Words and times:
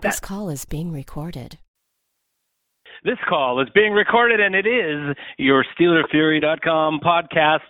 This 0.00 0.20
call 0.20 0.50
is 0.50 0.64
being 0.64 0.92
recorded. 0.92 1.58
This 3.04 3.18
call 3.28 3.60
is 3.60 3.68
being 3.74 3.92
recorded, 3.92 4.40
and 4.40 4.54
it 4.54 4.66
is 4.66 5.16
your 5.38 5.64
SteelerFury.com 5.78 7.00
podcast. 7.00 7.60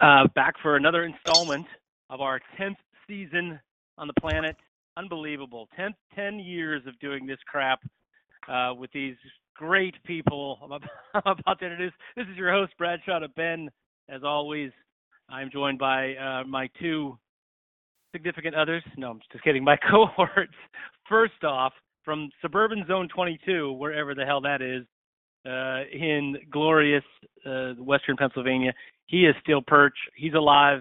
Uh, 0.00 0.26
back 0.34 0.54
for 0.62 0.76
another 0.76 1.04
installment 1.04 1.66
of 2.10 2.20
our 2.20 2.40
10th 2.58 2.76
season 3.06 3.60
on 3.98 4.06
the 4.06 4.14
planet. 4.20 4.56
Unbelievable. 4.96 5.68
10, 5.76 5.94
10 6.14 6.38
years 6.38 6.82
of 6.86 6.98
doing 7.00 7.26
this 7.26 7.38
crap 7.46 7.80
uh, 8.48 8.72
with 8.76 8.90
these 8.92 9.16
great 9.54 9.94
people 10.04 10.58
I'm 11.14 11.22
about 11.38 11.58
to 11.60 11.64
introduce. 11.64 11.92
This 12.16 12.26
is 12.30 12.36
your 12.36 12.52
host, 12.52 12.72
Bradshaw 12.78 13.20
to 13.20 13.28
Ben. 13.28 13.70
As 14.08 14.22
always, 14.24 14.70
I'm 15.28 15.50
joined 15.50 15.78
by 15.78 16.14
uh, 16.14 16.44
my 16.44 16.68
two 16.80 17.18
significant 18.12 18.54
others. 18.54 18.82
No, 18.96 19.10
I'm 19.10 19.20
just 19.32 19.44
kidding. 19.44 19.64
My 19.64 19.76
cohorts. 19.90 20.54
First 21.08 21.44
off, 21.44 21.72
from 22.04 22.30
suburban 22.42 22.84
zone 22.86 23.08
22, 23.14 23.72
wherever 23.72 24.14
the 24.14 24.24
hell 24.24 24.40
that 24.42 24.62
is, 24.62 24.84
uh, 25.46 25.82
in 25.92 26.36
glorious 26.50 27.04
uh, 27.46 27.72
western 27.74 28.16
Pennsylvania, 28.16 28.72
he 29.06 29.26
is 29.26 29.34
SteelPerch. 29.46 29.90
He's 30.16 30.34
alive. 30.34 30.80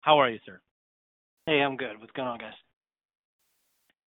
How 0.00 0.18
are 0.18 0.30
you, 0.30 0.38
sir? 0.46 0.60
Hey, 1.46 1.60
I'm 1.60 1.76
good. 1.76 1.98
What's 1.98 2.12
going 2.12 2.28
on, 2.28 2.38
guys? 2.38 2.52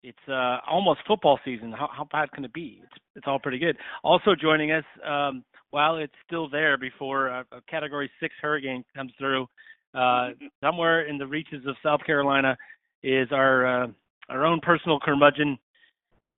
It's 0.04 0.18
uh, 0.30 0.60
almost 0.70 1.00
football 1.08 1.40
season. 1.44 1.72
How, 1.72 1.90
how 1.92 2.08
bad 2.12 2.32
can 2.32 2.46
it 2.46 2.54
be? 2.54 2.82
It's, 2.84 3.02
it's 3.16 3.26
all 3.28 3.40
pretty 3.40 3.58
good. 3.58 3.76
Also 4.04 4.36
joining 4.40 4.72
us, 4.72 4.84
um, 5.06 5.44
while 5.72 5.98
it's 5.98 6.14
still 6.26 6.48
there 6.48 6.78
before 6.78 7.28
a, 7.28 7.46
a 7.52 7.62
Category 7.70 8.10
Six 8.20 8.34
hurricane 8.42 8.86
comes 8.96 9.12
through, 9.18 9.48
uh, 9.96 10.30
somewhere 10.64 11.08
in 11.08 11.18
the 11.18 11.28
reaches 11.28 11.66
of 11.68 11.76
South 11.84 12.02
Carolina 12.06 12.56
is 13.04 13.28
our 13.32 13.84
uh, 13.84 13.88
our 14.30 14.46
own 14.46 14.60
personal 14.62 15.00
curmudgeon. 15.00 15.58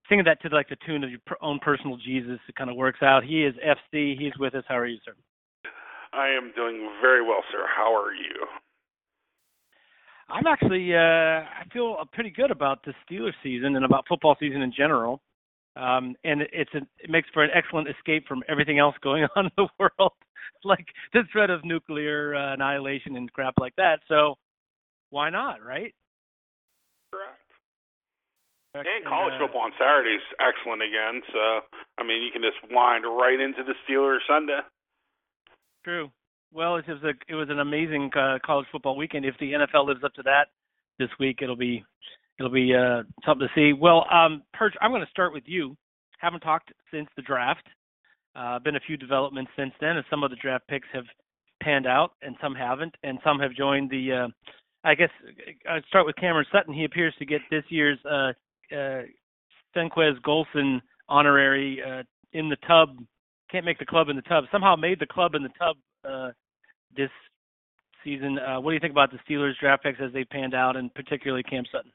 Singing 0.08 0.26
that 0.26 0.42
to 0.42 0.50
like 0.50 0.70
the 0.70 0.78
tune 0.88 1.04
of 1.04 1.12
your 1.12 1.20
own 1.42 1.60
personal 1.60 1.98
Jesus. 1.98 2.40
It 2.48 2.56
kind 2.56 2.70
of 2.70 2.76
works 2.76 3.00
out. 3.04 3.24
He 3.24 3.44
is 3.44 3.54
FC. 3.56 4.18
He's 4.18 4.34
with 4.40 4.56
us. 4.56 4.64
How 4.68 4.78
are 4.78 4.88
you, 4.88 4.98
sir? 5.06 5.14
I 6.14 6.30
am 6.30 6.52
doing 6.56 6.90
very 7.02 7.22
well, 7.22 7.44
sir. 7.52 7.66
How 7.76 7.94
are 7.94 8.14
you? 8.14 8.48
I'm 10.30 10.48
actually 10.48 10.96
uh 10.96 11.00
I 11.00 11.64
feel 11.74 11.98
pretty 12.14 12.30
good 12.30 12.52
about 12.52 12.84
the 12.84 12.94
Steelers 13.04 13.34
season 13.44 13.76
and 13.76 13.86
about 13.86 14.06
football 14.08 14.36
season 14.40 14.62
in 14.62 14.72
general. 14.76 15.22
Um 15.76 16.16
and 16.24 16.42
it's 16.54 16.74
a, 16.74 16.82
it 17.00 17.10
makes 17.10 17.30
for 17.34 17.44
an 17.44 17.50
excellent 17.54 17.88
escape 17.90 18.28
from 18.28 18.44
everything 18.48 18.80
else 18.80 18.96
going 19.02 19.26
on 19.36 19.46
in 19.46 19.52
the 19.58 19.68
world, 19.80 20.14
like 20.64 20.86
the 21.14 21.24
threat 21.32 21.50
of 21.50 21.66
nuclear 21.66 22.36
uh, 22.36 22.54
annihilation 22.54 23.16
and 23.16 23.32
crap 23.34 23.56
like 23.60 23.76
that. 23.78 24.00
So 24.08 24.36
why 25.10 25.30
not, 25.30 25.64
right? 25.64 25.94
Correct. 27.12 27.42
And 28.76 28.86
college 29.08 29.34
uh, 29.34 29.40
football 29.42 29.66
on 29.66 29.74
Saturday 29.80 30.14
is 30.14 30.28
excellent 30.38 30.84
again. 30.84 31.22
So 31.34 31.40
I 31.98 32.04
mean, 32.06 32.22
you 32.22 32.32
can 32.32 32.42
just 32.42 32.62
wind 32.70 33.04
right 33.04 33.40
into 33.40 33.64
the 33.64 33.74
Steelers 33.86 34.22
Sunday. 34.28 34.60
True. 35.84 36.12
Well, 36.54 36.78
it 36.78 36.88
was 36.88 37.02
a 37.04 37.14
it 37.28 37.36
was 37.36 37.50
an 37.50 37.60
amazing 37.60 38.12
uh, 38.16 38.38
college 38.46 38.68
football 38.72 38.96
weekend. 38.96 39.26
If 39.26 39.36
the 39.40 39.54
NFL 39.54 39.88
lives 39.88 40.04
up 40.04 40.14
to 40.16 40.24
that 40.24 40.50
this 41.00 41.10
week, 41.20 41.40
it'll 41.42 41.56
be 41.56 41.84
it'll 42.38 42.52
be 42.52 42.74
uh, 42.76 43.04
something 43.26 43.48
to 43.48 43.54
see. 43.56 43.74
Well, 43.74 44.06
um, 44.12 44.44
Perch, 44.54 44.74
I'm 44.82 44.92
going 44.92 45.04
to 45.04 45.10
start 45.10 45.34
with 45.34 45.44
you. 45.46 45.76
Haven't 46.20 46.42
talked 46.42 46.72
since 46.92 47.08
the 47.16 47.22
draft. 47.22 47.68
Uh, 48.36 48.60
been 48.60 48.76
a 48.76 48.82
few 48.86 48.98
developments 48.98 49.52
since 49.58 49.74
then, 49.82 49.98
and 49.98 50.06
some 50.10 50.24
of 50.24 50.30
the 50.30 50.38
draft 50.38 50.68
picks 50.68 50.88
have 50.94 51.06
panned 51.62 51.88
out, 51.88 52.12
and 52.22 52.36
some 52.42 52.56
haven't, 52.56 52.96
and 53.04 53.20
some 53.24 53.40
have 53.40 53.54
joined 53.54 53.90
the. 53.90 54.26
Uh, 54.26 54.28
I 54.84 54.96
guess 54.96 55.10
I'd 55.70 55.84
start 55.86 56.06
with 56.06 56.16
Cameron 56.16 56.46
Sutton. 56.52 56.74
He 56.74 56.86
appears 56.86 57.14
to 57.20 57.26
get 57.26 57.42
this 57.50 57.64
year's 57.70 58.00
uh, 58.10 58.32
uh, 58.72 59.04
Senquez 59.76 60.20
Golson 60.26 60.82
honorary 61.08 61.82
uh, 61.82 62.04
in 62.34 62.50
the 62.50 62.58
tub. 62.68 62.98
Can't 63.52 63.66
make 63.66 63.80
the 63.80 63.86
club 63.86 64.10
in 64.10 64.16
the 64.16 64.22
tub. 64.24 64.46
Somehow 64.52 64.76
made 64.76 65.00
the 65.00 65.08
club 65.08 65.36
in 65.36 65.44
the 65.44 65.50
tub 65.60 65.76
uh, 66.08 66.32
this 66.96 67.10
season. 68.04 68.38
Uh, 68.40 68.60
what 68.60 68.72
do 68.72 68.76
you 68.76 68.80
think 68.80 68.92
about 68.92 69.12
the 69.12 69.20
Steelers 69.28 69.58
draft 69.60 69.84
picks 69.84 70.00
as 70.02 70.14
they 70.14 70.24
panned 70.24 70.54
out, 70.54 70.76
and 70.76 70.94
particularly 70.94 71.44
Cam 71.44 71.64
Sutton? 71.72 71.92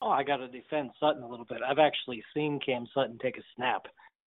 Oh, 0.00 0.10
I 0.10 0.24
got 0.24 0.38
to 0.38 0.48
defend 0.48 0.90
Sutton 0.98 1.22
a 1.22 1.28
little 1.28 1.44
bit. 1.44 1.58
I've 1.66 1.78
actually 1.78 2.24
seen 2.34 2.58
Cam 2.64 2.86
Sutton 2.92 3.18
take 3.22 3.36
a 3.36 3.42
snap, 3.54 3.82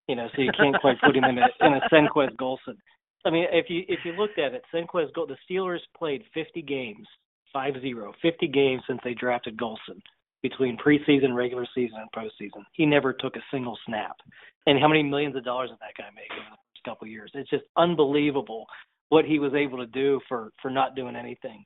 you 0.08 0.16
know, 0.16 0.28
so 0.34 0.40
you 0.40 0.50
can't 0.58 0.76
quite 0.80 0.96
put 1.04 1.16
him 1.16 1.24
in 1.24 1.38
a 1.38 1.66
in 1.66 1.74
a 1.74 1.80
Senquez 1.92 2.34
Golson. 2.36 2.78
I 3.24 3.30
mean, 3.30 3.46
if 3.52 3.66
you 3.68 3.82
if 3.88 4.00
you 4.04 4.12
looked 4.12 4.38
at 4.38 4.54
it, 4.54 4.62
Senquez 4.72 5.08
the 5.14 5.36
Steelers 5.50 5.80
played 5.98 6.22
50 6.32 6.62
games, 6.62 7.06
five 7.52 7.74
zero, 7.82 8.14
50 8.22 8.48
games 8.48 8.82
since 8.86 9.00
they 9.04 9.14
drafted 9.14 9.58
Golson 9.58 10.00
between 10.48 10.76
preseason, 10.76 11.34
regular 11.34 11.66
season, 11.74 11.98
and 11.98 12.10
postseason. 12.12 12.62
He 12.72 12.86
never 12.86 13.12
took 13.12 13.36
a 13.36 13.44
single 13.50 13.76
snap. 13.86 14.16
And 14.66 14.78
how 14.78 14.88
many 14.88 15.02
millions 15.02 15.36
of 15.36 15.44
dollars 15.44 15.70
did 15.70 15.78
that 15.80 15.96
guy 15.96 16.08
make 16.14 16.30
over 16.30 16.50
the 16.50 16.56
first 16.56 16.84
couple 16.84 17.06
of 17.06 17.10
years? 17.10 17.30
It's 17.34 17.50
just 17.50 17.64
unbelievable 17.76 18.66
what 19.08 19.24
he 19.24 19.38
was 19.38 19.54
able 19.54 19.78
to 19.78 19.86
do 19.86 20.20
for 20.28 20.50
for 20.60 20.70
not 20.70 20.94
doing 20.94 21.16
anything. 21.16 21.64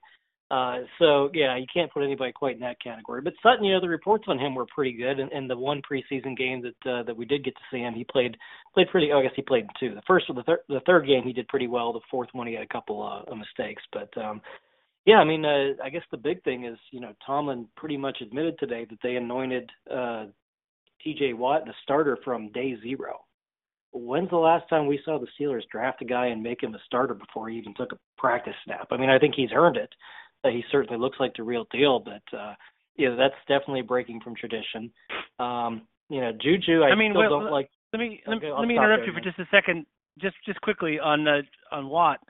Uh, 0.51 0.79
so 0.99 1.31
yeah, 1.33 1.57
you 1.57 1.67
can't 1.73 1.93
put 1.93 2.03
anybody 2.03 2.33
quite 2.33 2.55
in 2.55 2.61
that 2.61 2.83
category. 2.83 3.21
But 3.23 3.35
Sutton, 3.43 3.65
you 3.65 3.73
know, 3.73 3.81
the 3.81 3.89
reports 3.89 4.25
on 4.27 4.39
him 4.39 4.55
were 4.55 4.67
pretty 4.75 4.93
good, 4.93 5.21
and, 5.21 5.31
and 5.31 5.49
the 5.49 5.57
one 5.57 5.81
preseason 5.89 6.37
game 6.37 6.63
that 6.63 6.91
uh, 6.91 7.03
that 7.05 7.17
we 7.17 7.25
did 7.25 7.45
get 7.45 7.55
to 7.55 7.61
see 7.71 7.79
him, 7.79 7.95
he 7.95 8.05
played 8.05 8.37
played 8.75 8.89
pretty. 8.91 9.13
Oh, 9.13 9.21
I 9.21 9.23
guess 9.23 9.33
he 9.37 9.43
played 9.43 9.67
two. 9.79 9.95
The 9.95 10.03
first 10.07 10.27
the 10.29 10.43
third 10.43 10.61
the 10.69 10.81
third 10.87 11.07
game 11.07 11.23
he 11.23 11.33
did 11.33 11.49
pretty 11.49 11.69
well. 11.69 11.93
The 11.93 12.01
fourth 12.11 12.31
one 12.33 12.47
he 12.47 12.55
had 12.55 12.65
a 12.65 12.73
couple 12.73 13.03
uh, 13.03 13.31
of 13.31 13.39
mistakes, 13.39 13.83
but 13.93 14.11
um, 14.19 14.41
yeah, 15.07 15.17
I 15.17 15.25
mean, 15.25 15.45
uh, 15.45 15.83
I 15.83 15.89
guess 15.89 16.03
the 16.11 16.17
big 16.17 16.43
thing 16.45 16.65
is, 16.67 16.79
you 16.91 17.01
know, 17.01 17.13
Tomlin 17.25 17.67
pretty 17.77 17.97
much 17.97 18.19
admitted 18.21 18.59
today 18.59 18.87
that 18.89 18.99
they 19.03 19.17
anointed 19.17 19.71
uh, 19.91 20.27
T.J. 21.03 21.33
Watt 21.35 21.65
the 21.65 21.73
starter 21.83 22.19
from 22.25 22.53
day 22.53 22.77
zero. 22.83 23.21
When's 23.93 24.31
the 24.31 24.37
last 24.37 24.69
time 24.69 24.87
we 24.87 25.01
saw 25.05 25.19
the 25.19 25.27
Steelers 25.39 25.63
draft 25.73 26.03
a 26.03 26.05
guy 26.05 26.27
and 26.27 26.43
make 26.43 26.63
him 26.63 26.75
a 26.75 26.79
starter 26.87 27.15
before 27.15 27.49
he 27.49 27.57
even 27.57 27.75
took 27.75 27.93
a 27.93 27.99
practice 28.19 28.55
snap? 28.65 28.89
I 28.93 28.97
mean, 28.97 29.11
I 29.11 29.19
think 29.19 29.35
he's 29.35 29.51
earned 29.55 29.77
it. 29.77 29.91
Uh, 30.45 30.51
he 30.51 30.63
certainly 30.71 30.99
looks 30.99 31.19
like 31.19 31.35
the 31.37 31.43
real 31.43 31.67
deal, 31.73 31.99
but 31.99 32.37
uh, 32.37 32.55
yeah, 32.97 33.17
that's 33.17 33.35
definitely 33.49 33.83
breaking 33.83 34.21
from 34.21 34.35
tradition. 34.37 34.93
Um, 35.39 35.83
you 36.09 36.21
know, 36.21 36.33
Juju, 36.41 36.83
I, 36.83 36.91
I 36.91 36.95
mean, 36.95 37.13
still 37.13 37.21
well, 37.21 37.41
don't 37.41 37.53
like. 37.53 37.69
Let 37.93 37.99
me 37.99 38.23
let, 38.27 38.37
Okay, 38.37 38.53
let 38.53 38.69
me 38.69 38.77
interrupt 38.77 39.01
there, 39.01 39.07
you 39.07 39.13
for 39.13 39.25
man. 39.25 39.25
just 39.25 39.39
a 39.39 39.49
second, 39.51 39.87
just 40.21 40.37
just 40.47 40.61
quickly 40.61 41.01
on 41.01 41.27
uh, 41.27 41.41
on 41.73 41.89
Watt. 41.89 42.21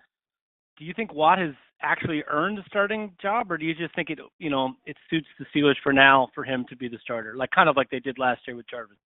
Do 0.78 0.84
you 0.84 0.94
think 0.94 1.12
Watt 1.12 1.38
has 1.38 1.54
actually 1.82 2.22
earned 2.28 2.58
the 2.58 2.64
starting 2.66 3.12
job, 3.20 3.50
or 3.50 3.58
do 3.58 3.64
you 3.64 3.74
just 3.74 3.94
think 3.94 4.10
it 4.10 4.18
you 4.38 4.50
know 4.50 4.74
it 4.86 4.96
suits 5.08 5.26
the 5.38 5.46
Steelers 5.54 5.76
for 5.82 5.92
now 5.92 6.28
for 6.34 6.44
him 6.44 6.64
to 6.68 6.76
be 6.76 6.88
the 6.88 6.98
starter, 7.02 7.36
like 7.36 7.50
kind 7.50 7.68
of 7.68 7.76
like 7.76 7.90
they 7.90 8.00
did 8.00 8.18
last 8.18 8.42
year 8.46 8.56
with 8.56 8.68
Jarvis? 8.68 8.96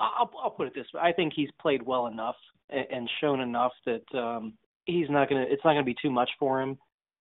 I'll, 0.00 0.30
I'll 0.42 0.50
put 0.50 0.66
it 0.66 0.74
this 0.74 0.86
way: 0.94 1.00
I 1.02 1.12
think 1.12 1.32
he's 1.34 1.50
played 1.60 1.82
well 1.82 2.06
enough 2.06 2.36
and, 2.70 2.86
and 2.90 3.10
shown 3.20 3.40
enough 3.40 3.72
that 3.86 4.18
um, 4.18 4.54
he's 4.86 5.10
not 5.10 5.28
gonna. 5.28 5.44
It's 5.48 5.64
not 5.64 5.72
gonna 5.72 5.84
be 5.84 5.96
too 6.00 6.10
much 6.10 6.30
for 6.38 6.60
him. 6.60 6.78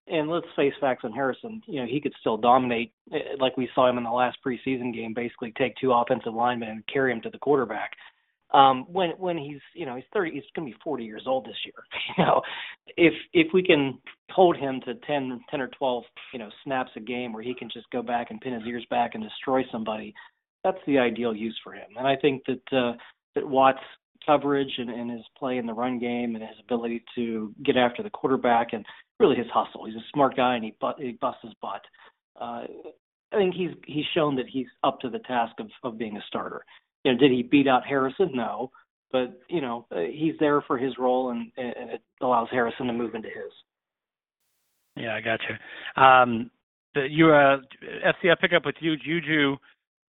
And 0.07 0.27
let's 0.27 0.47
face 0.55 0.73
facts 0.81 1.03
on 1.03 1.11
Harrison. 1.11 1.61
You 1.67 1.81
know, 1.81 1.87
he 1.87 2.01
could 2.01 2.13
still 2.19 2.35
dominate, 2.35 2.91
eh, 3.13 3.35
like 3.39 3.57
we 3.57 3.69
saw 3.75 3.87
him 3.87 3.99
in 3.99 4.03
the 4.03 4.09
last 4.09 4.39
preseason 4.45 4.91
game. 4.93 5.13
Basically, 5.13 5.53
take 5.57 5.75
two 5.79 5.91
offensive 5.93 6.33
linemen 6.33 6.69
and 6.69 6.87
carry 6.91 7.11
him 7.11 7.21
to 7.21 7.29
the 7.29 7.37
quarterback. 7.37 7.91
Um, 8.51 8.85
when 8.87 9.11
when 9.11 9.37
he's 9.37 9.61
you 9.75 9.85
know 9.85 9.95
he's 9.95 10.05
thirty, 10.11 10.31
he's 10.31 10.43
going 10.55 10.67
to 10.67 10.73
be 10.73 10.81
forty 10.83 11.03
years 11.03 11.23
old 11.27 11.45
this 11.45 11.57
year. 11.65 11.83
You 12.17 12.25
know, 12.25 12.41
if 12.97 13.13
if 13.33 13.47
we 13.53 13.63
can 13.63 13.99
hold 14.31 14.57
him 14.57 14.81
to 14.85 14.93
10, 14.95 15.39
10 15.49 15.61
or 15.61 15.67
twelve 15.67 16.03
you 16.33 16.39
know 16.39 16.49
snaps 16.63 16.91
a 16.95 16.99
game 16.99 17.33
where 17.33 17.43
he 17.43 17.53
can 17.53 17.69
just 17.71 17.89
go 17.91 18.01
back 18.01 18.31
and 18.31 18.41
pin 18.41 18.53
his 18.53 18.63
ears 18.67 18.85
back 18.89 19.11
and 19.13 19.23
destroy 19.23 19.63
somebody, 19.71 20.13
that's 20.63 20.79
the 20.87 20.97
ideal 20.97 21.35
use 21.35 21.57
for 21.63 21.73
him. 21.73 21.89
And 21.97 22.07
I 22.07 22.15
think 22.15 22.43
that 22.47 22.77
uh, 22.77 22.93
that 23.35 23.47
Watt's 23.47 23.79
coverage 24.25 24.71
and, 24.77 24.89
and 24.89 25.11
his 25.11 25.25
play 25.37 25.57
in 25.57 25.65
the 25.65 25.73
run 25.73 25.99
game 25.99 26.35
and 26.35 26.43
his 26.43 26.57
ability 26.63 27.03
to 27.15 27.53
get 27.63 27.77
after 27.77 28.03
the 28.03 28.09
quarterback 28.09 28.73
and 28.73 28.85
really 29.19 29.35
his 29.35 29.47
hustle. 29.53 29.85
He's 29.85 29.95
a 29.95 30.05
smart 30.13 30.35
guy 30.35 30.55
and 30.55 30.63
he 30.63 30.75
but, 30.79 30.99
he 30.99 31.13
busts 31.13 31.41
his 31.43 31.53
butt. 31.61 31.81
Uh, 32.39 32.63
I 33.31 33.37
think 33.37 33.53
he's 33.53 33.71
he's 33.85 34.05
shown 34.13 34.35
that 34.37 34.47
he's 34.47 34.67
up 34.83 34.99
to 35.01 35.09
the 35.09 35.19
task 35.19 35.53
of 35.59 35.67
of 35.83 35.97
being 35.97 36.17
a 36.17 36.21
starter. 36.27 36.63
You 37.09 37.15
know, 37.15 37.19
did 37.19 37.31
he 37.31 37.43
beat 37.43 37.67
out 37.67 37.85
Harrison? 37.85 38.29
No, 38.33 38.71
but 39.11 39.39
you 39.49 39.61
know 39.61 39.87
uh, 39.91 40.01
he's 40.11 40.35
there 40.39 40.61
for 40.61 40.77
his 40.77 40.93
role 40.99 41.31
and, 41.31 41.51
and 41.57 41.89
it 41.91 42.01
allows 42.21 42.47
Harrison 42.51 42.87
to 42.87 42.93
move 42.93 43.15
into 43.15 43.29
his. 43.29 43.51
Yeah, 44.95 45.15
I 45.15 45.21
got 45.21 45.39
you. 45.47 46.03
Um, 46.03 46.51
the, 46.93 47.07
you 47.09 47.31
uh, 47.31 47.57
FC, 48.05 48.31
I 48.31 48.35
pick 48.39 48.51
up 48.53 48.65
with 48.65 48.75
you, 48.79 48.95
Juju. 48.97 49.55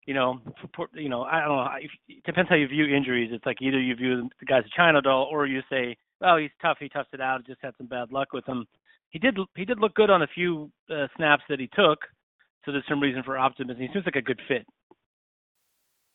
you 0.06 0.14
know, 0.14 0.40
for, 0.74 0.88
you 0.94 1.08
know, 1.08 1.22
I 1.22 1.40
don't 1.40 1.48
know. 1.56 1.66
It 2.08 2.24
depends 2.24 2.48
how 2.48 2.56
you 2.56 2.66
view 2.66 2.86
injuries. 2.86 3.30
It's 3.32 3.44
like 3.44 3.58
either 3.60 3.80
you 3.80 3.94
view 3.94 4.28
the 4.40 4.46
guy's 4.46 4.64
a 4.64 4.76
China 4.76 5.02
doll, 5.02 5.28
or 5.30 5.46
you 5.46 5.60
say, 5.70 5.96
"Oh, 6.22 6.36
he's 6.36 6.50
tough. 6.60 6.78
He 6.80 6.88
toughs 6.88 7.10
it 7.12 7.20
out. 7.20 7.46
Just 7.46 7.60
had 7.62 7.74
some 7.78 7.86
bad 7.86 8.10
luck 8.10 8.32
with 8.32 8.46
him." 8.46 8.66
He 9.10 9.18
did. 9.18 9.36
He 9.56 9.64
did 9.64 9.78
look 9.78 9.94
good 9.94 10.10
on 10.10 10.22
a 10.22 10.28
few 10.34 10.70
uh, 10.90 11.06
snaps 11.16 11.44
that 11.48 11.60
he 11.60 11.68
took, 11.68 11.98
so 12.64 12.72
there's 12.72 12.84
some 12.88 13.00
reason 13.00 13.22
for 13.22 13.38
optimism. 13.38 13.80
He 13.80 13.88
seems 13.92 14.04
like 14.04 14.16
a 14.16 14.22
good 14.22 14.40
fit. 14.48 14.66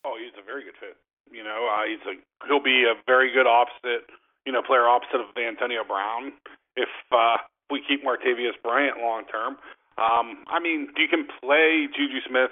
Oh, 0.03 0.19
he's 0.19 0.35
a 0.35 0.45
very 0.45 0.63
good 0.63 0.75
fit. 0.79 0.97
You 1.31 1.43
know, 1.43 1.71
uh, 1.71 1.87
he's 1.87 2.03
a 2.05 2.19
he'll 2.47 2.63
be 2.63 2.83
a 2.83 2.95
very 3.07 3.31
good 3.31 3.47
opposite. 3.47 4.11
You 4.45 4.51
know, 4.51 4.61
player 4.61 4.87
opposite 4.87 5.23
of 5.23 5.31
Antonio 5.39 5.87
Brown 5.87 6.35
if 6.75 6.91
uh, 7.11 7.37
we 7.71 7.81
keep 7.87 8.03
Martavis 8.03 8.59
Bryant 8.61 8.99
long 8.99 9.23
term. 9.31 9.57
Um, 9.97 10.43
I 10.49 10.59
mean, 10.59 10.89
you 10.97 11.07
can 11.07 11.27
play 11.39 11.87
Juju 11.95 12.19
Smith, 12.27 12.51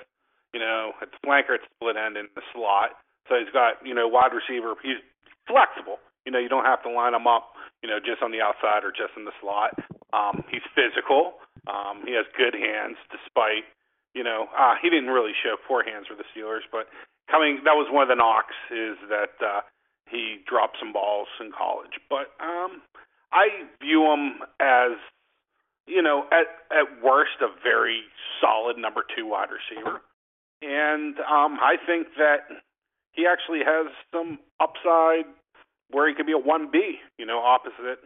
you 0.54 0.60
know, 0.60 0.94
at 1.02 1.10
the 1.12 1.20
flanker, 1.26 1.58
at 1.58 1.66
the 1.66 1.72
split 1.76 1.98
end, 1.98 2.16
in 2.16 2.30
the 2.36 2.42
slot. 2.54 3.02
So 3.28 3.36
he's 3.36 3.52
got, 3.52 3.82
you 3.84 3.94
know, 3.94 4.08
wide 4.08 4.32
receiver. 4.32 4.76
He's 4.82 5.02
flexible. 5.48 5.98
You 6.26 6.32
know, 6.32 6.40
you 6.40 6.50
don't 6.50 6.66
have 6.66 6.84
to 6.84 6.90
line 6.90 7.14
him 7.14 7.26
up, 7.26 7.58
you 7.82 7.90
know, 7.90 7.98
just 7.98 8.22
on 8.22 8.32
the 8.32 8.42
outside 8.42 8.86
or 8.86 8.94
just 8.94 9.18
in 9.18 9.26
the 9.26 9.34
slot. 9.42 9.74
Um, 10.14 10.46
he's 10.54 10.62
physical. 10.78 11.42
Um, 11.66 12.06
he 12.06 12.14
has 12.14 12.26
good 12.38 12.54
hands, 12.54 12.98
despite, 13.10 13.66
you 14.14 14.24
know, 14.24 14.50
uh, 14.54 14.76
he 14.82 14.90
didn't 14.90 15.10
really 15.10 15.34
show 15.34 15.58
poor 15.68 15.82
hands 15.82 16.06
for 16.06 16.14
the 16.14 16.26
Steelers, 16.30 16.66
but 16.72 16.90
coming, 17.32 17.64
that 17.64 17.80
was 17.80 17.88
one 17.90 18.04
of 18.04 18.10
the 18.10 18.20
knocks 18.20 18.56
is 18.70 19.00
that 19.10 19.40
uh, 19.40 19.62
he 20.10 20.44
dropped 20.46 20.78
some 20.80 20.92
balls 20.92 21.28
in 21.40 21.52
college. 21.56 21.96
But 22.10 22.36
um, 22.44 22.84
I 23.32 23.66
view 23.80 24.04
him 24.12 24.44
as 24.60 25.00
you 25.88 26.02
know, 26.02 26.26
at 26.32 26.48
at 26.70 27.04
worst, 27.04 27.42
a 27.42 27.48
very 27.64 28.04
solid 28.40 28.78
number 28.78 29.02
two 29.16 29.26
wide 29.26 29.50
receiver, 29.50 30.02
and 30.62 31.18
um, 31.20 31.58
I 31.60 31.76
think 31.86 32.08
that 32.18 32.48
he 33.12 33.26
actually 33.26 33.60
has 33.66 33.88
some 34.14 34.40
upside 34.60 35.26
where 35.90 36.08
he 36.08 36.14
could 36.16 36.26
be 36.26 36.32
a 36.32 36.38
one 36.38 36.70
B, 36.72 37.00
you 37.18 37.26
know, 37.26 37.40
opposite, 37.40 38.00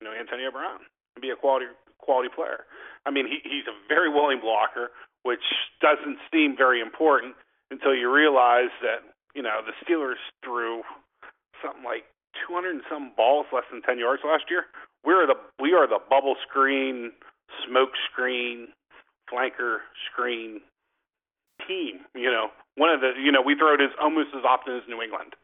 you 0.00 0.06
know, 0.06 0.14
Antonio 0.14 0.50
Brown, 0.50 0.80
and 1.14 1.22
be 1.22 1.30
a 1.30 1.36
quality 1.36 1.66
quality 1.98 2.28
player. 2.34 2.64
I 3.04 3.10
mean, 3.10 3.26
he 3.26 3.40
he's 3.42 3.66
a 3.66 3.76
very 3.88 4.08
willing 4.08 4.40
blocker, 4.40 4.90
which 5.22 5.44
doesn't 5.80 6.18
seem 6.32 6.56
very 6.56 6.80
important 6.80 7.34
until 7.70 7.94
you 7.94 8.12
realize 8.12 8.70
that 8.82 9.02
you 9.34 9.42
know 9.42 9.60
the 9.64 9.74
Steelers 9.84 10.20
threw 10.44 10.82
something 11.62 11.84
like 11.84 12.04
200 12.46 12.70
and 12.70 12.82
some 12.90 13.12
balls 13.16 13.46
less 13.52 13.64
than 13.70 13.82
10 13.82 13.98
yards 13.98 14.22
last 14.24 14.44
year. 14.50 14.66
We're 15.04 15.26
the 15.26 15.36
we 15.60 15.72
are 15.72 15.86
the 15.86 16.00
bubble 16.10 16.36
screen, 16.48 17.12
smoke 17.66 17.94
screen, 18.10 18.68
flanker 19.30 19.86
screen 20.10 20.60
team. 21.66 22.04
You 22.14 22.30
know, 22.30 22.48
one 22.76 22.90
of 22.90 23.00
the 23.00 23.14
you 23.16 23.30
know 23.30 23.42
we 23.42 23.54
throw 23.54 23.74
it 23.74 23.80
as 23.80 23.94
almost 24.00 24.34
as 24.36 24.44
often 24.44 24.76
as 24.76 24.82
New 24.88 25.00
England. 25.00 25.34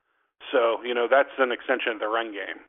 So 0.51 0.83
you 0.83 0.95
know 0.95 1.07
that's 1.09 1.33
an 1.39 1.53
extension 1.53 1.93
of 1.93 2.01
the 2.01 2.09
run 2.09 2.33
game. 2.33 2.67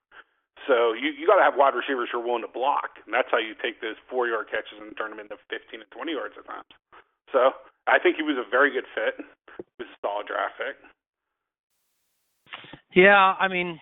So 0.68 0.94
you 0.94 1.12
you 1.12 1.28
got 1.28 1.42
to 1.42 1.46
have 1.46 1.58
wide 1.58 1.76
receivers 1.76 2.10
who 2.12 2.22
are 2.22 2.26
willing 2.26 2.46
to 2.46 2.52
block, 2.52 3.02
and 3.04 3.12
that's 3.14 3.28
how 3.32 3.42
you 3.42 3.58
take 3.58 3.82
those 3.82 3.98
four 4.08 4.28
yard 4.28 4.48
catches 4.48 4.80
and 4.80 4.96
turn 4.96 5.12
them 5.12 5.20
into 5.20 5.36
15 5.50 5.82
and 5.82 5.92
20 5.92 6.12
yards 6.14 6.36
at 6.38 6.46
times. 6.46 6.70
So 7.34 7.58
I 7.90 8.00
think 8.00 8.16
he 8.16 8.24
was 8.24 8.38
a 8.38 8.48
very 8.48 8.72
good 8.72 8.88
fit. 8.94 9.20
He 9.58 9.84
was 9.84 9.88
a 9.88 10.00
solid 10.02 10.28
draft 10.28 10.56
pick. 10.58 10.76
Yeah, 12.96 13.34
I 13.40 13.48
mean, 13.48 13.80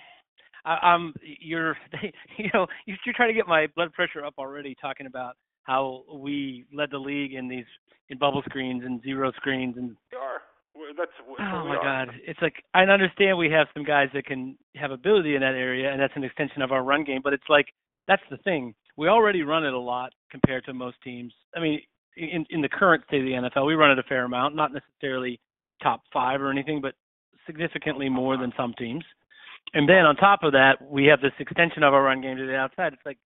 I, 0.65 0.94
um, 0.94 1.13
you're, 1.21 1.75
you 2.38 2.50
know, 2.53 2.68
you're 2.85 3.15
trying 3.15 3.29
to 3.29 3.33
get 3.33 3.47
my 3.47 3.68
blood 3.75 3.94
pressure 3.94 4.23
up 4.25 4.35
already 4.38 4.75
talking 4.81 5.06
about 5.06 5.35
how 5.63 6.03
we 6.13 6.65
led 6.73 6.91
the 6.91 6.97
league 6.97 7.33
in 7.33 7.47
these 7.47 7.65
in 8.09 8.18
bubble 8.18 8.41
screens 8.50 8.83
and 8.85 9.01
zero 9.03 9.31
screens 9.38 9.75
and. 9.77 9.95
We 10.12 10.18
are. 10.18 10.41
That's 10.97 11.12
oh 11.27 11.68
my 11.68 11.75
are. 11.75 12.06
God! 12.06 12.15
It's 12.25 12.41
like 12.41 12.63
I 12.73 12.83
understand 12.83 13.38
we 13.38 13.51
have 13.51 13.68
some 13.73 13.83
guys 13.83 14.07
that 14.13 14.25
can 14.25 14.57
have 14.75 14.91
ability 14.91 15.35
in 15.35 15.41
that 15.41 15.53
area, 15.53 15.91
and 15.91 16.01
that's 16.01 16.13
an 16.15 16.23
extension 16.23 16.62
of 16.62 16.71
our 16.71 16.83
run 16.83 17.03
game. 17.03 17.21
But 17.23 17.33
it's 17.33 17.50
like 17.50 17.68
that's 18.07 18.21
the 18.29 18.38
thing. 18.38 18.73
We 18.97 19.07
already 19.07 19.44
run 19.44 19.65
it 19.65 19.73
a 19.73 19.79
lot 19.79 20.13
compared 20.31 20.65
to 20.65 20.73
most 20.73 20.97
teams. 21.03 21.33
I 21.56 21.59
mean, 21.59 21.81
in 22.18 22.45
in 22.50 22.62
the 22.62 22.69
current 22.69 23.03
state 23.07 23.19
of 23.19 23.25
the 23.25 23.50
NFL, 23.50 23.68
we 23.68 23.75
run 23.75 23.91
it 23.91 24.00
a 24.00 24.03
fair 24.03 24.23
amount, 24.23 24.56
not 24.56 24.71
necessarily 24.73 25.39
top 25.81 26.01
five 26.13 26.42
or 26.42 26.51
anything, 26.51 26.81
but 26.81 26.95
significantly 27.45 28.10
more 28.10 28.38
than 28.38 28.54
some 28.56 28.74
teams. 28.78 29.04
And 29.74 29.88
then 29.88 30.06
on 30.06 30.16
top 30.16 30.44
of 30.44 30.51
that, 30.54 30.81
we 30.81 31.06
have 31.06 31.22
this 31.22 31.33
extension 31.39 31.83
of 31.83 31.94
our 31.94 32.04
run 32.04 32.22
game 32.22 32.38
to 32.38 32.45
the 32.45 32.56
outside. 32.56 32.94
It's 32.94 33.06
like, 33.06 33.18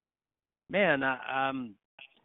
man, 0.70 1.02
uh, 1.02 1.18
um, 1.26 1.76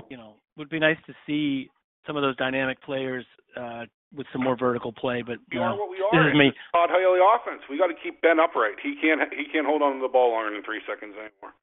you 0.09 0.17
know, 0.17 0.37
would 0.57 0.69
be 0.69 0.79
nice 0.79 0.99
to 1.07 1.15
see 1.27 1.71
some 2.07 2.17
of 2.17 2.23
those 2.23 2.37
dynamic 2.37 2.83
players 2.83 3.25
uh, 3.57 3.85
with 4.15 4.27
some 4.33 4.43
more 4.43 4.57
vertical 4.57 4.93
play. 4.93 5.23
But 5.23 5.39
we 5.49 5.57
you 5.57 5.63
are 5.63 5.77
know, 5.77 5.89
we 5.89 6.03
are. 6.03 6.13
this 6.13 6.33
is 6.33 6.37
me. 6.37 6.53
Todd 6.75 6.91
Haley 6.91 7.21
offense. 7.23 7.63
We 7.71 7.79
got 7.79 7.89
to 7.89 7.97
keep 7.97 8.21
Ben 8.21 8.41
upright. 8.41 8.77
He 8.83 8.97
can't. 9.01 9.21
He 9.33 9.47
can't 9.49 9.67
hold 9.67 9.81
on 9.81 9.97
to 9.97 10.03
the 10.03 10.13
ball 10.13 10.33
longer 10.33 10.53
than 10.53 10.65
three 10.65 10.83
seconds 10.85 11.15
anymore. 11.17 11.57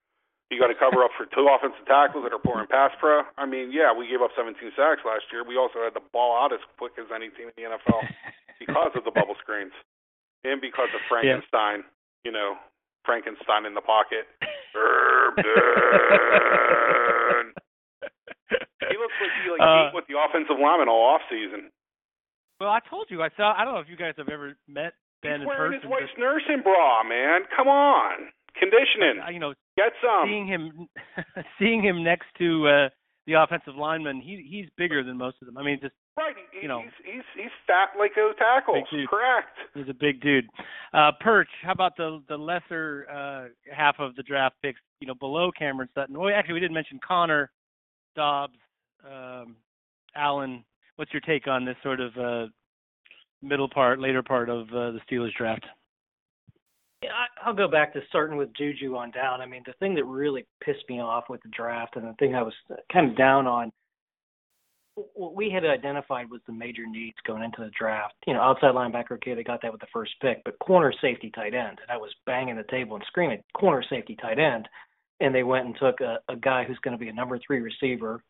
You 0.50 0.56
got 0.56 0.72
to 0.72 0.80
cover 0.80 1.04
up 1.04 1.12
for 1.20 1.28
two 1.28 1.44
offensive 1.52 1.84
tackles 1.86 2.24
that 2.24 2.32
are 2.32 2.40
pouring 2.40 2.72
pass 2.72 2.96
pro. 3.04 3.28
I 3.36 3.44
mean, 3.44 3.68
yeah, 3.76 3.92
we 3.92 4.08
gave 4.08 4.24
up 4.24 4.32
17 4.32 4.56
sacks 4.80 5.04
last 5.04 5.28
year. 5.28 5.44
We 5.44 5.60
also 5.60 5.84
had 5.84 5.92
the 5.92 6.06
ball 6.16 6.40
out 6.40 6.56
as 6.56 6.64
quick 6.80 6.96
as 6.96 7.12
any 7.12 7.28
team 7.36 7.52
in 7.52 7.56
the 7.60 7.68
NFL 7.68 8.00
because 8.60 8.92
of 8.96 9.04
the 9.04 9.12
bubble 9.12 9.36
screens 9.42 9.74
and 10.44 10.62
because 10.62 10.90
of 10.94 11.02
Frankenstein. 11.10 11.84
Yeah. 11.84 11.94
You 12.26 12.32
know, 12.34 12.56
Frankenstein 13.06 13.66
in 13.66 13.74
the 13.74 13.82
pocket. 13.82 14.28
he 18.84 18.96
looks 19.00 19.16
like 19.22 19.32
he 19.44 19.52
like 19.52 19.62
uh, 19.64 19.88
ate 19.88 19.96
with 19.96 20.04
the 20.12 20.20
offensive 20.20 20.60
lineman 20.60 20.90
all 20.90 21.16
off 21.16 21.22
season. 21.32 21.72
Well, 22.60 22.70
I 22.70 22.80
told 22.90 23.08
you 23.10 23.22
I 23.24 23.30
saw. 23.38 23.54
I 23.56 23.64
don't 23.64 23.74
know 23.76 23.80
if 23.80 23.90
you 23.90 23.96
guys 23.96 24.14
have 24.18 24.30
ever 24.30 24.58
met 24.68 24.94
Ben 25.22 25.40
He's 25.40 25.42
in 25.42 25.48
wearing 25.48 25.80
person. 25.80 25.88
his 25.88 25.90
wife's 25.90 26.18
nursing 26.18 26.64
bra, 26.64 27.04
man. 27.04 27.42
Come 27.56 27.68
on, 27.68 28.28
conditioning. 28.60 29.24
Uh, 29.24 29.30
you 29.32 29.40
know, 29.40 29.54
get 29.78 29.94
some. 30.02 30.28
Seeing 30.28 30.48
him, 30.48 30.90
seeing 31.60 31.82
him 31.84 32.04
next 32.04 32.28
to 32.40 32.68
uh 32.68 32.90
the 33.26 33.34
offensive 33.34 33.76
lineman, 33.76 34.20
he 34.20 34.44
he's 34.50 34.68
bigger 34.78 35.04
than 35.04 35.18
most 35.18 35.38
of 35.42 35.46
them. 35.46 35.58
I 35.58 35.64
mean, 35.64 35.80
just 35.82 35.94
right. 36.18 36.36
He, 36.52 36.62
you 36.62 36.68
know, 36.68 36.82
he's 36.82 37.14
he's 37.14 37.24
he's 37.36 37.52
fat 37.66 37.98
like 37.98 38.12
those 38.16 38.36
tackles. 38.38 38.88
Correct. 39.10 39.56
He's 39.74 39.90
a 39.90 39.94
big 39.94 40.22
dude. 40.22 40.46
Uh, 40.94 41.12
Perch, 41.22 41.50
how 41.64 41.72
about 41.72 41.96
the 41.98 42.22
the 42.28 42.38
lesser 42.38 43.08
uh, 43.12 43.74
half 43.74 43.96
of 44.00 44.16
the 44.16 44.24
draft 44.24 44.56
picks? 44.62 44.80
You 45.00 45.08
know, 45.08 45.16
below 45.16 45.52
Cameron 45.58 45.90
Sutton. 45.94 46.18
Well, 46.18 46.34
actually, 46.34 46.56
we 46.56 46.60
didn't 46.60 46.74
mention 46.74 47.00
Conner, 47.08 47.52
Dobbs, 48.16 48.58
um, 49.06 49.56
Allen. 50.16 50.64
What's 50.96 51.14
your 51.14 51.22
take 51.22 51.48
on 51.48 51.64
this 51.64 51.76
sort 51.84 52.00
of 52.00 52.18
uh, 52.18 52.48
middle 53.42 53.70
part, 53.70 54.00
later 54.00 54.24
part 54.24 54.50
of 54.50 54.68
uh, 54.70 54.92
the 54.92 55.00
Steelers 55.10 55.34
draft? 55.38 55.66
Yeah, 57.04 57.12
I'll 57.46 57.54
go 57.54 57.68
back 57.68 57.94
to 57.94 58.00
starting 58.10 58.38
with 58.38 58.50
Juju 58.58 58.96
on 58.96 59.12
down. 59.12 59.40
I 59.40 59.46
mean, 59.46 59.62
the 59.68 59.74
thing 59.74 59.94
that 59.96 60.06
really 60.06 60.48
pissed 60.64 60.84
me 60.90 61.00
off 61.00 61.26
with 61.30 61.42
the 61.44 61.50
draft, 61.50 61.96
and 61.96 62.06
the 62.06 62.14
thing 62.14 62.34
I 62.34 62.42
was 62.42 62.56
kind 62.92 63.12
of 63.12 63.16
down 63.16 63.46
on, 63.46 63.72
what 65.14 65.36
we 65.36 65.50
had 65.50 65.66
identified 65.66 66.30
was 66.30 66.42
the 66.48 66.54
major 66.54 66.86
needs 66.86 67.18
going 67.26 67.44
into 67.44 67.64
the 67.64 67.72
draft. 67.78 68.16
You 68.26 68.34
know, 68.34 68.42
outside 68.42 68.74
linebacker, 68.74 69.14
okay, 69.14 69.34
they 69.34 69.44
got 69.44 69.62
that 69.62 69.72
with 69.72 69.82
the 69.82 69.88
first 69.94 70.14
pick, 70.22 70.44
but 70.44 70.60
corner, 70.60 70.94
safety, 71.02 71.32
tight 71.34 71.54
end. 71.54 71.80
And 71.82 71.90
I 71.90 71.98
was 71.98 72.12
banging 72.26 72.58
the 72.58 72.64
table 72.64 72.96
and 72.96 73.06
screaming, 73.08 73.44
corner, 73.54 73.84
safety, 73.90 74.18
tight 74.20 74.40
end. 74.40 74.68
And 75.20 75.34
they 75.34 75.44
went 75.44 75.66
and 75.66 75.76
took 75.80 76.02
a, 76.02 76.20
a 76.30 76.36
guy 76.36 76.64
who's 76.64 76.80
going 76.80 76.98
to 76.98 77.04
be 77.04 77.10
a 77.10 77.14
number 77.14 77.40
three 77.46 77.60
receiver, 77.60 78.22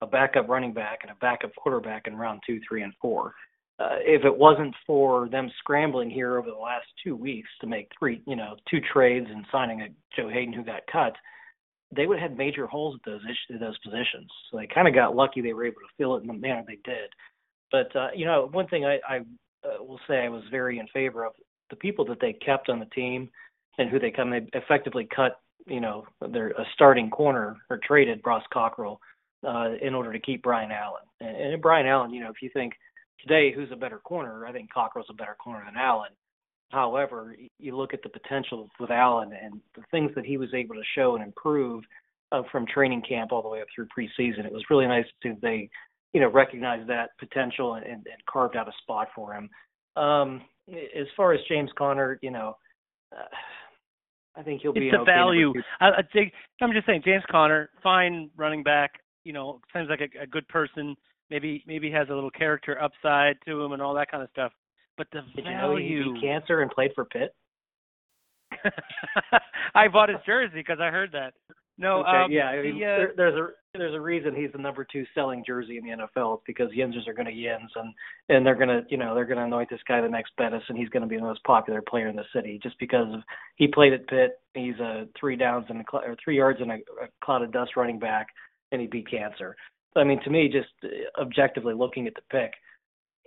a 0.00 0.06
backup 0.06 0.48
running 0.48 0.72
back, 0.72 1.00
and 1.02 1.10
a 1.10 1.16
backup 1.20 1.54
quarterback 1.56 2.06
in 2.06 2.16
round 2.16 2.40
two, 2.46 2.60
three, 2.68 2.82
and 2.82 2.92
four 3.00 3.34
uh, 3.78 3.96
if 4.00 4.24
it 4.24 4.36
wasn't 4.36 4.74
for 4.86 5.28
them 5.30 5.50
scrambling 5.58 6.10
here 6.10 6.38
over 6.38 6.48
the 6.48 6.56
last 6.56 6.86
two 7.02 7.16
weeks 7.16 7.48
to 7.60 7.66
make 7.66 7.90
three, 7.98 8.22
you 8.26 8.36
know, 8.36 8.56
two 8.70 8.80
trades 8.92 9.26
and 9.28 9.44
signing 9.50 9.82
a 9.82 9.88
Joe 10.16 10.28
Haden 10.28 10.52
who 10.52 10.62
got 10.62 10.82
cut, 10.90 11.14
they 11.94 12.06
would 12.06 12.18
have 12.18 12.30
had 12.30 12.38
major 12.38 12.66
holes 12.66 12.96
at 12.96 13.10
those 13.10 13.22
issues, 13.24 13.60
those 13.60 13.78
positions. 13.78 14.30
So 14.50 14.58
they 14.58 14.66
kind 14.66 14.88
of 14.88 14.94
got 14.94 15.16
lucky 15.16 15.40
they 15.40 15.52
were 15.52 15.66
able 15.66 15.80
to 15.80 15.94
fill 15.96 16.16
it 16.16 16.22
in 16.22 16.26
the 16.26 16.34
manner 16.34 16.64
they 16.66 16.78
did. 16.84 17.10
But 17.70 17.94
uh, 17.96 18.08
you 18.14 18.26
know, 18.26 18.48
one 18.52 18.66
thing 18.68 18.84
I, 18.84 18.98
I 19.08 19.18
uh, 19.64 19.82
will 19.82 20.00
say 20.08 20.24
I 20.24 20.28
was 20.28 20.42
very 20.50 20.78
in 20.78 20.86
favor 20.88 21.24
of 21.24 21.32
the 21.70 21.76
people 21.76 22.04
that 22.06 22.20
they 22.20 22.32
kept 22.32 22.68
on 22.68 22.78
the 22.78 22.86
team 22.86 23.30
and 23.78 23.90
who 23.90 23.98
they 23.98 24.10
come 24.10 24.30
they 24.30 24.46
effectively 24.52 25.08
cut, 25.14 25.40
you 25.66 25.80
know, 25.80 26.06
their 26.32 26.50
a 26.50 26.64
starting 26.74 27.10
corner 27.10 27.56
or 27.70 27.78
traded 27.82 28.20
Ross 28.24 28.44
Cockrell 28.52 29.00
uh, 29.46 29.70
in 29.82 29.94
order 29.94 30.12
to 30.12 30.20
keep 30.20 30.42
Brian 30.42 30.70
Allen. 30.70 31.02
And, 31.20 31.36
and 31.36 31.62
Brian 31.62 31.86
Allen, 31.86 32.12
you 32.12 32.20
know, 32.20 32.30
if 32.30 32.42
you 32.42 32.50
think 32.52 32.74
today 33.26 33.52
who's 33.52 33.70
a 33.72 33.76
better 33.76 33.98
corner. 33.98 34.46
I 34.46 34.52
think 34.52 34.72
Cockrell's 34.72 35.08
a 35.10 35.14
better 35.14 35.36
corner 35.42 35.64
than 35.64 35.76
Allen. 35.76 36.10
However, 36.74 37.36
you 37.58 37.76
look 37.76 37.94
at 37.94 38.02
the 38.02 38.08
potential 38.08 38.68
with 38.80 38.90
Allen 38.90 39.30
and 39.32 39.60
the 39.76 39.82
things 39.92 40.10
that 40.16 40.26
he 40.26 40.36
was 40.36 40.52
able 40.52 40.74
to 40.74 40.82
show 40.96 41.14
and 41.14 41.24
improve 41.24 41.84
uh, 42.32 42.42
from 42.50 42.66
training 42.66 43.02
camp 43.08 43.30
all 43.32 43.42
the 43.42 43.48
way 43.48 43.60
up 43.60 43.68
through 43.74 43.86
preseason. 43.96 44.44
It 44.44 44.52
was 44.52 44.64
really 44.70 44.86
nice 44.86 45.06
to 45.22 45.36
they, 45.40 45.70
you 46.12 46.20
know, 46.20 46.28
recognize 46.28 46.84
that 46.88 47.10
potential 47.18 47.74
and, 47.74 47.86
and 47.86 48.06
carved 48.28 48.56
out 48.56 48.68
a 48.68 48.72
spot 48.82 49.08
for 49.14 49.32
him. 49.32 49.48
Um, 49.96 50.42
as 50.68 51.06
far 51.16 51.32
as 51.32 51.40
James 51.48 51.70
Conner, 51.78 52.18
you 52.22 52.32
know, 52.32 52.56
uh, 53.12 53.24
I 54.36 54.42
think 54.42 54.62
he'll 54.62 54.72
be. 54.72 54.88
It's 54.88 54.96
the 54.96 55.02
okay 55.02 55.12
value. 55.12 55.52
I, 55.80 55.88
I 55.90 56.02
think, 56.12 56.32
I'm 56.60 56.72
just 56.72 56.86
saying, 56.86 57.02
James 57.04 57.22
Conner, 57.30 57.70
fine 57.82 58.30
running 58.36 58.64
back. 58.64 58.90
You 59.22 59.32
know, 59.32 59.60
seems 59.72 59.88
like 59.88 60.00
a, 60.00 60.22
a 60.24 60.26
good 60.26 60.46
person 60.48 60.96
maybe 61.30 61.62
maybe 61.66 61.90
has 61.90 62.08
a 62.10 62.14
little 62.14 62.30
character 62.30 62.82
upside 62.82 63.36
to 63.46 63.62
him 63.62 63.72
and 63.72 63.80
all 63.80 63.94
that 63.94 64.10
kind 64.10 64.22
of 64.22 64.28
stuff. 64.30 64.52
But 64.96 65.06
the 65.12 65.20
Did 65.34 65.44
value. 65.44 65.84
you 65.84 66.04
know 66.04 66.12
he 66.12 66.12
beat 66.12 66.22
cancer 66.22 66.60
and 66.60 66.70
played 66.70 66.92
for 66.94 67.04
Pitt? 67.04 67.34
I 69.74 69.88
bought 69.88 70.08
his 70.08 70.18
jersey 70.24 70.54
because 70.56 70.78
I 70.80 70.90
heard 70.90 71.12
that. 71.12 71.34
No, 71.76 72.00
okay, 72.00 72.24
um, 72.24 72.30
yeah, 72.30 72.46
I 72.46 72.62
mean, 72.62 72.78
the, 72.78 72.84
uh, 72.84 72.96
there, 72.98 73.12
there's 73.16 73.34
a 73.34 73.48
there's 73.76 73.94
a 73.94 74.00
reason 74.00 74.32
he's 74.36 74.52
the 74.52 74.58
number 74.58 74.86
two 74.90 75.04
selling 75.12 75.42
jersey 75.44 75.76
in 75.76 75.84
the 75.84 75.90
NFL. 75.90 76.36
It's 76.36 76.44
because 76.46 76.70
Yinzers 76.70 77.08
are 77.08 77.12
going 77.12 77.26
to 77.26 77.32
Yins, 77.32 77.70
and 77.74 77.92
and 78.28 78.46
they're 78.46 78.54
going 78.54 78.68
to 78.68 78.82
you 78.88 78.96
know 78.96 79.12
they're 79.12 79.24
going 79.24 79.38
to 79.38 79.44
anoint 79.44 79.70
this 79.70 79.80
guy 79.88 80.00
the 80.00 80.08
next 80.08 80.32
Bettis, 80.38 80.62
and 80.68 80.78
he's 80.78 80.88
going 80.90 81.02
to 81.02 81.08
be 81.08 81.16
the 81.16 81.22
most 81.22 81.42
popular 81.42 81.82
player 81.82 82.06
in 82.06 82.14
the 82.14 82.24
city 82.32 82.60
just 82.62 82.78
because 82.78 83.12
of 83.12 83.22
he 83.56 83.66
played 83.66 83.92
at 83.92 84.06
Pitt. 84.06 84.38
He's 84.54 84.78
a 84.78 85.08
three 85.18 85.34
downs 85.34 85.66
and 85.68 85.80
a 85.80 85.84
cl- 85.90 86.04
or 86.04 86.16
three 86.22 86.36
yards 86.36 86.60
and 86.60 86.70
a, 86.70 86.74
a 86.74 87.08
cloud 87.24 87.42
of 87.42 87.50
dust 87.50 87.72
running 87.76 87.98
back, 87.98 88.28
and 88.70 88.80
he 88.80 88.86
beat 88.86 89.10
cancer. 89.10 89.56
So 89.94 90.00
I 90.00 90.04
mean, 90.04 90.22
to 90.22 90.30
me, 90.30 90.48
just 90.48 90.94
objectively 91.20 91.74
looking 91.74 92.06
at 92.06 92.14
the 92.14 92.22
pick, 92.30 92.52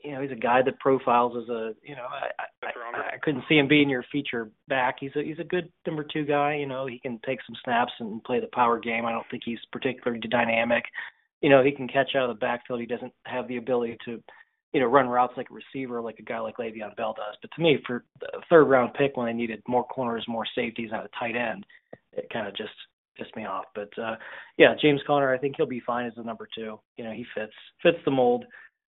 you 0.04 0.12
know, 0.12 0.22
he's 0.22 0.32
a 0.32 0.36
guy 0.36 0.62
that 0.64 0.80
profiles 0.80 1.36
as 1.42 1.50
a, 1.50 1.74
you 1.84 1.96
know, 1.96 2.06
I, 2.06 2.30
I, 2.64 3.16
I, 3.16 3.18
couldn't 3.22 3.44
see 3.50 3.58
him 3.58 3.68
being 3.68 3.90
your 3.90 4.06
feature 4.12 4.52
back. 4.68 4.98
He's 5.00 5.16
a 5.16 5.24
he's 5.24 5.40
a 5.40 5.44
good 5.44 5.72
number 5.86 6.04
two 6.04 6.24
guy. 6.24 6.56
You 6.56 6.68
know, 6.68 6.86
he 6.86 7.00
can 7.00 7.20
take 7.26 7.40
some 7.46 7.56
snaps 7.64 7.92
and 8.00 8.24
play 8.24 8.40
the 8.40 8.50
power 8.54 8.80
game. 8.80 9.06
I 9.06 9.12
don't 9.12 9.26
think 9.32 9.44
he's 9.46 9.60
particularly 9.72 10.20
dynamic. 10.28 10.84
You 11.42 11.50
know, 11.50 11.64
he 11.64 11.72
can 11.72 11.88
catch 11.88 12.16
out 12.16 12.30
of 12.30 12.36
the 12.36 12.40
backfield. 12.40 12.80
He 12.80 12.86
doesn't 12.86 13.14
have 13.26 13.48
the 13.48 13.58
ability 13.58 13.98
to, 14.06 14.22
you 14.74 14.80
know, 14.80 14.88
run 14.88 15.08
routes 15.08 15.34
like 15.36 15.48
a 15.50 15.54
receiver, 15.54 16.02
like 16.02 16.20
a 16.20 16.24
guy 16.24 16.40
like 16.40 16.58
Le'Veon 16.58 16.96
Bell 16.96 17.16
does. 17.16 17.36
But 17.42 17.52
to 17.56 17.62
me, 17.62 17.80
for 17.86 18.06
a 18.34 18.42
third 18.50 18.66
round 18.66 18.94
pick 18.94 19.18
when 19.18 19.28
they 19.28 19.34
needed 19.34 19.62
more 19.68 19.84
corners, 19.84 20.26
more 20.28 20.46
safeties, 20.56 20.90
and 20.92 21.02
a 21.02 21.10
tight 21.20 21.36
end, 21.36 21.66
it 22.14 22.28
kind 22.32 22.48
of 22.48 22.56
just 22.56 22.74
pissed 23.18 23.36
me 23.36 23.46
off. 23.46 23.66
But 23.74 23.90
uh 23.98 24.16
yeah, 24.58 24.76
James 24.80 25.02
Conner, 25.08 25.34
I 25.34 25.38
think 25.38 25.56
he'll 25.58 25.66
be 25.66 25.82
fine 25.86 26.06
as 26.06 26.14
the 26.16 26.24
number 26.24 26.48
two. 26.54 26.80
You 26.98 27.04
know, 27.04 27.12
he 27.12 27.26
fits 27.36 27.54
fits 27.82 27.98
the 28.06 28.12
mold. 28.12 28.46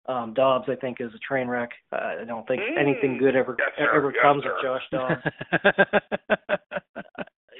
Um, 0.08 0.34
Dobbs, 0.34 0.68
I 0.68 0.76
think, 0.76 1.00
is 1.00 1.12
a 1.14 1.18
train 1.18 1.48
wreck. 1.48 1.70
Uh, 1.92 2.18
I 2.22 2.24
don't 2.24 2.46
think 2.46 2.62
Mm. 2.62 2.78
anything 2.78 3.18
good 3.18 3.34
ever 3.34 3.56
Yes, 3.58 3.72
sir. 3.76 3.90
ever 3.92 4.12
Yes, 4.14 4.22
comes 4.22 4.44
sir. 4.44 4.56
of 4.56 4.62
Josh 4.62 4.88
Dobbs. 4.90 5.22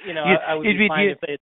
you 0.05 0.13
know, 0.13 0.25
You- 0.25 0.35
I, 0.37 0.51
I 0.51 0.55
would 0.55 0.65
you'd 0.65 0.73
be 0.77 0.85
be- 0.85 0.87
fine 0.87 1.05
you- 1.05 1.11
if 1.11 1.19
they. 1.21 1.37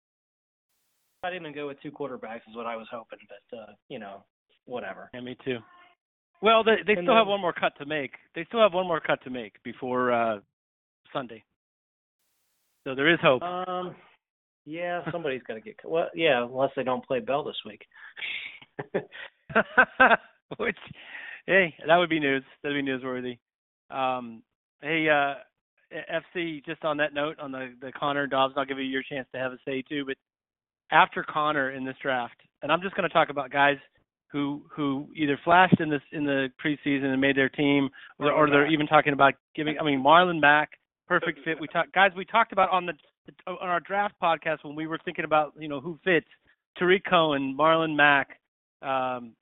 I 1.23 1.28
didn't 1.30 1.42
even 1.42 1.54
go 1.54 1.66
with 1.66 1.80
two 1.83 1.92
quarterbacks, 1.92 2.49
is 2.49 2.57
what 2.57 2.66
I 2.66 2.76
was 2.76 2.88
hoping, 2.90 3.19
but 3.28 3.59
uh, 3.59 3.66
you 3.88 3.99
know, 3.99 4.25
whatever. 4.64 5.11
Yeah, 5.14 5.21
me 5.21 5.37
too. 5.45 5.59
Well, 6.42 6.64
they 6.64 6.76
they 6.87 6.95
And 6.95 7.04
still 7.04 7.14
have 7.16 7.26
one 7.26 7.40
more 7.40 7.52
cut 7.52 7.76
to 7.78 7.87
make. 7.87 8.12
They 8.35 8.45
still 8.47 8.61
have 8.61 8.73
one 8.73 8.87
more 8.87 9.00
cut 9.00 9.23
to 9.25 9.30
make 9.30 9.62
before 9.62 10.12
uh 10.12 10.40
Sunday. 11.12 11.45
So 12.85 12.95
there 12.95 13.09
is 13.12 13.21
hope. 13.21 13.42
Um, 13.42 13.95
yeah, 14.64 15.02
somebody's 15.12 15.42
got 15.42 15.54
to 15.54 15.61
get. 15.61 15.76
cut. 15.76 15.90
Well, 15.90 16.09
yeah, 16.14 16.42
unless 16.45 16.71
they 16.76 16.83
don't 16.85 17.04
play 17.04 17.21
Bell 17.21 17.45
this 17.45 17.61
week. 17.66 17.83
Which, 20.59 20.78
hey, 21.47 21.75
that 21.87 21.97
would 21.97 22.11
be 22.11 22.21
news. 22.21 22.42
That'd 22.62 22.85
be 22.85 22.90
newsworthy. 22.90 23.38
Um, 23.90 24.42
hey, 24.83 25.09
uh, 25.09 25.35
FC, 25.92 26.64
just 26.64 26.85
on 26.85 26.97
that 26.99 27.14
note, 27.14 27.38
on 27.40 27.52
the 27.52 27.75
the 27.80 27.92
Conner 27.92 28.26
Dobbs, 28.26 28.54
I'll 28.57 28.64
give 28.64 28.78
you 28.78 28.85
your 28.85 29.02
chance 29.02 29.26
to 29.33 29.38
have 29.38 29.52
a 29.52 29.59
say 29.64 29.83
too. 29.83 30.04
But 30.04 30.16
after 30.92 31.25
Conner 31.25 31.71
in 31.73 31.85
this 31.85 31.97
draft, 32.00 32.40
and 32.62 32.71
I'm 32.71 32.83
just 32.83 32.95
going 32.95 33.09
to 33.09 33.12
talk 33.12 33.30
about 33.30 33.50
guys 33.50 33.78
who 34.30 34.62
who 34.71 35.09
either 35.16 35.38
flashed 35.45 35.80
in 35.80 35.90
this 35.90 36.02
in 36.12 36.25
the 36.25 36.49
preseason 36.64 37.07
and 37.07 37.21
made 37.21 37.37
their 37.37 37.49
team, 37.49 37.88
or, 38.19 38.30
or 38.30 38.49
they're 38.49 38.71
even 38.71 38.87
talking 38.87 39.12
about 39.12 39.35
giving. 39.54 39.76
I 39.80 39.85
mean, 39.85 40.02
Marlon 40.02 40.40
Mack, 40.40 40.71
perfect 41.09 41.40
fit. 41.45 41.61
We 41.61 41.66
talked, 41.66 41.92
guys. 41.92 42.12
We 42.16 42.25
talked 42.25 42.52
about 42.52 42.71
on 42.71 42.87
the 42.87 42.92
on 43.47 43.69
our 43.69 43.80
draft 43.80 44.14
podcast 44.23 44.59
when 44.62 44.76
we 44.76 44.87
were 44.87 44.99
thinking 45.04 45.25
about 45.25 45.54
you 45.59 45.69
know 45.69 45.80
who 45.80 45.99
fits. 46.04 46.28
Tarik 46.78 47.04
Cohen, 47.04 47.57
Marlon 47.59 47.97
Mack, 47.97 48.38
um, 48.83 49.33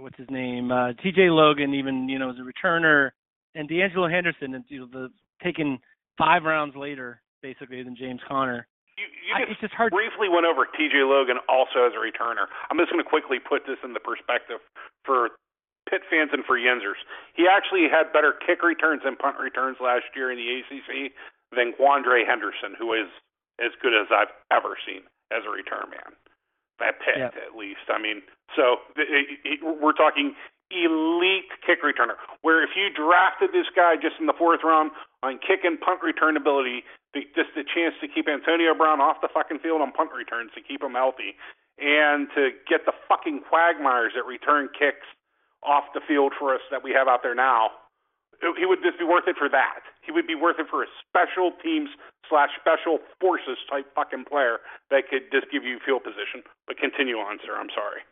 what's 0.00 0.16
his 0.16 0.28
name? 0.30 0.72
Uh, 0.72 0.92
T.J. 1.02 1.30
Logan, 1.30 1.74
even 1.74 2.08
you 2.08 2.18
know 2.18 2.30
as 2.30 2.36
a 2.36 2.46
returner, 2.46 3.10
and 3.54 3.68
D'Angelo 3.68 4.08
Henderson, 4.08 4.54
and 4.54 4.64
you 4.68 4.80
know 4.80 4.88
the 4.90 5.08
taken 5.42 5.78
five 6.18 6.44
rounds 6.44 6.76
later 6.76 7.22
basically 7.42 7.82
than 7.82 7.96
James 7.96 8.20
Conner. 8.28 8.66
You, 8.98 9.04
you 9.08 9.32
I, 9.32 9.48
just 9.48 9.60
just 9.60 9.74
hard. 9.74 9.92
briefly 9.92 10.28
went 10.28 10.44
over 10.44 10.66
T.J. 10.66 11.04
Logan 11.08 11.40
also 11.48 11.88
as 11.88 11.92
a 11.96 12.02
returner. 12.02 12.48
I'm 12.68 12.76
just 12.76 12.92
going 12.92 13.02
to 13.02 13.08
quickly 13.08 13.38
put 13.40 13.64
this 13.64 13.80
into 13.84 14.00
perspective 14.00 14.60
for 15.04 15.36
Pitt 15.88 16.04
fans 16.12 16.30
and 16.32 16.44
for 16.44 16.60
Yinzers. 16.60 17.00
He 17.34 17.48
actually 17.48 17.88
had 17.88 18.12
better 18.12 18.36
kick 18.36 18.62
returns 18.62 19.02
and 19.04 19.18
punt 19.18 19.40
returns 19.40 19.80
last 19.80 20.12
year 20.14 20.30
in 20.30 20.36
the 20.36 20.48
ACC 20.60 21.12
than 21.50 21.72
Quadree 21.74 22.28
Henderson, 22.28 22.76
who 22.78 22.92
is 22.92 23.08
as 23.58 23.72
good 23.82 23.96
as 23.96 24.12
I've 24.12 24.32
ever 24.52 24.76
seen 24.84 25.02
as 25.32 25.42
a 25.48 25.50
return 25.50 25.90
man. 25.90 26.14
Pitt, 26.80 27.16
Yeah. 27.18 27.30
at 27.36 27.56
least. 27.56 27.88
I 27.88 27.98
mean, 27.98 28.22
so 28.56 28.80
it- 28.96 29.40
it- 29.44 29.62
we're 29.62 29.92
talking 29.92 30.34
elite 30.70 31.50
kick 31.66 31.82
returner. 31.82 32.16
Where 32.42 32.62
if 32.62 32.76
you 32.76 32.90
drafted 32.90 33.52
this 33.52 33.68
guy 33.74 33.96
just 33.96 34.18
in 34.20 34.26
the 34.26 34.32
fourth 34.32 34.62
round 34.62 34.92
on 35.22 35.38
kick 35.38 35.64
and 35.64 35.80
punt 35.80 36.02
return 36.02 36.36
ability, 36.36 36.84
the, 37.12 37.28
just 37.34 37.54
the 37.54 37.64
chance 37.64 37.94
to 38.00 38.08
keep 38.08 38.28
Antonio 38.28 38.74
Brown 38.74 39.00
off 39.00 39.20
the 39.20 39.28
fucking 39.28 39.58
field 39.58 39.82
on 39.82 39.92
punt 39.92 40.12
returns 40.12 40.52
to 40.54 40.60
keep 40.60 40.82
him 40.82 40.94
healthy, 40.94 41.36
and 41.78 42.30
to 42.34 42.52
get 42.68 42.86
the 42.86 42.92
fucking 43.08 43.42
quagmires 43.42 44.12
that 44.14 44.24
return 44.26 44.68
kicks 44.68 45.06
off 45.62 45.92
the 45.92 46.00
field 46.00 46.32
for 46.38 46.54
us 46.54 46.62
that 46.70 46.82
we 46.82 46.92
have 46.92 47.08
out 47.08 47.22
there 47.22 47.34
now, 47.34 47.72
it- 48.40 48.56
he 48.58 48.64
would 48.64 48.82
just 48.82 48.98
be 48.98 49.04
worth 49.04 49.26
it 49.26 49.36
for 49.36 49.48
that. 49.48 49.82
He 50.10 50.12
would 50.18 50.26
be 50.26 50.34
worth 50.34 50.58
it 50.58 50.66
for 50.66 50.82
a 50.82 50.90
special 51.06 51.54
teams 51.62 51.86
slash 52.26 52.50
special 52.58 52.98
forces 53.22 53.62
type 53.70 53.86
fucking 53.94 54.26
player 54.26 54.58
that 54.90 55.06
could 55.06 55.30
just 55.30 55.46
give 55.54 55.62
you 55.62 55.78
field 55.86 56.02
position. 56.02 56.42
But 56.66 56.82
continue 56.82 57.14
on, 57.22 57.38
sir. 57.46 57.54
I'm 57.54 57.70
sorry. 57.70 58.02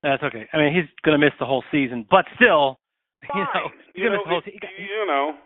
That's 0.00 0.24
okay. 0.24 0.48
I 0.48 0.56
mean, 0.56 0.72
he's 0.72 0.88
going 1.04 1.12
to 1.12 1.20
miss 1.20 1.36
the 1.36 1.44
whole 1.44 1.60
season, 1.68 2.08
but 2.08 2.24
still, 2.40 2.80
Fine. 3.28 3.36
you 3.36 3.44
know, 3.52 3.68
you 3.92 4.04
know, 4.08 4.16
miss 4.16 4.24
the 4.24 4.32
whole 4.32 4.42
it- 4.48 4.80
you 4.80 5.04
know, 5.04 5.36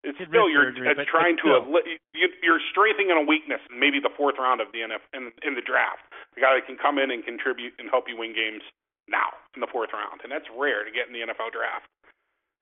it's 0.00 0.16
still 0.16 0.48
you're 0.48 0.72
surgery, 0.72 0.96
uh, 0.96 1.04
trying 1.04 1.36
to 1.44 1.60
still. 1.60 1.76
you, 2.16 2.32
you're 2.40 2.62
strengthening 2.72 3.12
a 3.12 3.20
weakness 3.20 3.60
in 3.68 3.76
maybe 3.76 4.00
the 4.00 4.14
fourth 4.16 4.40
round 4.40 4.64
of 4.64 4.72
the 4.72 4.80
NF 4.80 5.04
in, 5.12 5.28
in 5.44 5.60
the 5.60 5.60
draft. 5.60 6.08
The 6.32 6.40
guy 6.40 6.56
that 6.56 6.64
can 6.64 6.80
come 6.80 6.96
in 6.96 7.12
and 7.12 7.20
contribute 7.20 7.76
and 7.76 7.92
help 7.92 8.08
you 8.08 8.16
win 8.16 8.32
games 8.32 8.64
now 9.12 9.36
in 9.52 9.60
the 9.60 9.68
fourth 9.68 9.92
round, 9.92 10.24
and 10.24 10.32
that's 10.32 10.48
rare 10.56 10.88
to 10.88 10.92
get 10.94 11.04
in 11.04 11.12
the 11.12 11.20
NFL 11.20 11.52
draft, 11.52 11.84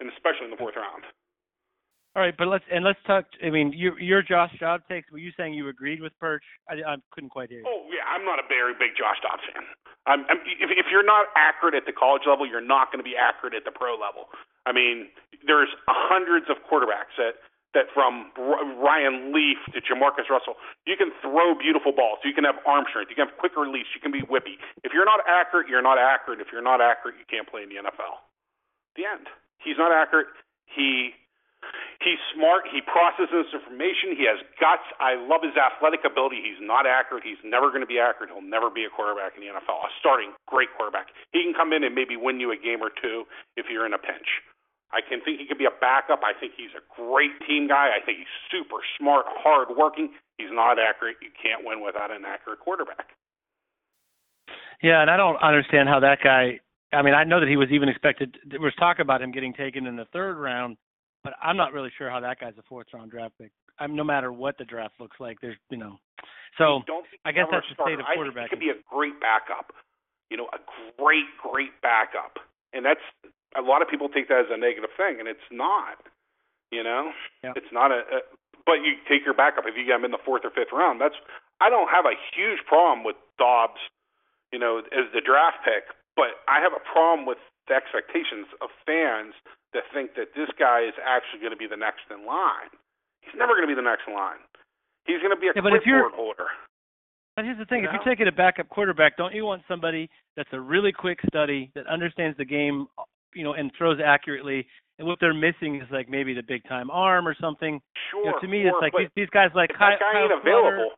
and 0.02 0.11
especially 0.11 0.50
in 0.50 0.54
the 0.56 0.58
fourth 0.58 0.75
round. 0.75 1.06
All 2.16 2.25
right, 2.25 2.32
but 2.32 2.49
let's 2.49 2.64
and 2.73 2.80
let's 2.80 2.99
talk. 3.04 3.28
I 3.44 3.52
mean, 3.52 3.76
your 3.76 4.00
your 4.00 4.25
Josh 4.25 4.49
Job 4.56 4.80
takes. 4.88 5.12
Were 5.12 5.20
you 5.20 5.37
saying 5.37 5.52
you 5.52 5.68
agreed 5.68 6.00
with 6.00 6.16
Perch? 6.16 6.40
I, 6.64 6.80
I 6.80 6.96
couldn't 7.12 7.28
quite 7.28 7.52
hear 7.52 7.61
you. 7.61 7.68
Oh 7.68 7.85
yeah, 7.92 8.08
I'm 8.08 8.25
not 8.25 8.40
a 8.40 8.46
very 8.49 8.73
big 8.73 8.96
Josh 8.96 9.20
Dobbs 9.20 9.44
fan. 9.52 9.68
I'm, 10.08 10.25
I'm 10.32 10.40
if 10.49 10.73
if 10.73 10.88
you're 10.88 11.04
not 11.04 11.28
accurate 11.37 11.76
at 11.76 11.85
the 11.85 11.92
college 11.92 12.25
level, 12.25 12.49
you're 12.49 12.64
not 12.64 12.88
going 12.88 13.04
to 13.04 13.06
be 13.06 13.20
accurate 13.20 13.52
at 13.52 13.68
the 13.68 13.70
pro 13.70 14.00
level. 14.00 14.32
I 14.64 14.73
mean, 14.73 15.12
there's 15.44 15.68
hundreds 15.85 16.49
of 16.49 16.56
quarterbacks 16.64 17.12
that 17.20 17.37
that 17.76 17.92
from 17.92 18.32
Ryan 18.80 19.37
Leaf 19.37 19.61
to 19.76 19.85
Jamarcus 19.85 20.32
Russell, 20.32 20.56
you 20.88 20.96
can 20.96 21.12
throw 21.20 21.52
beautiful 21.52 21.92
balls. 21.92 22.25
You 22.25 22.32
can 22.32 22.49
have 22.49 22.56
arm 22.64 22.88
strength. 22.88 23.12
You 23.12 23.20
can 23.20 23.28
have 23.28 23.37
quick 23.37 23.61
release. 23.61 23.92
You 23.92 24.00
can 24.00 24.08
be 24.08 24.25
whippy. 24.25 24.56
If 24.88 24.96
you're 24.96 25.04
not 25.04 25.20
accurate, 25.28 25.68
you're 25.68 25.85
not 25.85 26.00
accurate. 26.00 26.40
If 26.40 26.49
you're 26.49 26.64
not 26.64 26.80
accurate, 26.80 27.20
you 27.20 27.28
can't 27.28 27.44
play 27.44 27.61
in 27.61 27.68
the 27.68 27.76
NFL. 27.76 28.25
The 28.96 29.04
end. 29.04 29.28
He's 29.61 29.76
not 29.76 29.92
accurate. 29.92 30.32
He 30.64 31.12
He's 32.00 32.20
smart. 32.35 32.68
He 32.68 32.85
processes 32.85 33.49
information. 33.50 34.14
He 34.14 34.28
has 34.28 34.38
guts. 34.61 34.85
I 35.00 35.16
love 35.16 35.42
his 35.42 35.56
athletic 35.56 36.04
ability. 36.04 36.44
He's 36.44 36.61
not 36.61 36.87
accurate. 36.87 37.25
He's 37.25 37.40
never 37.42 37.73
going 37.75 37.82
to 37.82 37.88
be 37.88 37.99
accurate. 37.99 38.30
He'll 38.30 38.44
never 38.44 38.68
be 38.68 38.85
a 38.85 38.92
quarterback 38.92 39.35
in 39.35 39.42
the 39.42 39.50
NFL. 39.50 39.80
A 39.82 39.90
starting 39.99 40.37
great 40.46 40.68
quarterback. 40.76 41.11
He 41.32 41.42
can 41.42 41.54
come 41.56 41.73
in 41.73 41.82
and 41.82 41.94
maybe 41.94 42.14
win 42.14 42.38
you 42.38 42.52
a 42.52 42.58
game 42.58 42.85
or 42.85 42.90
two 42.90 43.25
if 43.56 43.66
you're 43.73 43.87
in 43.87 43.96
a 43.96 44.00
pinch. 44.00 44.44
I 44.92 45.02
can 45.02 45.20
think 45.20 45.40
he 45.40 45.46
could 45.46 45.58
be 45.58 45.66
a 45.66 45.75
backup. 45.80 46.23
I 46.23 46.32
think 46.38 46.52
he's 46.56 46.73
a 46.78 46.85
great 46.94 47.35
team 47.42 47.66
guy. 47.66 47.90
I 47.90 48.00
think 48.04 48.18
he's 48.23 48.37
super 48.50 48.78
smart, 48.99 49.26
hard 49.26 49.68
working. 49.76 50.14
He's 50.38 50.52
not 50.52 50.78
accurate. 50.78 51.16
You 51.20 51.30
can't 51.35 51.66
win 51.66 51.82
without 51.85 52.11
an 52.11 52.23
accurate 52.25 52.61
quarterback. 52.61 53.11
Yeah, 54.82 55.00
and 55.00 55.11
I 55.11 55.16
don't 55.16 55.40
understand 55.42 55.88
how 55.88 56.00
that 56.00 56.18
guy. 56.23 56.61
I 56.92 57.02
mean, 57.02 57.14
I 57.14 57.25
know 57.25 57.40
that 57.40 57.49
he 57.49 57.56
was 57.56 57.68
even 57.73 57.88
expected. 57.88 58.37
There 58.46 58.61
was 58.61 58.75
talk 58.78 58.99
about 59.00 59.23
him 59.23 59.32
getting 59.32 59.52
taken 59.52 59.87
in 59.87 59.96
the 59.96 60.04
third 60.12 60.37
round, 60.37 60.76
but 61.26 61.35
I'm 61.42 61.56
not 61.59 61.73
really 61.75 61.90
sure 61.99 62.09
how 62.09 62.21
that 62.21 62.38
guy's 62.38 62.54
a 62.59 62.62
fourth 62.68 62.87
round 62.95 63.11
draft 63.11 63.35
pick. 63.38 63.50
I'm 63.78 63.95
no 63.95 64.04
matter 64.04 64.33
what 64.33 64.56
the 64.56 64.64
draft 64.64 64.95
looks 65.00 65.18
like. 65.18 65.37
There's, 65.42 65.59
you 65.68 65.76
know, 65.76 65.99
so 66.56 66.80
don't 66.87 67.04
I 67.26 67.33
guess 67.33 67.50
that's 67.50 67.66
the 67.68 67.83
state 67.83 67.99
of 67.99 68.06
I 68.06 68.14
think 68.14 68.23
quarterback. 68.23 68.45
he 68.49 68.50
could 68.54 68.61
be 68.62 68.71
a 68.71 68.78
great 68.88 69.18
backup. 69.21 69.75
You 70.30 70.37
know, 70.38 70.47
a 70.54 70.59
great, 70.99 71.26
great 71.42 71.75
backup, 71.83 72.38
and 72.73 72.87
that's 72.87 73.02
a 73.59 73.62
lot 73.62 73.83
of 73.83 73.88
people 73.88 74.09
take 74.09 74.28
that 74.28 74.47
as 74.47 74.50
a 74.50 74.56
negative 74.56 74.90
thing, 74.97 75.18
and 75.18 75.28
it's 75.28 75.45
not. 75.50 75.99
You 76.73 76.83
know, 76.83 77.12
Yeah. 77.45 77.52
it's 77.54 77.71
not 77.71 77.90
a, 77.92 78.02
a. 78.11 78.18
But 78.66 78.83
you 78.83 78.99
take 79.06 79.23
your 79.25 79.35
backup 79.35 79.64
if 79.71 79.76
you 79.78 79.87
get 79.87 79.95
him 80.02 80.04
in 80.04 80.11
the 80.11 80.18
fourth 80.25 80.42
or 80.42 80.50
fifth 80.50 80.73
round. 80.75 81.00
That's 81.00 81.14
I 81.61 81.71
don't 81.71 81.87
have 81.90 82.06
a 82.06 82.16
huge 82.35 82.59
problem 82.66 83.04
with 83.04 83.14
Dobbs, 83.38 83.78
you 84.52 84.59
know, 84.59 84.78
as 84.90 85.06
the 85.14 85.21
draft 85.23 85.59
pick, 85.64 85.85
but 86.16 86.42
I 86.49 86.59
have 86.61 86.73
a 86.75 86.83
problem 86.83 87.23
with 87.26 87.38
the 87.68 87.75
expectations 87.75 88.46
of 88.62 88.70
fans 88.87 89.35
that 89.75 89.82
think 89.92 90.14
that 90.14 90.32
this 90.38 90.49
guy 90.58 90.87
is 90.87 90.94
actually 91.02 91.40
going 91.40 91.52
to 91.52 91.58
be 91.61 91.66
the 91.66 91.76
next 91.76 92.06
in 92.11 92.25
line. 92.25 92.70
He's 93.23 93.35
never 93.35 93.52
going 93.58 93.66
to 93.66 93.70
be 93.70 93.75
the 93.78 93.82
next 93.85 94.06
in 94.06 94.14
line. 94.14 94.38
He's 95.06 95.18
going 95.18 95.35
to 95.35 95.40
be 95.40 95.49
a 95.50 95.52
Yeah, 95.54 95.62
but 95.62 95.75
if 95.75 95.85
you're- 95.87 96.02
clipboard 96.06 96.37
holder. 96.38 96.49
But 97.37 97.44
here's 97.44 97.58
the 97.58 97.66
thing: 97.68 97.82
You 97.85 97.88
if 97.88 97.92
know? 97.92 98.00
you're 98.00 98.08
taking 98.16 98.28
a 98.28 98.32
backup 98.32 98.70
quarterback, 98.70 99.18
don't 99.20 99.35
you 99.35 99.44
want 99.44 99.61
somebody 99.68 100.08
that's 100.40 100.49
a 100.52 100.61
really 100.61 100.90
quick 100.90 101.20
study 101.28 101.70
that 101.75 101.87
understands 101.87 102.32
the 102.38 102.46
game, 102.49 102.87
you 103.35 103.44
know, 103.44 103.52
and 103.52 103.70
throws 103.76 104.00
accurately, 104.00 104.64
and 104.99 105.06
what 105.06 105.18
they're 105.20 105.35
missing 105.37 105.76
is 105.76 105.88
like 105.92 106.08
maybe 106.08 106.32
the 106.32 106.42
big 106.42 106.64
time 106.64 106.88
arm 106.90 107.28
or 107.28 107.37
something. 107.38 107.78
Sure. 108.11 108.25
You 108.25 108.30
know, 108.32 108.38
to 108.40 108.49
me, 108.49 108.62
sure, 108.64 108.73
it's 108.73 108.80
like 108.80 108.94
these, 108.96 109.12
these 109.14 109.28
guys 109.37 109.50
like 109.54 109.68
if 109.68 109.76
Kyle, 109.76 109.90
that 109.92 110.00
guy 110.00 110.16
ain't 110.16 110.32
Flutter- 110.32 110.49
available. 110.49 110.90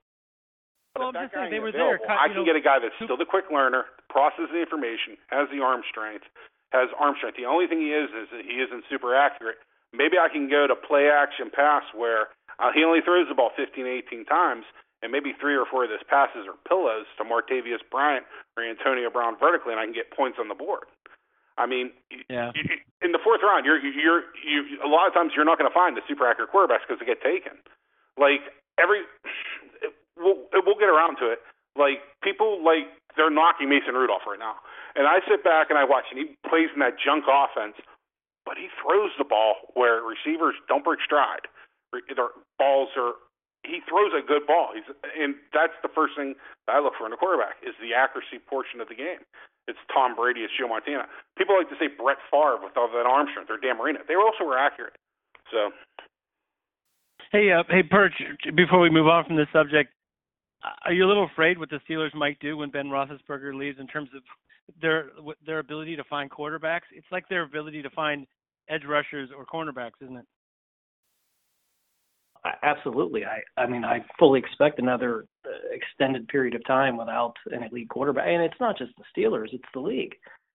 but 0.94 1.00
Well, 1.00 1.08
I'm 1.10 1.14
just 1.26 1.34
saying 1.34 1.50
they 1.50 1.58
were 1.58 1.72
there. 1.74 1.98
available, 1.98 2.06
Kyle- 2.06 2.22
I 2.22 2.28
can 2.30 2.36
know, 2.38 2.44
get 2.46 2.54
a 2.54 2.62
guy 2.62 2.78
that's 2.78 2.94
still 3.02 3.16
the 3.18 3.26
quick 3.26 3.50
learner, 3.50 3.86
processes 4.08 4.46
the 4.54 4.62
information, 4.62 5.18
has 5.34 5.50
the 5.50 5.58
arm 5.58 5.82
strength, 5.90 6.22
has 6.72 6.88
arm 6.98 7.14
strength. 7.16 7.36
The 7.36 7.46
only 7.48 7.66
thing 7.66 7.80
he 7.80 7.92
is 7.96 8.10
is 8.10 8.28
that 8.32 8.44
he 8.44 8.60
isn't 8.60 8.84
super 8.90 9.14
accurate. 9.14 9.56
Maybe 9.92 10.18
I 10.20 10.28
can 10.28 10.48
go 10.50 10.66
to 10.66 10.76
play 10.76 11.08
action 11.08 11.48
pass 11.48 11.82
where 11.96 12.28
uh, 12.60 12.70
he 12.74 12.84
only 12.84 13.00
throws 13.00 13.28
the 13.28 13.34
ball 13.34 13.50
15, 13.56 13.86
18 13.86 14.24
times, 14.26 14.64
and 15.00 15.10
maybe 15.12 15.32
three 15.40 15.56
or 15.56 15.64
four 15.64 15.84
of 15.84 15.90
those 15.90 16.04
passes 16.10 16.44
are 16.44 16.58
pillows 16.68 17.06
to 17.16 17.24
Martavis 17.24 17.80
Bryant 17.90 18.26
or 18.56 18.64
Antonio 18.68 19.08
Brown 19.08 19.38
vertically, 19.40 19.72
and 19.72 19.80
I 19.80 19.84
can 19.88 19.94
get 19.94 20.10
points 20.12 20.36
on 20.40 20.48
the 20.48 20.58
board. 20.58 20.84
I 21.56 21.66
mean, 21.66 21.90
Yeah. 22.28 22.52
in 23.02 23.10
the 23.12 23.18
fourth 23.22 23.40
round, 23.42 23.64
you're 23.64 23.78
you're 23.80 24.22
you 24.44 24.78
a 24.84 24.86
lot 24.86 25.08
of 25.08 25.14
times 25.14 25.32
you're 25.34 25.44
not 25.48 25.58
going 25.58 25.70
to 25.70 25.74
find 25.74 25.96
the 25.96 26.02
super 26.06 26.26
accurate 26.28 26.52
quarterbacks 26.52 26.86
because 26.86 27.00
they 27.00 27.06
get 27.06 27.22
taken. 27.22 27.58
Like 28.18 28.42
every, 28.78 29.02
we'll 30.16 30.38
we'll 30.52 30.78
get 30.78 30.88
around 30.90 31.16
to 31.18 31.30
it. 31.30 31.40
Like 31.76 32.02
people 32.22 32.62
like 32.64 32.86
they're 33.16 33.30
knocking 33.30 33.68
Mason 33.68 33.94
Rudolph 33.94 34.22
right 34.26 34.38
now, 34.38 34.56
and 34.98 35.06
I 35.06 35.22
sit 35.30 35.46
back 35.46 35.70
and 35.70 35.78
I 35.78 35.86
watch, 35.86 36.10
and 36.10 36.18
he 36.18 36.34
plays 36.50 36.68
in 36.74 36.82
that 36.82 36.98
junk 36.98 37.30
offense, 37.30 37.78
but 38.42 38.58
he 38.58 38.66
throws 38.82 39.14
the 39.16 39.24
ball 39.24 39.70
where 39.78 40.02
receivers 40.02 40.58
don't 40.66 40.82
break 40.82 40.98
stride. 41.00 41.46
Their 41.94 42.34
balls 42.58 42.90
are. 42.98 43.14
He 43.66 43.82
throws 43.86 44.14
a 44.14 44.22
good 44.22 44.46
ball. 44.46 44.74
He's 44.74 44.86
and 45.18 45.34
that's 45.54 45.74
the 45.82 45.90
first 45.90 46.14
thing 46.18 46.34
that 46.66 46.76
I 46.76 46.80
look 46.82 46.94
for 46.98 47.06
in 47.06 47.12
a 47.14 47.18
quarterback 47.18 47.62
is 47.62 47.74
the 47.78 47.94
accuracy 47.94 48.42
portion 48.42 48.82
of 48.82 48.90
the 48.90 48.98
game. 48.98 49.22
It's 49.66 49.80
Tom 49.92 50.14
Brady, 50.14 50.46
it's 50.46 50.54
Joe 50.54 50.68
Montana. 50.68 51.06
People 51.36 51.58
like 51.58 51.68
to 51.68 51.76
say 51.76 51.90
Brett 51.90 52.22
Favre 52.30 52.58
with 52.62 52.76
all 52.76 52.88
that 52.88 53.04
arm 53.04 53.28
strength 53.30 53.50
or 53.50 53.58
Dan 53.58 53.76
Marino. 53.76 54.00
They 54.06 54.16
also 54.16 54.46
were 54.46 54.56
accurate. 54.56 54.96
So 55.52 55.74
Hey, 57.32 57.52
uh, 57.52 57.62
hey, 57.68 57.82
Perch. 57.82 58.14
Before 58.56 58.80
we 58.80 58.88
move 58.88 59.06
on 59.06 59.24
from 59.26 59.36
this 59.36 59.48
subject, 59.52 59.92
are 60.84 60.92
you 60.92 61.04
a 61.04 61.08
little 61.08 61.28
afraid 61.30 61.58
what 61.58 61.68
the 61.68 61.80
Steelers 61.88 62.14
might 62.14 62.40
do 62.40 62.56
when 62.56 62.70
Ben 62.70 62.86
Roethlisberger 62.86 63.54
leaves 63.54 63.78
in 63.78 63.86
terms 63.86 64.08
of 64.16 64.22
their 64.80 65.10
their 65.46 65.58
ability 65.58 65.96
to 65.96 66.04
find 66.04 66.30
quarterbacks? 66.30 66.88
It's 66.92 67.06
like 67.10 67.28
their 67.28 67.42
ability 67.42 67.82
to 67.82 67.90
find 67.90 68.26
edge 68.68 68.84
rushers 68.86 69.30
or 69.36 69.44
cornerbacks, 69.46 70.00
isn't 70.02 70.16
it? 70.16 70.26
Absolutely. 72.62 73.24
I 73.24 73.40
I 73.60 73.66
mean, 73.66 73.84
I 73.84 74.04
fully 74.18 74.38
expect 74.38 74.78
another 74.78 75.26
uh, 75.44 75.50
extended 75.72 76.28
period 76.28 76.54
of 76.54 76.64
time 76.66 76.96
without 76.96 77.34
an 77.50 77.64
elite 77.64 77.88
quarterback. 77.88 78.26
And 78.28 78.42
it's 78.42 78.60
not 78.60 78.78
just 78.78 78.92
the 78.96 79.04
Steelers; 79.16 79.52
it's 79.52 79.64
the 79.74 79.80
league. 79.80 80.14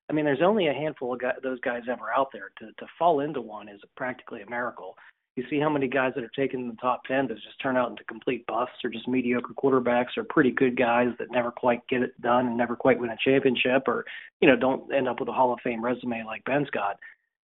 I 0.09 0.13
mean, 0.13 0.25
there's 0.25 0.41
only 0.41 0.67
a 0.67 0.73
handful 0.73 1.13
of 1.13 1.19
guys, 1.19 1.35
those 1.43 1.59
guys 1.61 1.83
ever 1.89 2.11
out 2.15 2.29
there. 2.31 2.51
To 2.59 2.67
to 2.67 2.87
fall 2.97 3.19
into 3.19 3.41
one 3.41 3.67
is 3.67 3.81
practically 3.97 4.41
a 4.41 4.49
miracle. 4.49 4.95
You 5.35 5.43
see 5.49 5.59
how 5.59 5.69
many 5.69 5.87
guys 5.87 6.13
that 6.15 6.23
are 6.23 6.29
taken 6.29 6.61
in 6.61 6.67
the 6.67 6.75
top 6.75 7.03
ten 7.05 7.27
that 7.27 7.35
just 7.35 7.59
turn 7.61 7.75
out 7.75 7.89
into 7.89 8.03
complete 8.03 8.45
busts, 8.45 8.77
or 8.83 8.89
just 8.89 9.07
mediocre 9.07 9.53
quarterbacks, 9.53 10.15
or 10.15 10.23
pretty 10.23 10.51
good 10.51 10.77
guys 10.77 11.09
that 11.17 11.31
never 11.31 11.51
quite 11.51 11.87
get 11.87 12.03
it 12.03 12.19
done 12.21 12.47
and 12.47 12.57
never 12.57 12.75
quite 12.75 12.99
win 12.99 13.09
a 13.09 13.17
championship, 13.23 13.83
or 13.87 14.05
you 14.41 14.47
know 14.47 14.55
don't 14.55 14.93
end 14.93 15.07
up 15.07 15.19
with 15.19 15.29
a 15.29 15.33
Hall 15.33 15.51
of 15.51 15.59
Fame 15.63 15.83
resume 15.83 16.23
like 16.23 16.43
Ben's 16.45 16.69
got 16.69 16.99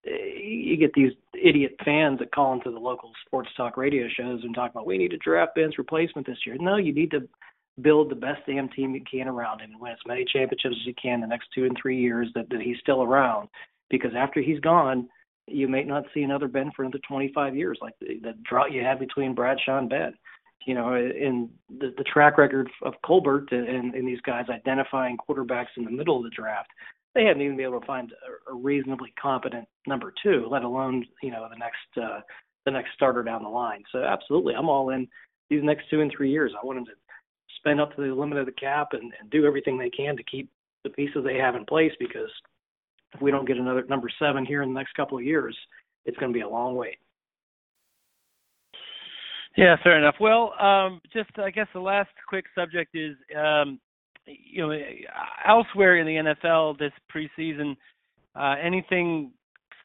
eh, 0.07 0.39
you 0.39 0.77
get 0.77 0.93
these 0.95 1.12
idiot 1.35 1.75
fans 1.85 2.21
that 2.21 2.33
call 2.33 2.53
into 2.53 2.71
the 2.71 2.79
local 2.79 3.11
sports 3.27 3.49
talk 3.57 3.77
radio 3.77 4.07
shows 4.09 4.41
and 4.45 4.55
talk 4.55 4.71
about 4.71 4.87
we 4.87 4.99
need 4.99 5.11
to 5.11 5.19
draft 5.19 5.57
Ben's 5.57 5.79
replacement 5.79 6.27
this 6.27 6.39
year. 6.47 6.57
No, 6.61 6.77
you 6.77 6.95
need 6.95 7.11
to 7.11 7.29
build 7.81 8.11
the 8.11 8.15
best 8.15 8.43
damn 8.47 8.69
team 8.69 8.95
you 8.95 9.03
can 9.11 9.29
around 9.29 9.61
him 9.61 9.71
and 9.73 9.81
win 9.81 9.93
as 9.93 9.99
many 10.07 10.25
championships 10.25 10.77
as 10.81 10.87
you 10.87 10.95
can 11.01 11.21
the 11.21 11.27
next 11.27 11.49
two 11.55 11.65
and 11.65 11.77
three 11.81 11.99
years 11.99 12.29
that, 12.35 12.49
that 12.51 12.61
he's 12.61 12.79
still 12.81 13.03
around. 13.03 13.49
Because 13.91 14.12
after 14.17 14.41
he's 14.41 14.61
gone, 14.61 15.09
you 15.47 15.69
may 15.69 15.85
not 15.85 16.05
see 16.15 16.23
another 16.23 16.49
Ben 16.49 16.71
for 16.75 16.83
another 16.83 17.01
25 17.07 17.57
years, 17.57 17.79
like 17.81 17.95
the, 18.01 18.21
the 18.23 18.35
drought 18.49 18.73
you 18.73 18.83
had 18.83 18.99
between 18.99 19.35
Bradshaw 19.35 19.79
and 19.79 19.89
Ben. 19.89 20.15
You 20.67 20.75
know, 20.75 20.95
in 20.95 21.51
the, 21.81 21.93
the 21.99 22.05
track 22.05 22.39
record 22.39 22.71
of 22.83 22.95
Colbert 23.05 23.49
and, 23.50 23.95
and 23.95 24.07
these 24.07 24.21
guys 24.21 24.45
identifying 24.49 25.17
quarterbacks 25.17 25.76
in 25.76 25.85
the 25.85 25.91
middle 25.91 26.17
of 26.17 26.23
the 26.23 26.31
draft, 26.31 26.69
they 27.15 27.25
hadn't 27.25 27.43
even 27.43 27.57
been 27.57 27.67
able 27.67 27.81
to 27.81 27.87
find 27.87 28.13
a, 28.13 28.52
a 28.52 28.55
reasonably 28.55 29.13
competent 29.21 29.67
number 29.89 30.15
two, 30.23 30.47
let 30.49 30.63
alone 30.63 31.05
you 31.21 31.33
know 31.33 31.49
the 31.50 31.59
next 31.59 32.00
uh, 32.00 32.21
the 32.65 32.71
next 32.71 32.91
starter 32.95 33.25
down 33.25 33.43
the 33.43 33.49
line. 33.49 33.83
So 33.91 34.05
absolutely, 34.05 34.55
I'm 34.55 34.69
all 34.69 34.91
in 34.91 35.09
these 35.50 35.65
next 35.65 35.91
two 35.91 36.00
and 36.00 36.13
three 36.17 36.31
years. 36.31 36.52
I 36.55 36.65
want 36.65 36.78
them 36.78 36.87
to 36.87 36.93
spend 37.57 37.81
up 37.81 37.95
to 37.97 38.02
the 38.02 38.15
limit 38.15 38.39
of 38.39 38.47
the 38.47 38.52
cap 38.52 38.89
and, 38.93 39.13
and 39.21 39.31
do 39.31 39.47
everything 39.47 39.76
they 39.76 39.91
can 39.91 40.17
to 40.17 40.23
keep 40.23 40.49
the 40.85 40.91
pieces 40.91 41.25
they 41.25 41.37
have 41.37 41.55
in 41.55 41.65
place 41.65 41.93
because 41.99 42.31
if 43.15 43.21
we 43.21 43.31
don't 43.31 43.47
get 43.47 43.57
another 43.57 43.85
number 43.89 44.09
seven 44.19 44.45
here 44.45 44.63
in 44.63 44.73
the 44.73 44.79
next 44.79 44.95
couple 44.95 45.19
of 45.19 45.25
years, 45.25 45.57
it's 46.05 46.17
going 46.19 46.33
to 46.33 46.37
be 46.37 46.43
a 46.43 46.49
long 46.49 46.75
wait. 46.75 46.97
Yeah, 49.57 49.77
fair 49.83 49.99
enough. 49.99 50.15
Well, 50.19 50.55
um, 50.59 51.01
just 51.13 51.31
I 51.37 51.51
guess 51.51 51.67
the 51.75 51.81
last 51.81 52.09
quick 52.27 52.47
subject 52.55 52.97
is, 52.97 53.17
um, 53.39 53.79
you 54.27 54.67
know, 54.67 54.73
elsewhere 55.47 55.99
in 55.99 56.07
the 56.07 56.33
NFL 56.33 56.79
this 56.79 56.93
preseason, 57.15 57.77
uh, 58.35 58.55
anything 58.63 59.33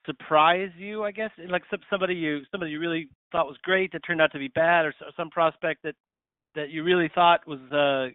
surprise 0.08 0.70
you? 0.78 1.04
I 1.04 1.12
guess 1.12 1.30
like 1.50 1.64
some, 1.70 1.82
somebody 1.90 2.16
you 2.16 2.42
somebody 2.50 2.72
you 2.72 2.80
really 2.80 3.10
thought 3.32 3.46
was 3.46 3.58
great 3.62 3.92
that 3.92 4.00
turned 4.08 4.22
out 4.22 4.32
to 4.32 4.40
be 4.40 4.48
bad, 4.48 4.86
or 4.86 4.94
so- 4.98 5.12
some 5.16 5.30
prospect 5.30 5.84
that 5.84 5.96
that 6.56 6.70
you 6.70 6.84
really 6.84 7.12
thought 7.14 7.46
was 7.46 7.60
uh, 7.72 8.14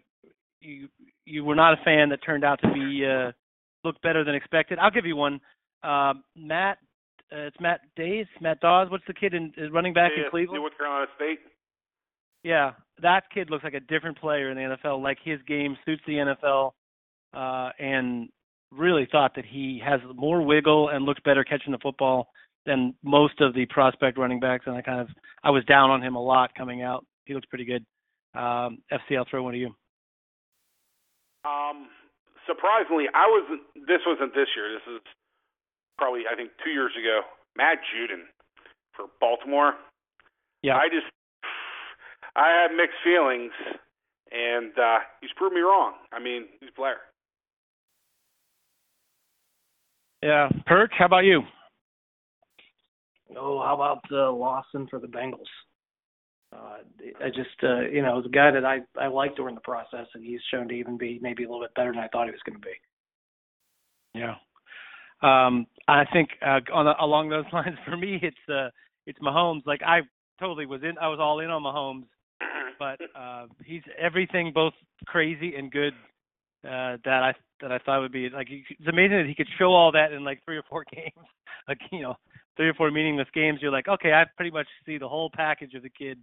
you 0.59 0.89
you 1.25 1.45
were 1.45 1.55
not 1.55 1.79
a 1.79 1.83
fan 1.83 2.09
that 2.09 2.23
turned 2.25 2.43
out 2.43 2.59
to 2.61 2.73
be 2.73 3.05
uh, 3.05 3.31
look 3.83 4.01
better 4.01 4.23
than 4.23 4.35
expected. 4.35 4.79
I'll 4.79 4.91
give 4.91 5.05
you 5.05 5.15
one. 5.15 5.39
Um, 5.83 6.23
Matt, 6.35 6.77
uh, 7.31 7.47
it's 7.47 7.57
Matt 7.59 7.81
Dayes, 7.95 8.27
Matt 8.41 8.59
Dawes. 8.59 8.89
What's 8.89 9.03
the 9.07 9.13
kid 9.13 9.33
in 9.33 9.53
is 9.57 9.71
running 9.71 9.93
back 9.93 10.11
in 10.15 10.23
Cleveland? 10.29 10.61
North 10.61 10.77
Carolina 10.77 11.07
State. 11.15 11.39
Yeah, 12.43 12.71
that 13.01 13.23
kid 13.33 13.49
looks 13.49 13.63
like 13.63 13.73
a 13.73 13.79
different 13.79 14.19
player 14.19 14.49
in 14.51 14.57
the 14.57 14.77
NFL. 14.77 15.01
Like 15.01 15.17
his 15.23 15.39
game 15.47 15.77
suits 15.85 16.01
the 16.05 16.35
NFL, 16.35 16.71
uh, 17.33 17.71
and 17.79 18.29
really 18.71 19.07
thought 19.11 19.35
that 19.35 19.45
he 19.45 19.81
has 19.85 19.99
more 20.15 20.41
wiggle 20.41 20.89
and 20.89 21.05
looks 21.05 21.21
better 21.23 21.43
catching 21.43 21.71
the 21.71 21.77
football 21.79 22.27
than 22.65 22.93
most 23.03 23.39
of 23.39 23.53
the 23.53 23.65
prospect 23.67 24.17
running 24.17 24.39
backs. 24.39 24.65
And 24.67 24.75
I 24.75 24.81
kind 24.81 24.99
of 24.99 25.07
I 25.43 25.51
was 25.51 25.63
down 25.65 25.89
on 25.89 26.01
him 26.01 26.15
a 26.15 26.23
lot 26.23 26.53
coming 26.55 26.81
out. 26.81 27.05
He 27.25 27.33
looks 27.33 27.47
pretty 27.47 27.65
good. 27.65 27.85
Um, 28.35 28.79
FC, 28.91 29.17
I'll 29.17 29.25
throw 29.29 29.43
one 29.43 29.53
to 29.53 29.59
you. 29.59 29.67
Um, 31.45 31.87
surprisingly, 32.47 33.05
I 33.13 33.27
wasn't. 33.27 33.61
This 33.87 34.01
wasn't 34.05 34.33
this 34.33 34.47
year. 34.55 34.71
This 34.73 34.85
is 34.87 35.01
probably 35.97 36.23
I 36.31 36.35
think 36.35 36.51
two 36.63 36.71
years 36.71 36.91
ago. 36.97 37.21
Matt 37.55 37.79
Judon 37.93 38.25
for 38.95 39.05
Baltimore. 39.21 39.73
Yeah. 40.61 40.75
I 40.75 40.89
just 40.89 41.07
I 42.35 42.49
had 42.49 42.75
mixed 42.75 42.97
feelings, 43.03 43.51
and 44.31 44.71
uh, 44.77 44.99
he's 45.21 45.29
proved 45.35 45.53
me 45.53 45.61
wrong. 45.61 45.93
I 46.11 46.19
mean, 46.19 46.45
he's 46.59 46.71
Blair. 46.75 46.97
Yeah, 50.23 50.49
Perch. 50.65 50.93
How 50.97 51.05
about 51.05 51.25
you? 51.25 51.41
Oh, 53.37 53.61
how 53.61 53.75
about 53.75 54.03
uh, 54.11 54.31
Lawson 54.31 54.87
for 54.89 54.99
the 54.99 55.07
Bengals? 55.07 55.49
Uh, 56.53 56.77
I 57.23 57.29
just, 57.29 57.63
uh, 57.63 57.81
you 57.81 58.01
know, 58.01 58.21
the 58.21 58.29
guy 58.29 58.51
that 58.51 58.65
I 58.65 58.79
I 58.99 59.07
liked 59.07 59.37
during 59.37 59.55
the 59.55 59.61
process, 59.61 60.07
and 60.13 60.23
he's 60.23 60.41
shown 60.51 60.67
to 60.67 60.73
even 60.73 60.97
be 60.97 61.19
maybe 61.21 61.43
a 61.43 61.47
little 61.47 61.63
bit 61.63 61.73
better 61.75 61.91
than 61.91 62.01
I 62.01 62.07
thought 62.07 62.25
he 62.25 62.31
was 62.31 62.41
going 62.45 62.59
to 62.59 62.65
be. 62.65 62.73
Yeah. 64.13 64.35
Um, 65.21 65.67
I 65.87 66.03
think 66.11 66.29
uh, 66.45 66.59
on 66.73 66.87
along 66.99 67.29
those 67.29 67.45
lines 67.53 67.77
for 67.85 67.97
me, 67.97 68.19
it's 68.21 68.35
uh, 68.49 68.69
it's 69.07 69.19
Mahomes. 69.19 69.65
Like 69.65 69.81
I 69.83 70.01
totally 70.39 70.65
was 70.65 70.81
in. 70.83 70.97
I 70.99 71.07
was 71.07 71.19
all 71.19 71.39
in 71.39 71.49
on 71.49 71.63
Mahomes, 71.63 72.05
but 72.79 72.99
uh, 73.17 73.47
he's 73.65 73.81
everything, 73.99 74.51
both 74.53 74.73
crazy 75.05 75.55
and 75.55 75.71
good. 75.71 75.93
Uh, 76.65 76.95
that 77.03 77.23
I 77.23 77.33
that 77.61 77.71
I 77.71 77.79
thought 77.79 78.01
would 78.01 78.11
be 78.11 78.29
like 78.29 78.47
it's 78.49 78.87
amazing 78.87 79.17
that 79.17 79.25
he 79.27 79.35
could 79.35 79.49
show 79.57 79.73
all 79.73 79.91
that 79.93 80.11
in 80.13 80.23
like 80.23 80.43
three 80.45 80.57
or 80.57 80.63
four 80.69 80.85
games, 80.93 81.27
like 81.67 81.79
you 81.91 82.01
know, 82.01 82.15
three 82.55 82.69
or 82.69 82.73
four 82.73 82.91
meaningless 82.91 83.27
games. 83.33 83.59
You're 83.61 83.71
like, 83.71 83.87
okay, 83.87 84.13
I 84.13 84.25
pretty 84.35 84.51
much 84.51 84.67
see 84.85 84.97
the 84.97 85.09
whole 85.09 85.29
package 85.33 85.73
of 85.73 85.83
the 85.83 85.89
kid 85.89 86.19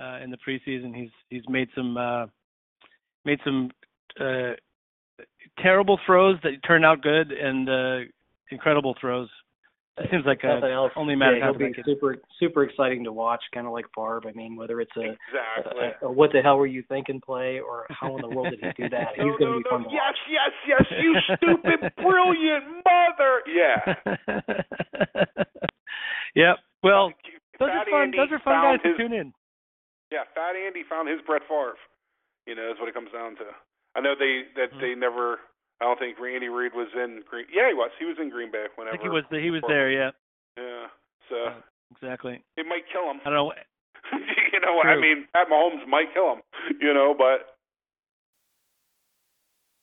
uh, 0.00 0.18
in 0.22 0.30
the 0.30 0.38
preseason. 0.38 0.94
He's 0.94 1.10
he's 1.28 1.48
made 1.48 1.68
some 1.74 1.96
uh, 1.96 2.26
made 3.24 3.38
some 3.44 3.70
uh, 4.20 4.52
terrible 5.58 5.98
throws 6.06 6.38
that 6.42 6.52
turned 6.66 6.84
out 6.84 7.02
good 7.02 7.32
and 7.32 7.68
uh, 7.68 8.10
incredible 8.50 8.94
throws. 9.00 9.28
It 9.98 10.08
seems 10.10 10.24
like 10.24 10.42
uh, 10.44 10.54
Nothing 10.54 10.72
else. 10.72 10.92
only 10.96 11.14
matter 11.14 11.36
yeah, 11.36 11.46
how 11.46 11.52
he'll 11.52 11.68
be 11.68 11.74
super 11.84 12.16
super 12.38 12.62
exciting 12.62 13.04
to 13.04 13.12
watch, 13.12 13.42
kind 13.52 13.66
of 13.66 13.72
like 13.72 13.84
Favre. 13.94 14.22
I 14.26 14.32
mean, 14.32 14.56
whether 14.56 14.80
it's 14.80 14.96
a, 14.96 15.00
exactly. 15.00 15.88
a, 16.00 16.06
a 16.06 16.10
what 16.10 16.30
the 16.32 16.40
hell 16.40 16.56
were 16.56 16.66
you 16.66 16.82
thinking 16.88 17.20
play 17.20 17.60
or 17.60 17.86
how 17.90 18.16
in 18.16 18.22
the 18.22 18.28
world 18.28 18.48
did 18.50 18.60
he 18.60 18.82
do 18.84 18.88
that? 18.88 19.08
He's 19.16 19.24
no, 19.24 19.36
going 19.38 19.38
to 19.38 19.44
no, 19.44 19.58
be 19.58 19.62
no. 19.64 19.70
fun 19.70 19.82
to 19.84 19.90
yes, 19.90 20.00
watch. 20.06 20.18
yes, 20.30 20.84
yes. 20.88 21.00
You 21.02 21.14
stupid, 21.36 21.92
brilliant 21.96 22.64
mother. 22.86 23.42
Yeah. 23.46 23.94
yep. 26.34 26.56
Well, 26.82 27.12
those 27.58 27.68
Fat 27.68 27.76
are 27.76 27.90
fun. 27.90 28.02
Andy 28.04 28.16
Those 28.16 28.32
are 28.32 28.40
fun 28.40 28.62
guys 28.62 28.78
his, 28.82 28.96
to 28.96 29.02
tune 29.02 29.12
in. 29.12 29.32
Yeah, 30.10 30.26
Fat 30.34 30.58
Andy 30.58 30.82
found 30.88 31.08
his 31.08 31.22
Brett 31.26 31.42
Favre. 31.46 31.78
You 32.46 32.54
know, 32.54 32.70
is 32.70 32.78
what 32.80 32.88
it 32.88 32.94
comes 32.94 33.12
down 33.12 33.36
to. 33.36 33.46
I 33.94 34.00
know 34.00 34.14
they 34.18 34.44
that 34.56 34.72
Mhm. 34.72 34.80
they 34.80 34.94
never. 34.94 35.40
I 35.80 35.84
don't 35.84 35.98
think 35.98 36.18
Andy 36.18 36.48
Reid 36.48 36.74
was 36.74 36.92
in 36.94 37.22
Green. 37.22 37.46
Yeah, 37.50 37.68
he 37.68 37.74
was. 37.74 37.90
He 37.98 38.04
was 38.04 38.18
in 38.18 38.28
Green 38.28 38.50
Bay 38.50 38.66
whenever. 38.74 38.94
I 38.94 38.98
think 38.98 39.02
he 39.02 39.08
was 39.08 39.24
the, 39.30 39.40
he 39.40 39.50
was 39.50 39.62
there. 39.66 39.90
Yeah. 39.90 40.10
Yeah. 40.56 40.88
So 41.28 41.54
exactly. 41.92 42.42
It 42.56 42.66
might 42.66 42.86
kill 42.88 43.10
him. 43.10 43.20
I 43.24 43.30
don't 43.30 43.34
know. 43.34 43.54
you 44.52 44.60
know, 44.60 44.82
True. 44.82 44.90
I 44.90 44.96
mean, 45.00 45.28
Pat 45.32 45.48
Mahomes 45.48 45.86
might 45.86 46.12
kill 46.12 46.32
him. 46.34 46.42
You 46.80 46.92
know, 46.92 47.14
but 47.14 47.56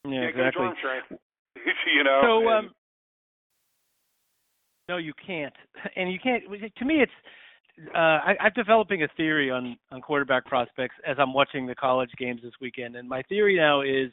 yeah, 0.03 0.23
exactly. 0.23 0.65
you 1.95 2.03
know. 2.03 2.19
So, 2.21 2.39
and, 2.39 2.49
um, 2.49 2.75
no, 4.89 4.97
you 4.97 5.13
can't, 5.13 5.55
and 5.95 6.11
you 6.11 6.19
can't. 6.19 6.43
To 6.77 6.85
me, 6.85 7.01
it's. 7.01 7.11
Uh, 7.93 7.97
I, 7.97 8.35
I'm 8.39 8.53
developing 8.55 9.03
a 9.03 9.07
theory 9.15 9.51
on 9.51 9.77
on 9.91 10.01
quarterback 10.01 10.45
prospects 10.45 10.95
as 11.05 11.17
I'm 11.19 11.33
watching 11.33 11.67
the 11.67 11.75
college 11.75 12.09
games 12.17 12.41
this 12.43 12.53
weekend, 12.59 12.95
and 12.95 13.07
my 13.07 13.21
theory 13.23 13.55
now 13.55 13.81
is 13.81 14.11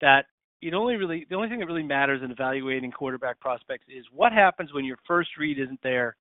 that 0.00 0.24
it 0.62 0.72
only 0.72 0.96
really 0.96 1.26
the 1.28 1.36
only 1.36 1.48
thing 1.48 1.58
that 1.58 1.66
really 1.66 1.82
matters 1.82 2.22
in 2.22 2.30
evaluating 2.30 2.90
quarterback 2.90 3.38
prospects 3.40 3.84
is 3.94 4.04
what 4.10 4.32
happens 4.32 4.72
when 4.72 4.84
your 4.84 4.96
first 5.06 5.30
read 5.38 5.58
isn't 5.58 5.80
there, 5.82 6.16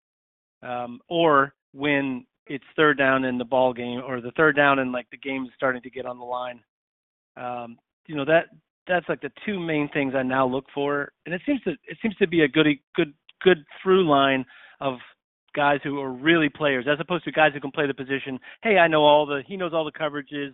um, 0.62 1.00
or 1.08 1.54
when 1.74 2.26
it's 2.48 2.66
third 2.76 2.98
down 2.98 3.24
in 3.24 3.38
the 3.38 3.46
ball 3.46 3.74
game, 3.74 4.02
or 4.06 4.20
the 4.20 4.32
third 4.32 4.56
down 4.56 4.80
and 4.80 4.92
like 4.92 5.10
the 5.12 5.18
game 5.18 5.46
is 5.46 5.52
starting 5.56 5.82
to 5.82 5.90
get 5.90 6.06
on 6.06 6.20
the 6.20 6.26
line. 6.26 6.60
Um, 7.38 7.78
you 8.08 8.16
know 8.16 8.26
that 8.26 8.48
that's 8.88 9.08
like 9.08 9.22
the 9.22 9.32
two 9.46 9.60
main 9.60 9.90
things 9.94 10.14
I 10.16 10.24
now 10.24 10.46
look 10.46 10.66
for, 10.74 11.14
and 11.26 11.34
it 11.34 11.42
seems 11.46 11.62
to 11.62 11.72
it 11.72 11.98
seems 12.02 12.16
to 12.18 12.28
be 12.28 12.42
a 12.42 12.48
good 12.48 12.68
good 12.96 13.14
good 13.42 13.64
through 13.82 14.08
line 14.10 14.46
of 14.82 14.98
guys 15.56 15.80
who 15.84 16.00
are 16.00 16.12
really 16.12 16.50
players, 16.50 16.86
as 16.92 17.00
opposed 17.00 17.24
to 17.26 17.32
guys 17.32 17.52
who 17.54 17.60
can 17.60 17.72
play 17.72 17.88
the 17.88 17.94
position. 17.94 18.40
Hey, 18.62 18.78
I 18.78 18.88
know 18.88 19.04
all 19.04 19.26
the 19.26 19.42
he 19.46 19.58
knows 19.58 19.74
all 19.74 19.86
the 19.86 19.92
coverages. 19.92 20.54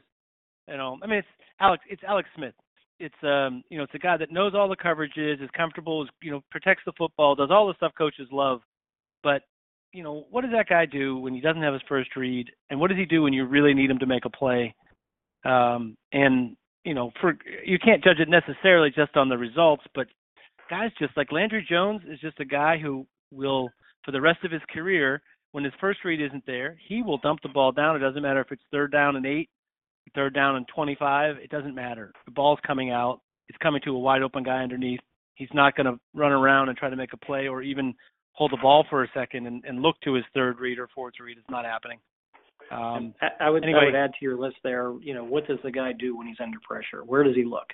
You 0.68 0.78
know, 0.78 0.98
I 1.02 1.08
mean, 1.08 1.20
it's 1.20 1.28
Alex 1.60 1.84
it's 1.90 2.04
Alex 2.08 2.30
Smith. 2.36 2.54
It's 3.00 3.16
um 3.24 3.64
you 3.70 3.78
know 3.78 3.84
it's 3.84 3.96
a 3.96 4.00
guy 4.00 4.18
that 4.18 4.32
knows 4.32 4.54
all 4.56 4.70
the 4.70 4.76
coverages, 4.76 5.44
is 5.44 5.50
comfortable, 5.56 6.04
is 6.04 6.10
you 6.22 6.32
know 6.32 6.42
protects 6.52 6.84
the 6.86 6.94
football, 6.98 7.36
does 7.36 7.52
all 7.52 7.68
the 7.68 7.76
stuff 7.76 7.94
coaches 7.98 8.28
love. 8.32 8.62
But 9.24 9.44
you 9.94 10.04
know 10.04 10.26
what 10.30 10.42
does 10.42 10.52
that 10.52 10.70
guy 10.70 10.86
do 10.86 11.18
when 11.18 11.34
he 11.34 11.42
doesn't 11.42 11.64
have 11.64 11.74
his 11.74 11.84
first 11.88 12.16
read, 12.16 12.50
and 12.70 12.80
what 12.80 12.90
does 12.90 12.98
he 12.98 13.06
do 13.06 13.24
when 13.24 13.34
you 13.34 13.46
really 13.46 13.74
need 13.74 13.90
him 13.90 14.00
to 14.00 14.06
make 14.06 14.26
a 14.26 14.30
play? 14.30 14.76
Um, 15.46 15.96
and 16.12 16.56
you 16.84 16.94
know, 16.94 17.12
for 17.22 17.38
you 17.66 17.78
can't 17.80 18.04
judge 18.04 18.20
it 18.20 18.30
necessarily 18.30 18.90
just 18.90 19.16
on 19.16 19.30
the 19.30 19.38
results, 19.38 19.84
but 19.96 20.08
guys 20.70 20.92
just 21.00 21.16
like 21.18 21.32
Landry 21.32 21.66
Jones 21.68 22.02
is 22.10 22.20
just 22.20 22.40
a 22.40 22.46
guy 22.46 22.78
who 22.78 23.06
will, 23.32 23.70
for 24.10 24.14
the 24.14 24.22
rest 24.22 24.44
of 24.44 24.52
his 24.52 24.62
career, 24.74 25.22
when 25.52 25.64
his 25.64 25.74
first 25.80 26.00
read 26.04 26.20
isn't 26.20 26.44
there, 26.48 26.76
he 26.88 27.04
will 27.04 27.20
dump 27.20 27.42
the 27.44 27.50
ball 27.50 27.72
down. 27.72 27.96
It 27.96 28.00
doesn't 28.00 28.24
matter 28.24 28.42
if 28.42 28.52
it's 28.52 28.64
third 28.72 28.92
down 28.92 29.16
and 29.16 29.24
eight, 29.24 29.50
third 30.16 30.34
down 30.34 30.56
and 30.56 30.68
25. 30.74 31.36
It 31.38 31.52
doesn't 31.52 31.76
matter. 31.76 32.12
The 32.26 32.32
ball's 32.32 32.58
coming 32.66 32.90
out. 32.90 33.22
It's 33.50 33.58
coming 33.62 33.82
to 33.86 33.96
a 33.96 34.00
wide 34.00 34.24
open 34.24 34.42
guy 34.42 34.64
underneath. 34.64 35.00
He's 35.36 35.50
not 35.54 35.76
going 35.76 35.86
to 35.86 36.00
run 36.16 36.32
around 36.32 36.70
and 36.70 36.78
try 36.78 36.90
to 36.90 36.96
make 36.96 37.14
a 37.14 37.18
play 37.18 37.48
or 37.48 37.62
even 37.62 37.94
hold 38.32 38.52
the 38.52 38.58
ball 38.60 38.84
for 38.90 39.04
a 39.04 39.08
second 39.14 39.46
and, 39.46 39.64
and 39.64 39.84
look 39.84 39.96
to 40.06 40.16
his 40.16 40.26
third 40.34 40.60
read 40.60 40.80
or 40.80 40.90
fourth 40.96 41.14
read. 41.24 41.38
It's 41.38 41.50
not 41.52 41.66
happening. 41.66 42.00
Um, 42.72 43.14
I, 43.22 43.46
I 43.46 43.50
would 43.52 43.64
anyway. 43.64 43.82
I 43.82 43.86
would 43.86 43.96
add 43.96 44.12
to 44.12 44.26
your 44.26 44.40
list 44.40 44.56
there. 44.64 44.92
You 45.02 45.14
know, 45.14 45.24
what 45.24 45.48
does 45.48 45.60
the 45.64 45.72
guy 45.72 45.92
do 45.94 46.18
when 46.18 46.26
he's 46.26 46.38
under 46.42 46.58
pressure? 46.68 47.04
Where 47.06 47.24
does 47.24 47.36
he 47.36 47.46
look? 47.46 47.68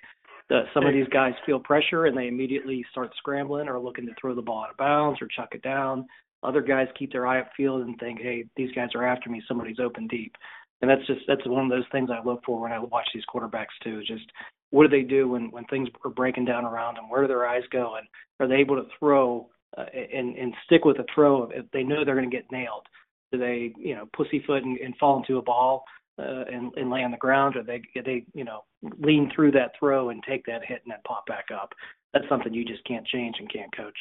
Some 0.73 0.85
of 0.85 0.93
these 0.93 1.07
guys 1.07 1.33
feel 1.45 1.59
pressure 1.59 2.05
and 2.05 2.15
they 2.15 2.27
immediately 2.27 2.85
start 2.91 3.11
scrambling 3.17 3.67
or 3.67 3.79
looking 3.79 4.05
to 4.05 4.13
throw 4.19 4.35
the 4.35 4.41
ball 4.41 4.63
out 4.63 4.71
of 4.71 4.77
bounds 4.77 5.19
or 5.21 5.27
chuck 5.27 5.49
it 5.53 5.63
down. 5.63 6.05
Other 6.43 6.61
guys 6.61 6.87
keep 6.97 7.11
their 7.11 7.25
eye 7.25 7.41
upfield 7.41 7.81
and 7.81 7.97
think, 7.99 8.21
hey, 8.21 8.45
these 8.55 8.71
guys 8.73 8.89
are 8.93 9.05
after 9.05 9.29
me. 9.29 9.41
Somebody's 9.47 9.79
open 9.79 10.07
deep. 10.07 10.35
And 10.81 10.91
that's 10.91 11.05
just 11.07 11.21
that's 11.27 11.45
one 11.47 11.63
of 11.63 11.71
those 11.71 11.87
things 11.91 12.09
I 12.11 12.23
look 12.23 12.41
for 12.45 12.61
when 12.61 12.71
I 12.71 12.79
watch 12.79 13.07
these 13.13 13.23
quarterbacks 13.33 13.73
too. 13.83 13.99
Is 14.01 14.07
just 14.07 14.29
what 14.69 14.83
do 14.83 14.89
they 14.89 15.07
do 15.07 15.29
when 15.29 15.49
when 15.49 15.65
things 15.65 15.89
are 16.03 16.11
breaking 16.11 16.45
down 16.45 16.65
around 16.65 16.97
them? 16.97 17.09
Where 17.09 17.21
do 17.21 17.27
their 17.27 17.47
eyes 17.47 17.63
go? 17.71 17.95
And 17.95 18.07
are 18.39 18.47
they 18.47 18.61
able 18.61 18.75
to 18.75 18.87
throw 18.99 19.49
uh, 19.77 19.85
and 19.93 20.37
and 20.37 20.53
stick 20.65 20.85
with 20.85 20.99
a 20.99 21.05
throw 21.15 21.49
if 21.49 21.65
they 21.71 21.81
know 21.81 22.05
they're 22.05 22.15
going 22.15 22.29
to 22.29 22.35
get 22.35 22.51
nailed? 22.51 22.85
Do 23.31 23.39
they, 23.39 23.73
you 23.77 23.95
know, 23.95 24.07
pussyfoot 24.15 24.63
and, 24.63 24.77
and 24.77 24.95
fall 24.97 25.17
into 25.17 25.37
a 25.37 25.41
ball 25.41 25.85
uh, 26.17 26.45
and, 26.51 26.71
and 26.75 26.89
lay 26.89 27.03
on 27.03 27.11
the 27.11 27.17
ground, 27.17 27.55
or 27.55 27.63
they 27.63 27.81
they, 27.95 28.25
you 28.33 28.43
know, 28.43 28.63
lean 28.99 29.31
through 29.35 29.51
that 29.51 29.71
throw 29.77 30.09
and 30.09 30.23
take 30.27 30.45
that 30.45 30.65
hit 30.65 30.81
and 30.83 30.91
then 30.91 30.99
pop 31.05 31.25
back 31.27 31.45
up? 31.53 31.73
That's 32.13 32.27
something 32.29 32.53
you 32.53 32.65
just 32.65 32.83
can't 32.85 33.05
change 33.07 33.35
and 33.39 33.51
can't 33.51 33.75
coach. 33.75 33.97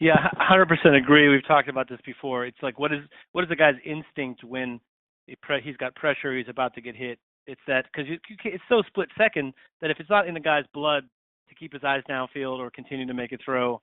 Yeah, 0.00 0.28
hundred 0.34 0.68
percent 0.68 0.94
agree. 0.94 1.28
We've 1.28 1.46
talked 1.46 1.68
about 1.68 1.88
this 1.88 2.00
before. 2.04 2.46
It's 2.46 2.58
like 2.62 2.78
what 2.78 2.92
is 2.92 3.00
what 3.32 3.44
is 3.44 3.48
the 3.48 3.56
guy's 3.56 3.76
instinct 3.84 4.44
when 4.44 4.80
he's 5.26 5.76
got 5.76 5.94
pressure, 5.94 6.36
he's 6.36 6.48
about 6.48 6.74
to 6.74 6.80
get 6.80 6.96
hit. 6.96 7.18
It's 7.46 7.60
that 7.66 7.86
because 7.92 8.10
it's 8.44 8.64
so 8.68 8.82
split 8.86 9.08
second 9.16 9.52
that 9.80 9.90
if 9.90 9.98
it's 10.00 10.10
not 10.10 10.26
in 10.26 10.34
the 10.34 10.40
guy's 10.40 10.64
blood 10.74 11.04
to 11.48 11.54
keep 11.54 11.72
his 11.72 11.84
eyes 11.84 12.02
downfield 12.08 12.58
or 12.58 12.70
continue 12.70 13.06
to 13.06 13.14
make 13.14 13.32
a 13.32 13.38
throw, 13.44 13.80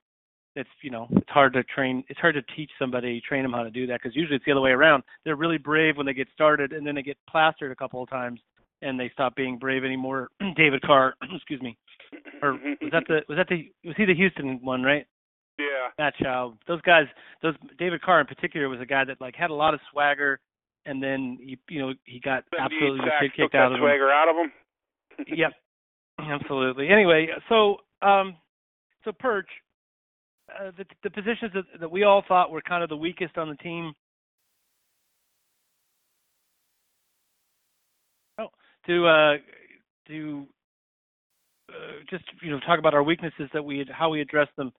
it's 0.55 0.69
you 0.81 0.91
know 0.91 1.07
it's 1.11 1.29
hard 1.29 1.53
to 1.53 1.63
train 1.63 2.03
it's 2.09 2.19
hard 2.19 2.35
to 2.35 2.41
teach 2.55 2.69
somebody 2.77 3.21
train 3.27 3.43
them 3.43 3.53
how 3.53 3.63
to 3.63 3.71
do 3.71 3.87
that 3.87 3.99
because 4.01 4.15
usually 4.15 4.35
it's 4.35 4.45
the 4.45 4.51
other 4.51 4.61
way 4.61 4.71
around. 4.71 5.03
They're 5.25 5.35
really 5.35 5.57
brave 5.57 5.97
when 5.97 6.05
they 6.05 6.13
get 6.13 6.27
started 6.33 6.73
and 6.73 6.85
then 6.85 6.95
they 6.95 7.01
get 7.01 7.17
plastered 7.29 7.71
a 7.71 7.75
couple 7.75 8.01
of 8.03 8.09
times 8.09 8.39
and 8.81 8.99
they 8.99 9.09
stop 9.13 9.35
being 9.35 9.57
brave 9.57 9.83
anymore. 9.83 10.29
David 10.55 10.81
carr 10.81 11.15
excuse 11.35 11.61
me. 11.61 11.77
Or 12.41 12.53
was 12.53 12.91
that 12.91 13.03
the 13.07 13.21
was 13.27 13.37
that 13.37 13.47
the 13.49 13.71
was 13.85 13.95
he 13.97 14.05
the 14.05 14.15
houston 14.15 14.59
one 14.61 14.83
right? 14.83 15.05
Yeah. 15.57 15.89
That 15.97 16.15
child. 16.17 16.57
Those 16.67 16.81
guys 16.81 17.05
those 17.41 17.55
david 17.79 18.01
carr 18.01 18.21
in 18.21 18.27
particular 18.27 18.69
was 18.69 18.81
a 18.81 18.85
guy 18.85 19.03
that 19.05 19.19
like 19.19 19.35
had 19.35 19.49
a 19.49 19.55
lot 19.55 19.73
of 19.73 19.79
swagger 19.91 20.39
and 20.85 21.01
then 21.01 21.37
he 21.41 21.57
you 21.69 21.79
know 21.81 21.93
he 22.05 22.19
got 22.19 22.43
absolutely 22.59 23.09
kicked 23.35 23.55
out 23.55 23.67
of 23.67 23.73
him. 23.73 23.79
swagger 23.79 24.11
out 24.11 24.29
of 24.29 24.35
him. 24.35 24.51
Yep. 25.35 25.51
Absolutely. 26.19 26.89
Anyway 26.89 27.27
so 27.49 27.77
um 28.01 28.35
so 29.03 29.11
perch 29.11 29.47
uh, 30.59 30.71
the, 30.77 30.85
the 31.03 31.09
positions 31.09 31.51
that, 31.53 31.65
that 31.79 31.91
we 31.91 32.03
all 32.03 32.23
thought 32.27 32.51
were 32.51 32.61
kind 32.61 32.83
of 32.83 32.89
the 32.89 32.97
weakest 32.97 33.37
on 33.37 33.49
the 33.49 33.55
team. 33.55 33.93
Oh, 38.39 38.47
to 38.87 39.07
uh, 39.07 39.33
to 40.07 40.47
uh, 41.69 41.73
just 42.09 42.23
you 42.41 42.51
know 42.51 42.59
talk 42.61 42.79
about 42.79 42.93
our 42.93 43.03
weaknesses 43.03 43.49
that 43.53 43.63
we 43.63 43.79
had, 43.79 43.89
how 43.89 44.09
we 44.09 44.21
addressed 44.21 44.55
them. 44.57 44.71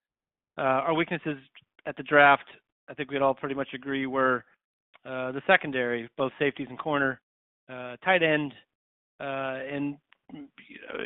Uh, 0.56 0.62
our 0.86 0.94
weaknesses 0.94 1.36
at 1.86 1.96
the 1.96 2.02
draft, 2.02 2.44
I 2.88 2.94
think 2.94 3.10
we'd 3.10 3.22
all 3.22 3.34
pretty 3.34 3.54
much 3.54 3.68
agree 3.74 4.06
were 4.06 4.44
uh, 5.04 5.32
the 5.32 5.42
secondary, 5.46 6.08
both 6.16 6.32
safeties 6.38 6.68
and 6.70 6.78
corner, 6.78 7.20
uh, 7.68 7.96
tight 8.04 8.22
end, 8.22 8.52
uh, 9.20 9.58
and 9.70 9.96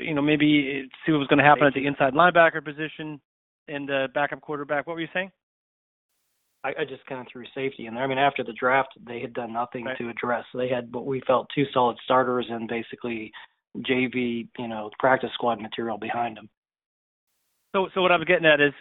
you 0.01 0.15
know 0.15 0.23
maybe 0.23 0.89
see 1.05 1.13
what 1.13 1.19
was 1.19 1.29
going 1.29 1.39
to 1.39 1.45
happen 1.45 1.67
at 1.67 1.75
the 1.75 1.87
inside 1.87 2.13
linebacker 2.13 2.65
position 2.65 3.21
and 3.69 3.89
the 3.89 4.09
backup 4.15 4.41
quarterback. 4.41 4.87
What 4.87 4.95
were 4.95 5.01
you 5.01 5.09
saying? 5.13 5.31
I, 6.65 6.71
I 6.81 6.85
just 6.85 7.07
kind 7.07 7.21
of 7.21 7.27
threw 7.33 7.45
safety 7.55 7.87
in 7.87 7.95
there. 7.95 8.03
I 8.03 8.07
mean, 8.07 8.19
after 8.19 8.43
the 8.43 8.53
draft, 8.53 8.91
they 9.07 9.21
had 9.21 9.33
done 9.33 9.53
nothing 9.53 9.85
Right. 9.85 9.97
to 9.99 10.09
address. 10.09 10.45
They 10.55 10.69
had 10.69 10.93
what 10.93 11.07
we 11.07 11.21
felt 11.27 11.49
two 11.55 11.65
solid 11.73 11.97
starters 12.05 12.47
and 12.51 12.69
basically 12.69 13.33
JV, 13.79 14.49
you 14.59 14.69
know, 14.69 14.91
practice 14.99 15.31
squad 15.35 15.61
material 15.61 15.99
behind 15.99 16.37
them. 16.37 16.49
So, 17.75 17.89
so 17.95 18.03
what 18.03 18.11
I'm 18.11 18.25
getting 18.25 18.47
at 18.47 18.61
is 18.61 18.73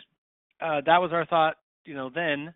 uh, 0.62 0.82
that 0.86 0.98
was 1.02 1.12
our 1.14 1.26
thought. 1.26 1.58
You 1.86 1.94
know, 1.94 2.10
then 2.14 2.54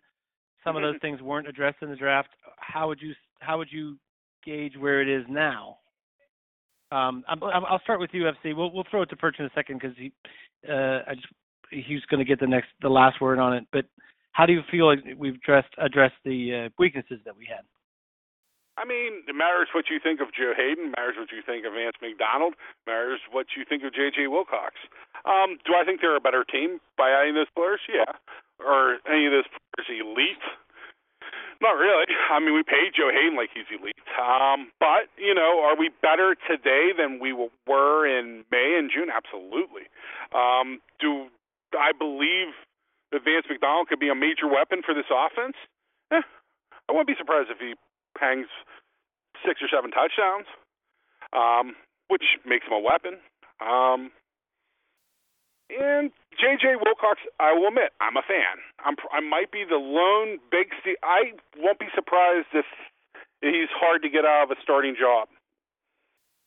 some 0.64 0.76
of 0.76 0.82
those 0.82 0.96
things 1.00 1.22
weren't 1.22 1.48
addressed 1.48 1.78
in 1.82 1.90
the 1.90 1.96
draft. 1.96 2.30
How 2.58 2.88
would 2.88 3.00
you 3.00 3.12
how 3.40 3.58
would 3.58 3.68
you 3.70 3.96
gauge 4.44 4.76
where 4.76 5.00
it 5.02 5.08
is 5.08 5.24
now? 5.28 5.78
Um, 6.90 7.24
I'm, 7.28 7.42
I'm, 7.42 7.64
I'll 7.64 7.80
start 7.80 8.00
with 8.00 8.10
UFC. 8.10 8.54
We'll 8.56 8.72
we'll 8.72 8.84
throw 8.90 9.02
it 9.02 9.10
to 9.10 9.16
Perch 9.16 9.36
in 9.38 9.46
a 9.46 9.50
second 9.54 9.80
because 9.80 9.96
he 9.96 10.12
uh, 10.68 11.00
I 11.06 11.14
just 11.14 11.28
he's 11.72 12.04
going 12.10 12.18
to 12.18 12.28
get 12.28 12.40
the 12.40 12.46
next 12.46 12.68
the 12.80 12.88
last 12.88 13.20
word 13.20 13.38
on 13.38 13.54
it. 13.54 13.64
But 13.72 13.86
how 14.32 14.46
do 14.46 14.52
you 14.52 14.62
feel 14.70 14.86
like 14.86 15.00
we've 15.16 15.34
addressed 15.34 15.74
addressed 15.78 16.20
the 16.24 16.66
uh, 16.66 16.68
weaknesses 16.78 17.20
that 17.24 17.36
we 17.36 17.46
had? 17.48 17.64
I 18.78 18.88
mean, 18.88 19.28
it 19.28 19.36
matters 19.36 19.68
what 19.76 19.92
you 19.92 20.00
think 20.00 20.20
of 20.24 20.32
Joe 20.32 20.56
Haden, 20.56 20.96
matters 20.96 21.20
what 21.20 21.28
you 21.28 21.44
think 21.44 21.68
of 21.68 21.76
Vance 21.76 21.96
McDonald, 22.00 22.56
matters 22.86 23.20
what 23.30 23.52
you 23.52 23.68
think 23.68 23.84
of 23.84 23.92
J.J. 23.92 24.32
Wilcox. 24.32 24.80
Um, 25.28 25.60
do 25.68 25.76
I 25.76 25.84
think 25.84 26.00
they're 26.00 26.16
a 26.16 26.24
better 26.24 26.42
team 26.42 26.80
by 26.96 27.12
of 27.12 27.36
those 27.36 27.52
players? 27.52 27.84
Yeah. 27.84 28.08
Or 28.64 28.96
any 29.04 29.28
of 29.28 29.32
those 29.36 29.48
players 29.52 29.92
elite? 29.92 30.40
Not 31.60 31.76
really. 31.76 32.08
I 32.32 32.40
mean, 32.40 32.56
we 32.56 32.64
paid 32.64 32.96
Joe 32.96 33.12
Haden 33.12 33.36
like 33.36 33.52
he's 33.52 33.68
elite. 33.70 34.00
Um, 34.16 34.72
but, 34.80 35.12
you 35.20 35.34
know, 35.36 35.60
are 35.62 35.76
we 35.76 35.90
better 36.00 36.34
today 36.48 36.90
than 36.96 37.20
we 37.20 37.36
were 37.36 38.08
in 38.08 38.44
May 38.50 38.74
and 38.80 38.90
June? 38.90 39.12
Absolutely. 39.12 39.86
Um, 40.32 40.80
do 40.98 41.28
I 41.78 41.92
believe 41.92 42.54
that 43.12 43.24
Vance 43.24 43.46
McDonald 43.48 43.88
could 43.88 44.00
be 44.00 44.08
a 44.08 44.14
major 44.14 44.48
weapon 44.48 44.82
for 44.84 44.94
this 44.94 45.08
offense? 45.12 45.56
Eh, 46.12 46.20
I 46.20 46.92
wouldn't 46.92 47.08
be 47.08 47.18
surprised 47.18 47.50
if 47.50 47.58
he 47.58 47.74
hangs 48.18 48.48
six 49.46 49.60
or 49.60 49.68
seven 49.68 49.90
touchdowns, 49.90 50.46
um, 51.32 51.76
which 52.08 52.38
makes 52.46 52.66
him 52.66 52.72
a 52.72 52.80
weapon. 52.80 53.18
Um, 53.60 54.10
and 55.72 56.12
J.J. 56.36 56.76
Wilcox, 56.84 57.20
I 57.40 57.52
will 57.52 57.68
admit, 57.68 57.96
I'm 58.00 58.16
a 58.16 58.24
fan. 58.26 58.60
I'm, 58.84 58.96
I 59.12 59.20
might 59.20 59.50
be 59.52 59.64
the 59.64 59.80
lone 59.80 60.38
big. 60.50 60.68
I 61.02 61.32
won't 61.56 61.78
be 61.78 61.88
surprised 61.94 62.52
if 62.52 62.66
he's 63.40 63.72
hard 63.72 64.02
to 64.02 64.10
get 64.10 64.24
out 64.24 64.44
of 64.44 64.50
a 64.50 64.60
starting 64.60 64.96
job 64.98 65.28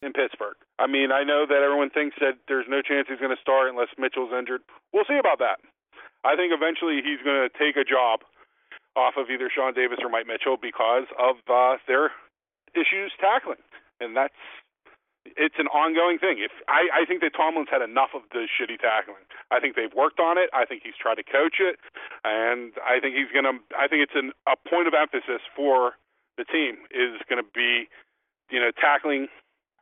in 0.06 0.14
Pittsburgh. 0.14 0.56
I 0.78 0.86
mean, 0.86 1.10
I 1.12 1.26
know 1.26 1.50
that 1.50 1.66
everyone 1.66 1.90
thinks 1.90 2.16
that 2.22 2.38
there's 2.48 2.70
no 2.70 2.86
chance 2.86 3.10
he's 3.10 3.20
going 3.20 3.34
to 3.34 3.42
start 3.42 3.70
unless 3.74 3.90
Mitchell's 3.98 4.30
injured. 4.30 4.62
We'll 4.94 5.10
see 5.10 5.18
about 5.18 5.42
that. 5.42 5.58
I 6.22 6.38
think 6.38 6.54
eventually 6.54 7.02
he's 7.02 7.22
going 7.26 7.42
to 7.42 7.50
take 7.50 7.74
a 7.74 7.84
job 7.84 8.22
off 8.96 9.18
of 9.18 9.34
either 9.34 9.50
Sean 9.50 9.74
Davis 9.74 10.00
or 10.02 10.10
Mike 10.10 10.30
Mitchell 10.30 10.58
because 10.62 11.10
of 11.18 11.42
uh, 11.50 11.82
their 11.90 12.14
issues 12.78 13.12
tackling, 13.20 13.62
and 14.00 14.16
that's 14.16 14.38
it's 15.26 15.58
an 15.58 15.66
ongoing 15.74 16.22
thing. 16.22 16.38
If 16.38 16.54
I, 16.70 17.02
I 17.02 17.06
think 17.06 17.26
that 17.26 17.34
Tomlin's 17.34 17.70
had 17.74 17.82
enough 17.82 18.14
of 18.14 18.22
the 18.30 18.46
shitty 18.46 18.78
tackling. 18.78 19.26
I 19.50 19.60
think 19.60 19.76
they've 19.76 19.94
worked 19.94 20.22
on 20.22 20.38
it. 20.38 20.54
I 20.54 20.66
think 20.66 20.86
he's 20.86 20.98
tried 20.98 21.18
to 21.18 21.26
coach 21.26 21.58
it, 21.58 21.82
and 22.24 22.78
I 22.86 23.02
think 23.02 23.18
he's 23.18 23.34
gonna. 23.34 23.58
I 23.74 23.90
think 23.90 24.06
it's 24.06 24.16
an, 24.16 24.32
a 24.46 24.54
point 24.54 24.88
of 24.88 24.94
emphasis 24.94 25.42
for 25.58 25.98
the 26.38 26.46
team 26.46 26.84
is 26.92 27.20
going 27.30 27.42
to 27.42 27.50
be, 27.56 27.88
you 28.52 28.60
know, 28.60 28.72
tackling, 28.76 29.28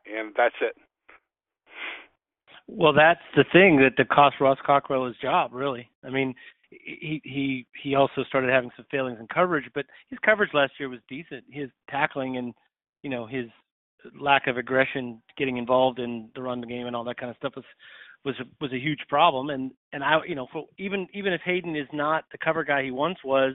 and 0.06 0.32
that's 0.36 0.54
it. 0.60 0.74
Well, 2.66 2.92
that's 2.92 3.20
the 3.36 3.44
thing 3.52 3.76
that 3.78 3.92
that 3.98 4.08
cost 4.08 4.36
Ross 4.40 4.58
Cockrell 4.64 5.06
his 5.06 5.16
job. 5.18 5.50
Really, 5.52 5.90
I 6.02 6.10
mean, 6.10 6.34
he 6.70 7.20
he 7.24 7.66
he 7.82 7.94
also 7.94 8.24
started 8.24 8.50
having 8.50 8.70
some 8.76 8.86
failings 8.90 9.18
in 9.20 9.26
coverage, 9.28 9.70
but 9.74 9.86
his 10.08 10.18
coverage 10.24 10.50
last 10.54 10.72
year 10.78 10.88
was 10.88 11.00
decent. 11.08 11.44
His 11.50 11.68
tackling 11.90 12.36
and 12.36 12.54
you 13.02 13.10
know 13.10 13.26
his 13.26 13.46
lack 14.18 14.46
of 14.46 14.56
aggression, 14.56 15.22
getting 15.36 15.56
involved 15.56 15.98
in 15.98 16.28
the 16.34 16.42
run 16.42 16.58
of 16.58 16.68
the 16.68 16.74
game 16.74 16.86
and 16.86 16.94
all 16.94 17.04
that 17.04 17.16
kind 17.16 17.30
of 17.30 17.36
stuff 17.36 17.54
was 17.56 17.64
was 18.24 18.34
was 18.60 18.72
a 18.72 18.78
huge 18.78 19.00
problem. 19.08 19.50
And 19.50 19.72
and 19.92 20.02
I 20.02 20.18
you 20.26 20.34
know 20.34 20.46
for 20.52 20.64
even 20.78 21.06
even 21.12 21.32
if 21.32 21.40
Haden 21.42 21.76
is 21.76 21.88
not 21.92 22.24
the 22.32 22.38
cover 22.38 22.64
guy 22.64 22.82
he 22.84 22.90
once 22.90 23.18
was, 23.24 23.54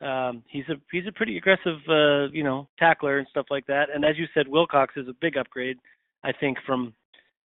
um, 0.00 0.42
he's 0.48 0.68
a 0.68 0.74
he's 0.92 1.06
a 1.08 1.12
pretty 1.12 1.36
aggressive 1.36 1.78
uh, 1.88 2.28
you 2.32 2.44
know 2.44 2.68
tackler 2.78 3.18
and 3.18 3.26
stuff 3.30 3.46
like 3.50 3.66
that. 3.66 3.86
And 3.92 4.04
as 4.04 4.16
you 4.16 4.26
said, 4.34 4.46
Wilcox 4.48 4.94
is 4.96 5.08
a 5.08 5.14
big 5.20 5.36
upgrade, 5.36 5.78
I 6.24 6.32
think 6.32 6.58
from 6.66 6.94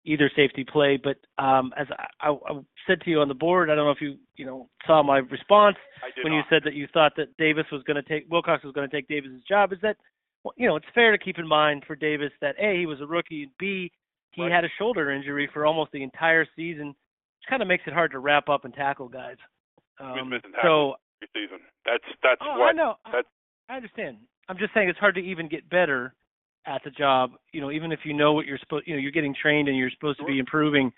either 0.04 0.30
safety 0.36 0.66
play. 0.66 1.00
But 1.02 1.18
um, 1.42 1.74
as 1.78 1.88
I, 1.92 2.30
I, 2.30 2.32
I 2.32 2.60
said 2.88 3.02
to 3.02 3.10
you 3.10 3.22
on 3.22 3.28
the 3.28 3.34
board, 3.34 3.70
I 3.70 3.76
don't 3.76 3.86
know 3.86 3.92
if 3.92 4.02
you 4.02 4.18
you 4.36 4.46
know 4.46 4.70
saw 4.86 5.02
my 5.02 5.20
response 5.20 5.78
when 6.24 6.34
not. 6.34 6.38
you 6.38 6.44
said 6.50 6.62
that 6.66 6.74
you 6.74 6.88
thought 6.94 7.14
that 7.18 7.36
Davis 7.38 7.66
was 7.72 7.84
going 7.84 8.02
to 8.02 8.10
take 8.10 8.30
Wilcox 8.30 8.64
was 8.64 8.74
going 8.74 8.90
to 8.90 8.96
take 8.96 9.08
Davis's 9.08 9.44
job. 9.48 9.72
Is 9.72 9.80
that 9.82 9.98
well, 10.44 10.54
you 10.58 10.68
know, 10.68 10.76
it's 10.76 10.86
fair 10.94 11.12
to 11.12 11.18
keep 11.18 11.38
in 11.38 11.48
mind 11.48 11.84
for 11.86 11.96
Davis 11.96 12.32
that 12.42 12.56
A, 12.60 12.80
he 12.80 12.86
was 12.86 13.00
a 13.02 13.06
rookie, 13.06 13.44
and 13.44 13.52
B, 13.60 13.92
he 14.32 14.42
right. 14.42 14.52
had 14.52 14.66
a 14.66 14.70
shoulder 14.78 15.12
injury 15.12 15.50
for 15.54 15.66
almost 15.66 15.92
the 15.92 16.04
entire 16.04 16.48
season, 16.56 16.88
which 16.88 17.50
kind 17.50 17.62
of 17.62 17.68
makes 17.68 17.84
it 17.86 17.94
hard 17.94 18.12
to 18.12 18.20
wrap 18.20 18.50
up 18.50 18.66
and 18.66 18.74
tackle 18.74 19.08
guys. 19.08 19.36
Um, 20.00 20.34
so 20.64 20.96
season. 21.34 21.60
That's 21.86 22.04
that's 22.24 22.42
oh, 22.42 22.60
what 22.60 22.70
I 22.70 22.72
know. 22.72 22.96
That's, 23.12 23.28
I 23.70 23.76
understand. 23.76 24.18
I'm 24.50 24.58
just 24.58 24.74
saying 24.74 24.90
it's 24.90 25.00
hard 25.00 25.16
to 25.16 25.22
even 25.22 25.48
get 25.48 25.70
better 25.70 26.14
at 26.66 26.82
the 26.84 26.92
job. 26.92 27.32
You 27.54 27.62
know, 27.62 27.72
even 27.72 27.92
if 27.92 28.00
you 28.04 28.14
know 28.14 28.34
what 28.34 28.46
you're 28.46 28.60
supposed, 28.60 28.88
you 28.88 28.96
know, 28.96 29.00
you're 29.00 29.12
getting 29.12 29.36
trained 29.40 29.68
and 29.68 29.78
you're 29.78 29.92
supposed 29.92 30.18
sure. 30.18 30.28
to 30.28 30.34
be 30.34 30.40
improving. 30.40 30.92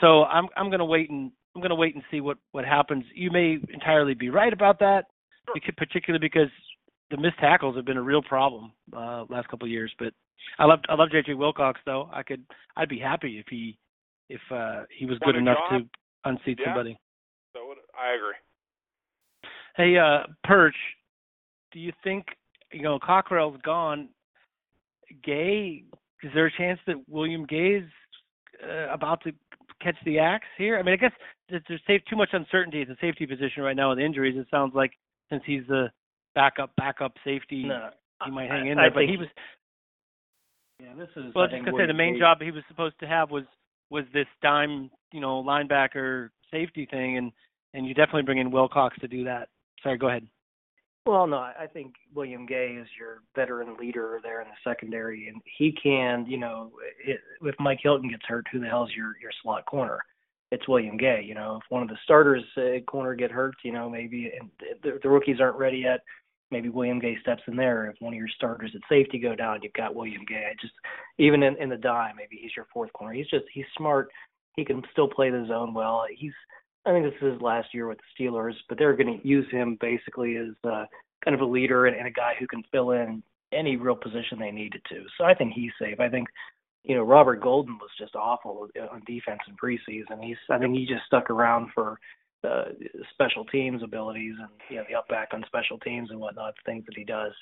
So 0.00 0.24
I'm 0.24 0.48
I'm 0.56 0.68
going 0.68 0.78
to 0.78 0.84
wait 0.84 1.10
and 1.10 1.30
I'm 1.54 1.60
going 1.60 1.70
to 1.70 1.76
wait 1.76 1.94
and 1.94 2.04
see 2.10 2.20
what 2.20 2.38
what 2.52 2.64
happens. 2.64 3.04
You 3.14 3.30
may 3.30 3.58
entirely 3.72 4.14
be 4.14 4.30
right 4.30 4.52
about 4.52 4.78
that, 4.80 5.06
sure. 5.46 5.72
particularly 5.76 6.26
because 6.26 6.50
the 7.10 7.16
missed 7.16 7.38
tackles 7.40 7.76
have 7.76 7.84
been 7.84 7.96
a 7.96 8.02
real 8.02 8.22
problem 8.22 8.72
uh 8.96 9.24
last 9.28 9.48
couple 9.48 9.66
of 9.66 9.70
years. 9.70 9.92
But 9.98 10.14
I 10.58 10.64
love 10.64 10.80
I 10.88 10.94
love 10.94 11.10
JJ 11.10 11.36
Wilcox 11.36 11.80
though. 11.84 12.08
I 12.12 12.22
could 12.22 12.44
I'd 12.76 12.88
be 12.88 12.98
happy 12.98 13.38
if 13.38 13.46
he 13.50 13.76
if 14.28 14.40
uh 14.50 14.84
he 14.96 15.06
was 15.06 15.18
good 15.24 15.36
enough 15.36 15.58
job? 15.70 15.82
to 15.82 15.88
unseat 16.24 16.58
yeah. 16.60 16.66
somebody. 16.66 16.98
So 17.52 17.60
I 17.98 18.14
agree. 18.14 18.34
Hey, 19.80 19.96
uh 19.96 20.26
Perch, 20.44 20.76
do 21.72 21.78
you 21.78 21.90
think 22.04 22.26
you 22.70 22.82
know 22.82 22.98
Cockrell's 22.98 23.58
gone? 23.64 24.10
Gay, 25.24 25.84
is 26.22 26.30
there 26.34 26.46
a 26.46 26.52
chance 26.52 26.78
that 26.86 26.96
William 27.08 27.46
Gay's 27.46 27.84
uh, 28.62 28.92
about 28.92 29.22
to 29.22 29.32
catch 29.82 29.96
the 30.04 30.18
axe 30.18 30.46
here? 30.58 30.78
I 30.78 30.82
mean, 30.82 30.92
I 30.92 30.96
guess 30.96 31.12
there's, 31.48 31.80
too 31.88 32.16
much 32.16 32.28
uncertainty 32.32 32.82
at 32.82 32.88
the 32.88 32.96
safety 33.00 33.26
position 33.26 33.62
right 33.62 33.74
now 33.74 33.88
with 33.90 33.98
injuries. 33.98 34.36
It 34.36 34.46
sounds 34.50 34.74
like 34.74 34.92
since 35.30 35.42
he's 35.46 35.62
the 35.66 35.90
backup 36.34 36.76
backup 36.76 37.14
safety. 37.24 37.64
No, 37.64 37.88
he 38.26 38.30
might 38.30 38.50
hang 38.50 38.68
in 38.68 38.78
I, 38.78 38.82
there, 38.82 38.90
I 38.90 38.94
but 38.94 39.04
he 39.04 39.16
was. 39.16 39.28
Yeah, 40.78 40.94
this 40.94 41.08
is. 41.16 41.34
Well, 41.34 41.46
I 41.46 41.48
just 41.48 41.64
gonna 41.64 41.78
say 41.78 41.86
the 41.86 41.94
main 41.94 42.18
job 42.18 42.42
he 42.42 42.50
was 42.50 42.64
supposed 42.68 43.00
to 43.00 43.06
have 43.06 43.30
was 43.30 43.44
was 43.88 44.04
this 44.12 44.26
dime, 44.42 44.90
you 45.10 45.20
know, 45.20 45.42
linebacker 45.42 46.28
safety 46.50 46.86
thing, 46.90 47.16
and 47.16 47.32
and 47.72 47.86
you 47.86 47.94
definitely 47.94 48.22
bring 48.22 48.38
in 48.38 48.50
Wilcox 48.50 48.98
to 48.98 49.08
do 49.08 49.24
that. 49.24 49.48
Sorry, 49.82 49.98
go 49.98 50.08
ahead. 50.08 50.26
Well, 51.06 51.26
no, 51.26 51.38
I 51.38 51.66
think 51.72 51.94
William 52.14 52.44
Gay 52.44 52.76
is 52.80 52.86
your 52.98 53.22
veteran 53.34 53.76
leader 53.78 54.20
there 54.22 54.42
in 54.42 54.48
the 54.48 54.70
secondary, 54.70 55.28
and 55.28 55.40
he 55.58 55.72
can, 55.72 56.26
you 56.26 56.36
know, 56.36 56.72
if 57.04 57.54
Mike 57.58 57.80
Hilton 57.82 58.10
gets 58.10 58.24
hurt, 58.26 58.46
who 58.52 58.60
the 58.60 58.66
hell's 58.66 58.92
your 58.94 59.14
your 59.20 59.30
slot 59.42 59.64
corner? 59.64 59.98
It's 60.52 60.68
William 60.68 60.98
Gay. 60.98 61.22
You 61.26 61.34
know, 61.34 61.56
if 61.56 61.70
one 61.70 61.82
of 61.82 61.88
the 61.88 61.96
starters 62.04 62.44
uh, 62.56 62.80
corner 62.86 63.14
get 63.14 63.30
hurt, 63.30 63.54
you 63.64 63.72
know, 63.72 63.88
maybe 63.88 64.30
and 64.38 64.50
the, 64.82 64.98
the 65.02 65.08
rookies 65.08 65.40
aren't 65.40 65.58
ready 65.58 65.78
yet. 65.78 66.00
Maybe 66.50 66.68
William 66.68 66.98
Gay 66.98 67.16
steps 67.22 67.42
in 67.46 67.56
there. 67.56 67.86
If 67.86 67.96
one 68.00 68.12
of 68.12 68.18
your 68.18 68.28
starters 68.28 68.72
at 68.74 68.82
safety 68.88 69.18
go 69.18 69.34
down, 69.34 69.60
you've 69.62 69.72
got 69.72 69.94
William 69.94 70.24
Gay. 70.28 70.48
I 70.50 70.54
just 70.60 70.74
even 71.18 71.42
in, 71.42 71.56
in 71.56 71.70
the 71.70 71.76
dime, 71.76 72.16
maybe 72.16 72.38
he's 72.42 72.56
your 72.56 72.66
fourth 72.74 72.92
corner. 72.92 73.14
He's 73.14 73.28
just 73.28 73.46
he's 73.54 73.64
smart. 73.76 74.10
He 74.56 74.64
can 74.64 74.82
still 74.92 75.08
play 75.08 75.30
the 75.30 75.46
zone 75.48 75.72
well. 75.72 76.04
He's 76.14 76.34
I 76.86 76.92
think 76.92 77.04
this 77.04 77.14
is 77.20 77.34
his 77.34 77.42
last 77.42 77.68
year 77.74 77.86
with 77.86 77.98
the 77.98 78.24
Steelers, 78.24 78.54
but 78.68 78.78
they're 78.78 78.96
going 78.96 79.20
to 79.20 79.28
use 79.28 79.46
him 79.50 79.76
basically 79.80 80.36
as 80.36 80.54
uh, 80.64 80.84
kind 81.24 81.34
of 81.34 81.40
a 81.40 81.44
leader 81.44 81.86
and, 81.86 81.96
and 81.96 82.06
a 82.06 82.10
guy 82.10 82.34
who 82.38 82.46
can 82.46 82.62
fill 82.72 82.92
in 82.92 83.22
any 83.52 83.76
real 83.76 83.96
position 83.96 84.38
they 84.38 84.50
needed 84.50 84.82
to. 84.88 85.04
So 85.18 85.24
I 85.24 85.34
think 85.34 85.52
he's 85.52 85.72
safe. 85.80 86.00
I 86.00 86.08
think 86.08 86.28
you 86.84 86.94
know 86.94 87.02
Robert 87.02 87.42
Golden 87.42 87.74
was 87.78 87.90
just 87.98 88.14
awful 88.14 88.68
on 88.90 89.02
defense 89.06 89.40
in 89.48 89.56
preseason. 89.56 90.22
He's 90.24 90.36
I 90.48 90.58
think 90.58 90.74
he 90.74 90.86
just 90.86 91.04
stuck 91.06 91.30
around 91.30 91.70
for 91.74 91.98
uh, 92.42 92.64
special 93.12 93.44
teams 93.44 93.82
abilities 93.82 94.34
and 94.38 94.48
you 94.70 94.76
know 94.76 94.84
the 94.88 94.96
up 94.96 95.08
back 95.08 95.28
on 95.32 95.44
special 95.46 95.78
teams 95.78 96.10
and 96.10 96.20
whatnot, 96.20 96.54
things 96.64 96.84
that 96.86 96.96
he 96.96 97.04
does. 97.04 97.32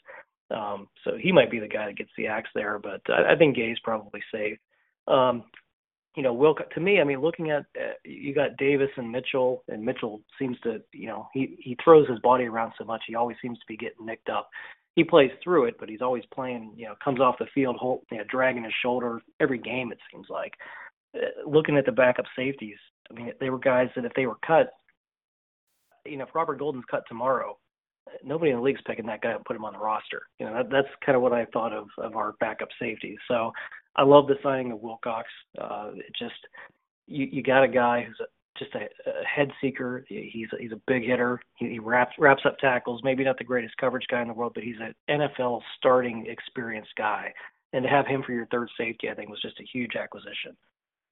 Um, 0.50 0.88
so 1.04 1.12
he 1.20 1.30
might 1.30 1.50
be 1.50 1.60
the 1.60 1.68
guy 1.68 1.86
that 1.86 1.96
gets 1.98 2.10
the 2.16 2.26
axe 2.26 2.48
there, 2.54 2.78
but 2.78 3.02
I, 3.08 3.34
I 3.34 3.36
think 3.36 3.54
Gay's 3.54 3.78
probably 3.84 4.22
safe. 4.32 4.58
Um, 5.06 5.44
you 6.18 6.24
know, 6.24 6.32
Wilk 6.32 6.58
to 6.74 6.80
me, 6.80 7.00
I 7.00 7.04
mean, 7.04 7.20
looking 7.20 7.52
at 7.52 7.64
uh, 7.80 7.92
you 8.04 8.34
got 8.34 8.56
Davis 8.56 8.88
and 8.96 9.12
Mitchell, 9.12 9.62
and 9.68 9.84
Mitchell 9.84 10.20
seems 10.36 10.58
to, 10.64 10.82
you 10.92 11.06
know, 11.06 11.28
he 11.32 11.56
he 11.60 11.76
throws 11.84 12.08
his 12.08 12.18
body 12.18 12.46
around 12.46 12.72
so 12.76 12.84
much, 12.84 13.02
he 13.06 13.14
always 13.14 13.36
seems 13.40 13.56
to 13.60 13.64
be 13.68 13.76
getting 13.76 14.04
nicked 14.04 14.28
up. 14.28 14.50
He 14.96 15.04
plays 15.04 15.30
through 15.44 15.66
it, 15.66 15.76
but 15.78 15.88
he's 15.88 16.02
always 16.02 16.24
playing, 16.34 16.72
you 16.76 16.86
know, 16.86 16.94
comes 17.04 17.20
off 17.20 17.38
the 17.38 17.46
field, 17.54 17.76
hold, 17.76 18.00
you 18.10 18.18
know, 18.18 18.24
dragging 18.28 18.64
his 18.64 18.72
shoulder 18.82 19.20
every 19.38 19.58
game. 19.58 19.92
It 19.92 19.98
seems 20.12 20.26
like. 20.28 20.54
Uh, 21.14 21.48
looking 21.48 21.76
at 21.76 21.86
the 21.86 21.92
backup 21.92 22.26
safeties, 22.34 22.76
I 23.08 23.14
mean, 23.14 23.32
they 23.38 23.48
were 23.48 23.58
guys 23.60 23.88
that 23.94 24.04
if 24.04 24.12
they 24.14 24.26
were 24.26 24.38
cut, 24.44 24.70
you 26.04 26.16
know, 26.16 26.24
if 26.24 26.34
Robert 26.34 26.58
Golden's 26.58 26.84
cut 26.90 27.04
tomorrow, 27.06 27.56
nobody 28.24 28.50
in 28.50 28.58
the 28.58 28.62
league's 28.62 28.80
picking 28.86 29.06
that 29.06 29.20
guy 29.20 29.32
and 29.32 29.44
put 29.44 29.56
him 29.56 29.64
on 29.64 29.72
the 29.72 29.78
roster. 29.78 30.22
You 30.38 30.46
know, 30.46 30.54
that, 30.54 30.70
that's 30.70 30.88
kind 31.04 31.16
of 31.16 31.22
what 31.22 31.32
I 31.32 31.44
thought 31.46 31.72
of 31.72 31.88
of 31.98 32.16
our 32.16 32.34
backup 32.40 32.68
safety. 32.80 33.16
So 33.28 33.52
I 33.96 34.02
love 34.02 34.26
the 34.26 34.36
signing 34.42 34.72
of 34.72 34.80
Wilcox. 34.80 35.28
Uh, 35.60 35.90
it 35.94 36.14
just 36.18 36.34
you 37.06 37.28
you 37.30 37.42
got 37.42 37.64
a 37.64 37.68
guy 37.68 38.04
who's 38.06 38.18
a, 38.20 38.26
just 38.58 38.74
a, 38.74 39.10
a 39.10 39.24
head 39.24 39.50
seeker. 39.60 40.04
He's 40.08 40.48
a, 40.52 40.60
he's 40.60 40.72
a 40.72 40.80
big 40.86 41.04
hitter. 41.04 41.40
He, 41.56 41.68
he 41.68 41.78
wraps 41.78 42.14
wraps 42.18 42.42
up 42.44 42.58
tackles. 42.58 43.00
Maybe 43.04 43.24
not 43.24 43.38
the 43.38 43.44
greatest 43.44 43.76
coverage 43.76 44.06
guy 44.10 44.22
in 44.22 44.28
the 44.28 44.34
world, 44.34 44.52
but 44.54 44.64
he's 44.64 44.76
an 44.80 44.94
NFL 45.08 45.60
starting 45.78 46.26
experienced 46.28 46.94
guy. 46.96 47.32
And 47.72 47.82
to 47.82 47.88
have 47.88 48.06
him 48.06 48.22
for 48.24 48.32
your 48.32 48.46
third 48.46 48.70
safety, 48.78 49.10
I 49.10 49.14
think 49.14 49.28
was 49.28 49.42
just 49.42 49.60
a 49.60 49.64
huge 49.70 49.94
acquisition. 49.94 50.56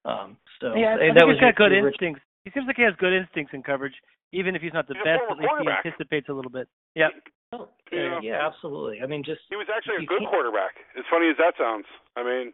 Um, 0.05 0.37
so 0.59 0.73
yeah, 0.75 0.95
I 0.95 1.13
that 1.13 1.19
think 1.19 1.27
was 1.27 1.35
he's 1.35 1.41
got 1.41 1.55
good 1.55 1.73
instincts. 1.73 2.21
He 2.47 2.51
seems 2.55 2.63
like 2.65 2.77
he 2.79 2.87
has 2.87 2.95
good 2.95 3.11
instincts 3.11 3.51
in 3.53 3.59
coverage, 3.61 3.95
even 4.31 4.55
if 4.55 4.61
he's 4.63 4.71
not 4.71 4.87
the 4.87 4.95
He's 4.95 5.03
a 5.03 5.19
best. 5.19 5.19
At 5.19 5.27
former 5.27 5.35
least 5.35 5.43
he 5.43 5.47
quarterback. 5.67 5.83
anticipates 5.85 6.29
a 6.31 6.33
little 6.33 6.51
bit. 6.51 6.67
Yep. 6.95 7.11
Oh, 7.51 7.67
Yeah. 7.91 7.99
yeah, 7.99 8.19
yeah, 8.23 8.47
absolutely. 8.47 9.01
I 9.03 9.07
mean, 9.07 9.23
just 9.23 9.41
He 9.51 9.55
was 9.59 9.67
actually 9.67 10.03
a 10.03 10.07
good 10.07 10.19
can't- 10.23 10.31
quarterback. 10.31 10.79
As 10.95 11.03
funny 11.11 11.27
as 11.27 11.35
that 11.43 11.55
sounds. 11.59 11.83
I 12.15 12.23
mean, 12.23 12.53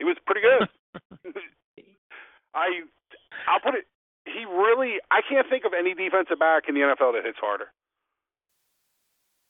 he 0.00 0.04
was 0.08 0.16
pretty 0.24 0.40
good. 0.40 0.64
I 2.56 2.84
I'll 3.48 3.60
put 3.60 3.74
it. 3.76 3.84
He 4.24 4.44
really. 4.48 4.96
I 5.10 5.20
can't 5.28 5.48
think 5.48 5.64
of 5.64 5.72
any 5.76 5.92
defensive 5.94 6.38
back 6.38 6.64
in 6.68 6.74
the 6.74 6.80
NFL 6.80 7.12
that 7.16 7.24
hits 7.24 7.38
harder. 7.40 7.68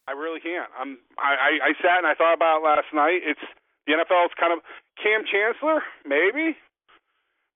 I 0.09 0.13
really 0.13 0.41
can't. 0.41 0.71
I'm. 0.79 0.99
I, 1.19 1.35
I 1.35 1.51
I 1.71 1.73
sat 1.83 1.99
and 1.99 2.07
I 2.07 2.15
thought 2.15 2.35
about 2.35 2.59
it 2.63 2.65
last 2.67 2.91
night. 2.95 3.23
It's 3.23 3.43
the 3.87 3.95
NFL's 3.95 4.35
kind 4.39 4.53
of 4.53 4.61
Kam 5.03 5.23
Chancellor, 5.27 5.83
maybe, 6.07 6.57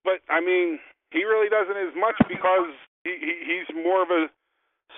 but 0.04 0.18
I 0.28 0.40
mean, 0.40 0.78
he 1.10 1.24
really 1.24 1.48
doesn't 1.48 1.76
as 1.76 1.94
much 1.94 2.16
because 2.28 2.70
he, 3.04 3.14
he 3.20 3.32
he's 3.46 3.68
more 3.76 4.02
of 4.02 4.10
a 4.10 4.26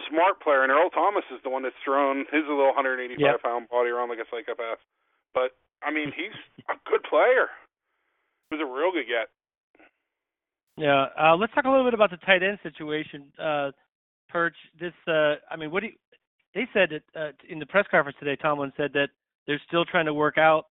smart 0.08 0.40
player, 0.40 0.62
and 0.62 0.72
Earl 0.72 0.90
Thomas 0.90 1.24
is 1.34 1.40
the 1.42 1.50
one 1.50 1.62
that's 1.62 1.76
thrown 1.84 2.24
his 2.32 2.44
little 2.48 2.66
185 2.72 3.18
Yep. 3.20 3.42
pound 3.42 3.68
body 3.68 3.90
around 3.90 4.08
like 4.10 4.18
a 4.18 4.28
psychopath. 4.30 4.78
But 5.34 5.52
I 5.82 5.90
mean, 5.90 6.12
he's 6.14 6.34
a 6.68 6.74
good 6.88 7.02
player. 7.04 7.48
He 8.50 8.56
was 8.56 8.64
a 8.64 8.70
real 8.70 8.92
good 8.92 9.06
get. 9.08 9.28
Yeah. 10.76 11.06
Uh, 11.18 11.36
let's 11.36 11.52
talk 11.54 11.64
a 11.64 11.70
little 11.70 11.84
bit 11.84 11.94
about 11.94 12.10
the 12.10 12.16
tight 12.18 12.42
end 12.42 12.58
situation. 12.62 13.24
Uh, 13.38 13.70
Perch, 14.28 14.56
this. 14.78 14.92
Uh, 15.06 15.34
I 15.50 15.56
mean, 15.56 15.70
what 15.70 15.80
do 15.80 15.86
you? 15.86 15.92
They 16.54 16.66
said 16.72 16.90
that 16.90 17.20
uh, 17.20 17.32
in 17.48 17.58
the 17.58 17.66
press 17.66 17.84
conference 17.90 18.16
today, 18.18 18.36
Tomlin 18.36 18.72
said 18.76 18.92
that 18.94 19.08
they're 19.46 19.60
still 19.66 19.84
trying 19.84 20.06
to 20.06 20.14
work 20.14 20.38
out, 20.38 20.66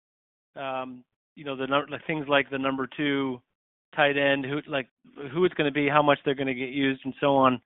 um, 0.55 1.03
you 1.35 1.43
know, 1.43 1.55
the 1.55 1.67
num- 1.67 1.87
like 1.89 2.05
things 2.05 2.25
like 2.27 2.49
the 2.49 2.57
number 2.59 2.87
two 2.95 3.41
tight 3.95 4.17
end, 4.17 4.45
who 4.45 4.59
like 4.67 4.87
who 5.31 5.45
it's 5.45 5.55
going 5.55 5.71
to 5.71 5.73
be, 5.73 5.87
how 5.89 6.01
much 6.01 6.19
they're 6.23 6.35
going 6.35 6.47
to 6.47 6.53
get 6.53 6.69
used, 6.69 7.01
and 7.05 7.13
so 7.19 7.35
on. 7.35 7.61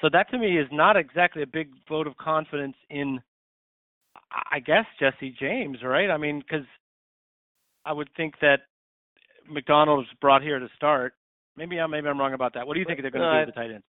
So 0.00 0.08
that 0.12 0.30
to 0.30 0.38
me 0.38 0.58
is 0.58 0.68
not 0.72 0.96
exactly 0.96 1.42
a 1.42 1.46
big 1.46 1.70
vote 1.88 2.06
of 2.06 2.16
confidence 2.16 2.76
in, 2.90 3.20
I 4.50 4.58
guess 4.58 4.84
Jesse 4.98 5.34
James, 5.38 5.78
right? 5.82 6.10
I 6.10 6.16
mean, 6.16 6.40
because 6.40 6.66
I 7.84 7.92
would 7.92 8.08
think 8.16 8.34
that 8.40 8.60
McDonald 9.48 9.98
was 9.98 10.06
brought 10.20 10.42
here 10.42 10.58
to 10.58 10.68
start. 10.76 11.14
Maybe 11.56 11.78
I'm 11.78 11.90
maybe 11.90 12.08
I'm 12.08 12.18
wrong 12.18 12.34
about 12.34 12.54
that. 12.54 12.66
What 12.66 12.74
do 12.74 12.80
you 12.80 12.86
think 12.86 13.00
they're 13.02 13.10
going 13.10 13.22
to 13.22 13.44
do 13.44 13.46
with 13.46 13.54
the 13.54 13.60
tight 13.60 13.70
ends? 13.70 13.84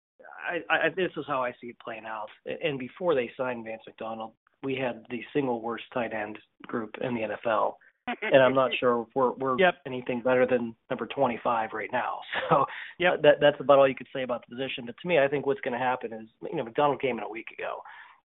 I, 0.48 0.74
I, 0.87 0.88
this 0.96 1.11
is 1.16 1.24
how 1.26 1.42
I 1.42 1.52
see 1.61 1.68
it 1.68 1.76
playing 1.85 2.06
out. 2.06 2.28
And 2.46 2.78
before 2.78 3.14
they 3.14 3.30
signed 3.37 3.64
Vance 3.64 3.83
McDonald, 3.87 4.33
we 4.62 4.74
had 4.74 5.04
the 5.11 5.20
single 5.33 5.61
worst 5.61 5.85
tight 5.92 6.12
end 6.12 6.38
group 6.66 6.94
in 7.02 7.14
the 7.14 7.20
NFL. 7.20 7.74
And 8.22 8.42
I'm 8.42 8.54
not 8.54 8.70
sure 8.78 9.06
we're 9.14 9.32
we're 9.32 9.58
yep. 9.58 9.76
anything 9.86 10.20
better 10.20 10.46
than 10.46 10.74
number 10.90 11.06
25 11.06 11.70
right 11.72 11.90
now. 11.92 12.20
So 12.48 12.64
yeah, 12.98 13.16
that 13.22 13.36
that's 13.40 13.60
about 13.60 13.78
all 13.78 13.88
you 13.88 13.94
could 13.94 14.08
say 14.12 14.22
about 14.22 14.44
the 14.48 14.56
position. 14.56 14.84
But 14.86 14.96
to 15.00 15.08
me, 15.08 15.18
I 15.18 15.28
think 15.28 15.46
what's 15.46 15.60
going 15.60 15.72
to 15.72 15.78
happen 15.78 16.12
is 16.12 16.28
you 16.50 16.56
know 16.56 16.64
McDonald 16.64 17.00
came 17.00 17.18
in 17.18 17.24
a 17.24 17.28
week 17.28 17.48
ago. 17.56 17.78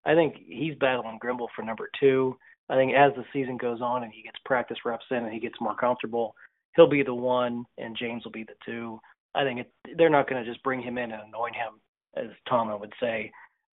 I 0.06 0.16
think 0.16 0.36
he's 0.48 0.76
battling 0.76 1.20
Grimble 1.20 1.48
for 1.56 1.64
number 1.64 1.90
two. 2.00 2.38
I 2.70 2.76
think 2.76 2.94
as 2.94 3.12
the 3.16 3.24
season 3.32 3.58
goes 3.58 3.82
on 3.82 4.04
and 4.04 4.12
he 4.12 4.24
gets 4.24 4.38
practice 4.46 4.78
reps 4.86 5.06
in 5.12 5.18
and 5.18 5.34
he 5.34 5.40
gets 5.40 5.62
more 5.62 5.76
comfortable, 5.76 6.36
he'll 6.76 6.90
be 6.90 7.04
the 7.04 7.14
one 7.14 7.66
and 7.78 7.98
James 7.98 8.24
will 8.24 8.32
be 8.32 8.44
the 8.44 8.56
two. 8.66 9.00
I 9.36 9.44
think 9.44 9.60
it, 9.60 9.72
they're 9.98 10.10
not 10.10 10.30
going 10.30 10.44
to 10.44 10.50
just 10.50 10.64
bring 10.64 10.82
him 10.82 10.98
in 10.98 11.12
and 11.12 11.22
anoint 11.28 11.56
him, 11.56 11.80
as 12.16 12.32
Tomlin 12.48 12.80
would 12.80 12.94
say, 13.00 13.32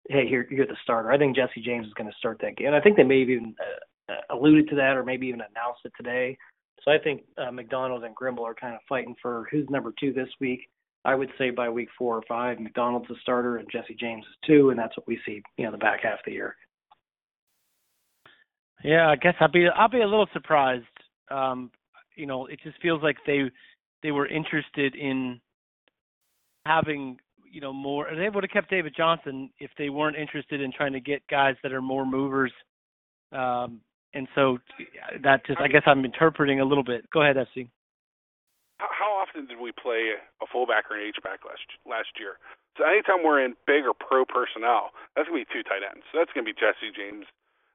hey, 0.09 0.27
here, 0.29 0.47
you're 0.51 0.67
the 0.67 0.77
starter. 0.83 1.13
I 1.13 1.19
think 1.19 1.37
Jesse 1.37 1.63
James 1.63 1.87
is 1.87 1.95
going 1.95 2.11
to 2.11 2.17
start 2.19 2.39
that 2.43 2.57
game. 2.57 2.69
And 2.69 2.77
I 2.77 2.81
think 2.81 2.97
they 2.97 3.05
may 3.05 3.21
have 3.21 3.31
even 3.31 3.55
uh, 3.61 3.79
alluded 4.31 4.69
to 4.69 4.77
that 4.77 4.97
or 4.97 5.05
maybe 5.05 5.27
even 5.27 5.41
announced 5.41 5.81
it 5.85 5.93
today. 5.97 6.37
So 6.85 6.91
I 6.91 6.99
think 6.99 7.23
uh, 7.39 7.51
McDonald 7.51 8.05
and 8.05 8.15
Grimble 8.15 8.45
are 8.45 8.55
kind 8.55 8.75
of 8.75 8.81
fighting 8.89 9.15
for 9.23 9.47
who's 9.51 9.69
number 9.71 9.93
two 9.99 10.13
this 10.13 10.29
week. 10.41 10.69
I 11.05 11.15
would 11.15 11.31
say 11.37 11.51
by 11.51 11.69
week 11.69 11.89
four 11.99 12.17
or 12.17 12.23
five, 12.29 12.61
McDonald's 12.61 13.11
a 13.11 13.15
starter 13.23 13.57
and 13.57 13.69
Jesse 13.71 13.97
James 13.99 14.25
is 14.25 14.37
two, 14.47 14.71
and 14.71 14.79
that's 14.79 14.97
what 14.97 15.07
we 15.07 15.19
see, 15.27 15.43
you 15.57 15.65
know, 15.65 15.73
the 15.73 15.79
back 15.79 16.01
half 16.03 16.15
of 16.15 16.25
the 16.27 16.33
year. 16.33 16.57
Yeah, 18.85 19.09
I 19.09 19.17
guess 19.17 19.35
I'll 19.41 19.51
be 19.51 19.67
I'll 19.69 19.89
be 19.89 20.01
a 20.01 20.07
little 20.07 20.29
surprised. 20.33 20.85
Um, 21.31 21.71
you 22.17 22.27
know, 22.27 22.47
it 22.47 22.61
just 22.63 22.81
feels 22.83 23.03
like 23.03 23.17
they 23.27 23.51
they 24.03 24.11
were 24.11 24.27
interested 24.27 24.95
in 24.95 25.41
having 26.67 27.17
you 27.51 27.61
know 27.61 27.73
more. 27.73 28.09
They 28.17 28.29
would 28.29 28.45
have 28.45 28.51
kept 28.51 28.71
David 28.71 28.95
Johnson 28.97 29.51
if 29.59 29.71
they 29.79 29.89
weren't 29.89 30.17
interested 30.17 30.61
in 30.61 30.73
trying 30.73 30.93
to 30.95 31.01
get 31.01 31.23
guys 31.29 31.55
that 31.63 31.73
are 31.73 31.83
more 31.83 32.05
movers. 32.05 32.53
Um, 33.31 33.81
and 34.15 34.29
so 34.35 34.59
that 35.23 35.47
just 35.47 35.61
I 35.61 35.69
guess 35.69 35.83
I'm 35.87 36.05
interpreting 36.05 36.61
a 36.61 36.65
little 36.65 36.85
bit. 36.85 37.09
Go 37.11 37.23
ahead, 37.23 37.37
FC. 37.37 37.69
How 38.79 39.15
often 39.23 39.47
did 39.47 39.61
we 39.63 39.71
play 39.71 40.19
a 40.43 40.47
fullback 40.51 40.91
or 40.91 40.99
an 40.99 41.07
H 41.07 41.23
back 41.23 41.47
last 41.47 41.67
last 41.87 42.19
year? 42.19 42.39
So 42.79 42.85
anytime 42.85 43.23
we're 43.23 43.45
in 43.45 43.55
big 43.67 43.85
or 43.85 43.95
pro 43.95 44.25
personnel, 44.25 44.91
that's 45.15 45.29
gonna 45.29 45.45
be 45.45 45.51
two 45.53 45.63
tight 45.63 45.85
ends. 45.85 46.05
So 46.11 46.19
that's 46.19 46.33
gonna 46.33 46.49
be 46.49 46.57
Jesse 46.57 46.91
James 46.91 47.27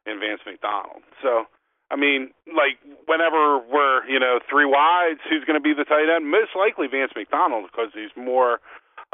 and 0.06 0.20
Vance 0.20 0.42
McDonald. 0.46 1.04
So 1.22 1.48
I 1.90 1.96
mean, 1.96 2.36
like 2.48 2.82
whenever 3.08 3.60
we're 3.60 4.04
you 4.06 4.20
know 4.20 4.40
three 4.50 4.66
wides, 4.66 5.24
who's 5.30 5.46
to 5.48 5.60
be 5.64 5.74
the 5.74 5.88
tight 5.88 6.12
end? 6.12 6.28
Most 6.28 6.52
likely 6.58 6.88
Vance 6.88 7.12
McDonald 7.16 7.70
because 7.72 7.96
he's 7.96 8.12
more 8.16 8.60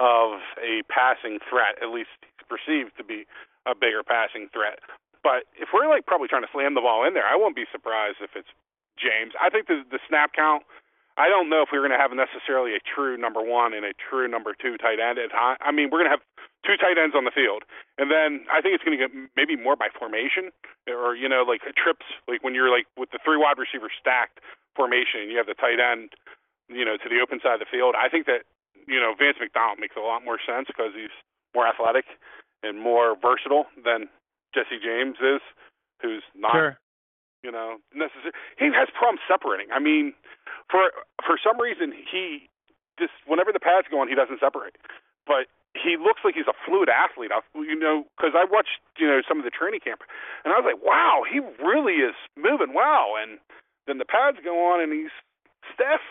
of 0.01 0.41
a 0.57 0.81
passing 0.89 1.37
threat. 1.45 1.77
At 1.81 1.93
least 1.93 2.09
he's 2.25 2.47
perceived 2.49 2.97
to 2.97 3.03
be 3.03 3.29
a 3.69 3.75
bigger 3.75 4.01
passing 4.01 4.49
threat. 4.49 4.81
But 5.23 5.47
if 5.55 5.71
we're 5.73 5.87
like 5.87 6.05
probably 6.05 6.27
trying 6.27 6.43
to 6.43 6.51
slam 6.51 6.75
the 6.75 6.83
ball 6.83 7.07
in 7.07 7.15
there, 7.15 7.25
I 7.25 7.39
won't 7.39 7.55
be 7.55 7.65
surprised 7.71 8.19
if 8.19 8.35
it's 8.35 8.51
James. 8.99 9.33
I 9.39 9.49
think 9.49 9.67
the 9.67 9.81
the 9.89 9.99
snap 10.07 10.35
count. 10.35 10.63
I 11.15 11.29
don't 11.29 11.45
know 11.45 11.61
if 11.61 11.69
we're 11.69 11.85
going 11.85 11.93
to 11.93 12.01
have 12.01 12.09
necessarily 12.09 12.73
a 12.73 12.81
true 12.81 13.21
number 13.21 13.37
one 13.37 13.73
and 13.77 13.85
a 13.85 13.93
true 13.93 14.25
number 14.25 14.57
two 14.57 14.81
tight 14.81 14.97
end. 14.97 15.21
I 15.29 15.69
mean, 15.69 15.93
we're 15.93 16.01
going 16.01 16.09
to 16.09 16.15
have 16.17 16.25
two 16.65 16.73
tight 16.73 16.97
ends 16.97 17.13
on 17.13 17.21
the 17.21 17.35
field. 17.35 17.61
And 18.01 18.09
then 18.09 18.49
I 18.49 18.65
think 18.65 18.73
it's 18.73 18.81
going 18.81 18.97
to 18.97 19.01
get 19.05 19.13
maybe 19.37 19.53
more 19.53 19.77
by 19.77 19.93
formation 19.93 20.49
or, 20.89 21.13
you 21.13 21.29
know, 21.29 21.45
like 21.45 21.61
trips, 21.77 22.09
like 22.25 22.41
when 22.41 22.57
you're 22.57 22.73
like 22.73 22.89
with 22.97 23.13
the 23.13 23.21
three 23.21 23.37
wide 23.37 23.61
receiver 23.61 23.93
stacked 23.93 24.41
formation, 24.73 25.21
and 25.21 25.29
you 25.29 25.37
have 25.37 25.45
the 25.45 25.53
tight 25.53 25.77
end, 25.77 26.17
you 26.65 26.81
know, 26.81 26.97
to 26.97 27.05
the 27.05 27.21
open 27.21 27.37
side 27.43 27.61
of 27.61 27.61
the 27.61 27.69
field. 27.69 27.93
I 27.93 28.09
think 28.09 28.25
that, 28.25 28.49
you 28.89 28.97
know, 28.97 29.13
Vance 29.13 29.37
McDonald 29.37 29.77
makes 29.77 29.93
a 29.93 30.01
lot 30.01 30.25
more 30.25 30.41
sense 30.41 30.65
because 30.65 30.97
he's 30.97 31.13
more 31.53 31.69
athletic 31.69 32.09
and 32.65 32.81
more 32.81 33.13
versatile 33.13 33.69
than 33.77 34.09
Jesse 34.53 34.79
James 34.79 35.17
is, 35.19 35.41
who's 36.01 36.23
not, 36.37 36.53
sure. 36.53 36.77
you 37.43 37.51
know, 37.51 37.77
necessary. 37.93 38.33
He 38.57 38.69
has 38.73 38.87
problems 38.93 39.21
separating. 39.27 39.73
I 39.73 39.79
mean, 39.79 40.13
for 40.69 40.93
for 41.25 41.37
some 41.41 41.59
reason 41.59 41.91
he 41.91 42.49
just 42.99 43.13
whenever 43.25 43.51
the 43.51 43.59
pads 43.59 43.87
go 43.89 43.99
on, 43.99 44.07
he 44.07 44.15
doesn't 44.15 44.39
separate. 44.39 44.77
But 45.25 45.47
he 45.73 45.97
looks 45.97 46.21
like 46.23 46.35
he's 46.35 46.49
a 46.49 46.57
fluid 46.65 46.89
athlete. 46.89 47.31
I, 47.33 47.41
you 47.57 47.77
know, 47.77 48.05
because 48.17 48.37
I 48.37 48.45
watched 48.45 48.77
you 48.97 49.07
know 49.07 49.21
some 49.27 49.39
of 49.39 49.45
the 49.45 49.51
training 49.53 49.81
camp, 49.81 50.01
and 50.45 50.53
I 50.53 50.57
was 50.59 50.67
like, 50.67 50.81
wow, 50.83 51.23
he 51.25 51.41
really 51.63 52.05
is 52.05 52.15
moving 52.37 52.73
well. 52.73 53.17
And 53.17 53.39
then 53.87 53.97
the 53.97 54.05
pads 54.05 54.37
go 54.43 54.69
on, 54.69 54.81
and 54.81 54.93
he's 54.93 55.13
stiff, 55.73 56.01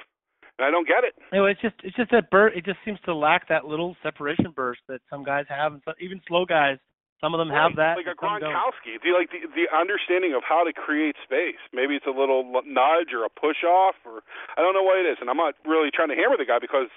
and 0.58 0.66
I 0.66 0.70
don't 0.70 0.88
get 0.88 1.04
it. 1.04 1.14
No, 1.32 1.46
it's 1.46 1.60
just 1.60 1.76
it's 1.82 1.96
just 1.96 2.10
that 2.10 2.30
burst. 2.30 2.56
It 2.56 2.64
just 2.64 2.78
seems 2.84 2.98
to 3.06 3.14
lack 3.14 3.48
that 3.48 3.64
little 3.66 3.96
separation 4.02 4.50
burst 4.54 4.80
that 4.88 5.00
some 5.08 5.22
guys 5.22 5.46
have, 5.48 5.72
and 5.72 5.82
so, 5.84 5.92
even 6.00 6.20
slow 6.26 6.44
guys. 6.44 6.78
Some 7.22 7.32
of 7.32 7.38
them 7.38 7.54
right. 7.54 7.62
have 7.62 7.78
that. 7.78 7.94
Like 7.94 8.10
a 8.10 8.18
Gronkowski, 8.18 8.98
the 8.98 9.14
like 9.14 9.30
the 9.30 9.46
the 9.54 9.70
understanding 9.70 10.34
of 10.34 10.42
how 10.42 10.66
to 10.66 10.74
create 10.74 11.14
space. 11.22 11.62
Maybe 11.70 11.94
it's 11.94 12.10
a 12.10 12.12
little 12.12 12.42
nudge 12.66 13.14
or 13.14 13.22
a 13.22 13.30
push 13.30 13.62
off, 13.62 13.94
or 14.02 14.26
I 14.58 14.60
don't 14.60 14.74
know 14.74 14.82
what 14.82 14.98
it 14.98 15.06
is. 15.06 15.22
And 15.22 15.30
I'm 15.30 15.38
not 15.38 15.54
really 15.62 15.94
trying 15.94 16.10
to 16.10 16.18
hammer 16.18 16.34
the 16.34 16.44
guy 16.44 16.58
because 16.58 16.90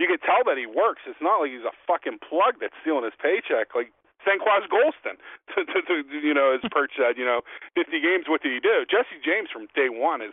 you 0.00 0.08
can 0.08 0.16
tell 0.24 0.40
that 0.48 0.56
he 0.56 0.64
works. 0.64 1.04
It's 1.04 1.20
not 1.20 1.44
like 1.44 1.52
he's 1.52 1.68
a 1.68 1.76
fucking 1.84 2.24
plug 2.24 2.56
that's 2.56 2.72
stealing 2.80 3.04
his 3.04 3.16
paycheck. 3.20 3.76
Like 3.76 3.92
Senquez 4.24 4.64
Golson, 4.72 5.20
to, 5.54 5.68
to, 5.68 5.78
to, 5.84 5.94
you 6.24 6.32
know, 6.32 6.56
as 6.56 6.64
Perch 6.72 6.96
said, 6.96 7.20
you 7.20 7.24
know, 7.24 7.44
50 7.76 8.00
games, 8.00 8.26
what 8.28 8.40
did 8.40 8.56
he 8.56 8.60
do? 8.60 8.88
Jesse 8.88 9.20
James 9.20 9.52
from 9.52 9.68
day 9.76 9.92
one 9.92 10.24
has, 10.24 10.32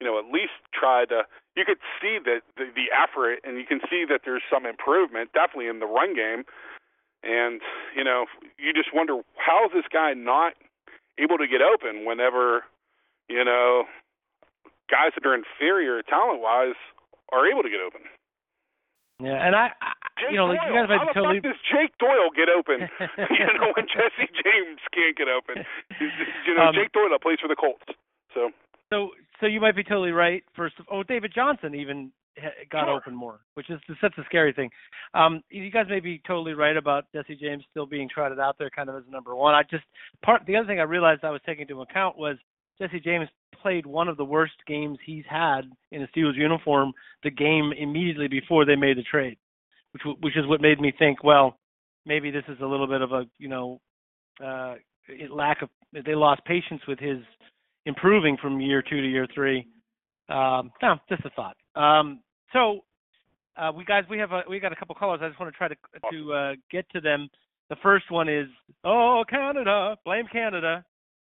you 0.00 0.06
know, 0.08 0.18
at 0.18 0.26
least 0.32 0.56
tried 0.74 1.12
to. 1.12 1.28
You 1.56 1.64
could 1.64 1.82
see 2.00 2.18
that 2.24 2.42
the, 2.56 2.70
the 2.72 2.88
effort, 2.94 3.44
and 3.44 3.56
you 3.56 3.66
can 3.66 3.80
see 3.90 4.04
that 4.08 4.22
there's 4.24 4.46
some 4.48 4.66
improvement, 4.66 5.36
definitely 5.36 5.68
in 5.68 5.78
the 5.78 5.90
run 5.90 6.14
game. 6.14 6.48
And 7.22 7.60
you 7.96 8.04
know, 8.04 8.26
you 8.58 8.72
just 8.72 8.90
wonder 8.94 9.20
how 9.36 9.66
is 9.66 9.72
this 9.74 9.84
guy 9.92 10.14
not 10.14 10.54
able 11.18 11.38
to 11.38 11.46
get 11.48 11.60
open 11.62 12.04
whenever, 12.06 12.62
you 13.28 13.44
know, 13.44 13.84
guys 14.90 15.10
that 15.18 15.26
are 15.26 15.34
inferior 15.34 16.00
talent-wise 16.02 16.78
are 17.32 17.46
able 17.50 17.62
to 17.62 17.68
get 17.70 17.80
open. 17.84 18.02
Yeah, 19.20 19.42
and 19.44 19.56
I, 19.56 19.74
I 19.82 20.30
you 20.30 20.36
know, 20.38 20.46
Doyle. 20.46 20.62
you 20.62 20.74
guys 20.78 20.86
might 20.88 20.98
How 21.02 21.06
be 21.06 21.10
the 21.10 21.14
totally. 21.18 21.40
fuck 21.42 21.50
does 21.50 21.60
Jack 21.66 21.90
Doyle 21.98 22.30
get 22.30 22.46
open? 22.48 22.86
you 23.34 23.46
know, 23.58 23.74
when 23.74 23.86
Jesse 23.90 24.30
James 24.30 24.78
can't 24.94 25.16
get 25.18 25.26
open. 25.26 25.66
You 26.46 26.54
know, 26.54 26.70
Um, 26.70 26.74
Jack 26.74 26.92
Doyle 26.92 27.18
plays 27.20 27.38
for 27.42 27.48
the 27.48 27.56
Colts. 27.58 27.82
So 28.32 28.50
So, 28.94 29.10
so 29.40 29.46
you 29.46 29.60
might 29.60 29.74
be 29.74 29.82
totally 29.82 30.12
right. 30.12 30.44
First, 30.54 30.78
of, 30.78 30.86
oh, 30.90 31.02
David 31.02 31.32
Johnson 31.34 31.74
even 31.74 32.12
got 32.70 32.84
Sure. 32.86 32.96
open 32.96 33.14
more, 33.14 33.40
which 33.54 33.70
is 33.70 33.80
that's 34.02 34.16
a 34.18 34.24
scary 34.24 34.52
thing. 34.52 34.70
Um, 35.14 35.42
you 35.50 35.70
guys 35.70 35.86
may 35.88 36.00
be 36.00 36.20
totally 36.26 36.54
right 36.54 36.76
about 36.76 37.04
Jesse 37.14 37.36
James 37.36 37.64
still 37.70 37.86
being 37.86 38.08
trotted 38.08 38.38
out 38.38 38.56
there, 38.58 38.70
kind 38.70 38.88
of 38.88 38.96
as 38.96 39.02
number 39.10 39.34
one. 39.34 39.54
I 39.54 39.62
just 39.64 39.84
part 40.24 40.42
the 40.46 40.56
other 40.56 40.66
thing 40.66 40.80
I 40.80 40.84
realized 40.84 41.24
I 41.24 41.30
was 41.30 41.40
taking 41.46 41.62
into 41.62 41.80
account 41.82 42.16
was 42.18 42.36
Jesse 42.80 43.00
James 43.00 43.28
played 43.60 43.86
one 43.86 44.06
of 44.08 44.16
the 44.16 44.24
worst 44.24 44.54
games 44.66 44.98
he's 45.04 45.24
had 45.28 45.62
in 45.90 46.02
a 46.02 46.06
Steelers 46.08 46.36
uniform 46.36 46.92
the 47.24 47.30
game 47.30 47.72
immediately 47.76 48.28
before 48.28 48.64
they 48.64 48.76
made 48.76 48.96
the 48.96 49.02
trade, 49.02 49.36
which 49.92 50.02
which 50.20 50.36
is 50.36 50.46
what 50.46 50.60
made 50.60 50.80
me 50.80 50.92
think, 50.98 51.24
well, 51.24 51.58
maybe 52.06 52.30
this 52.30 52.44
is 52.48 52.58
a 52.60 52.66
little 52.66 52.86
bit 52.86 53.00
of 53.02 53.12
a 53.12 53.24
you 53.38 53.48
know 53.48 53.80
uh, 54.44 54.74
it- 55.08 55.30
lack 55.32 55.62
of 55.62 55.68
they 55.92 56.14
lost 56.14 56.44
patience 56.44 56.82
with 56.86 56.98
his 56.98 57.18
improving 57.86 58.36
from 58.36 58.60
year 58.60 58.82
two 58.82 59.00
to 59.00 59.08
year 59.08 59.26
three. 59.34 59.66
Um, 60.28 60.70
no, 60.82 60.96
just 61.08 61.24
a 61.24 61.30
thought. 61.30 61.56
Um, 61.74 62.20
so 62.52 62.80
uh, 63.56 63.72
we 63.74 63.84
guys 63.84 64.04
we 64.10 64.18
have 64.18 64.32
a, 64.32 64.42
we 64.48 64.60
got 64.60 64.72
a 64.72 64.76
couple 64.76 64.94
callers. 64.94 65.20
I 65.22 65.28
just 65.28 65.40
want 65.40 65.52
to 65.52 65.56
try 65.58 65.68
to 65.68 65.76
to 66.12 66.32
uh, 66.32 66.52
get 66.70 66.88
to 66.90 67.00
them. 67.00 67.28
The 67.70 67.76
first 67.82 68.10
one 68.10 68.28
is 68.28 68.46
oh 68.84 69.24
Canada, 69.28 69.96
blame 70.04 70.26
Canada. 70.30 70.84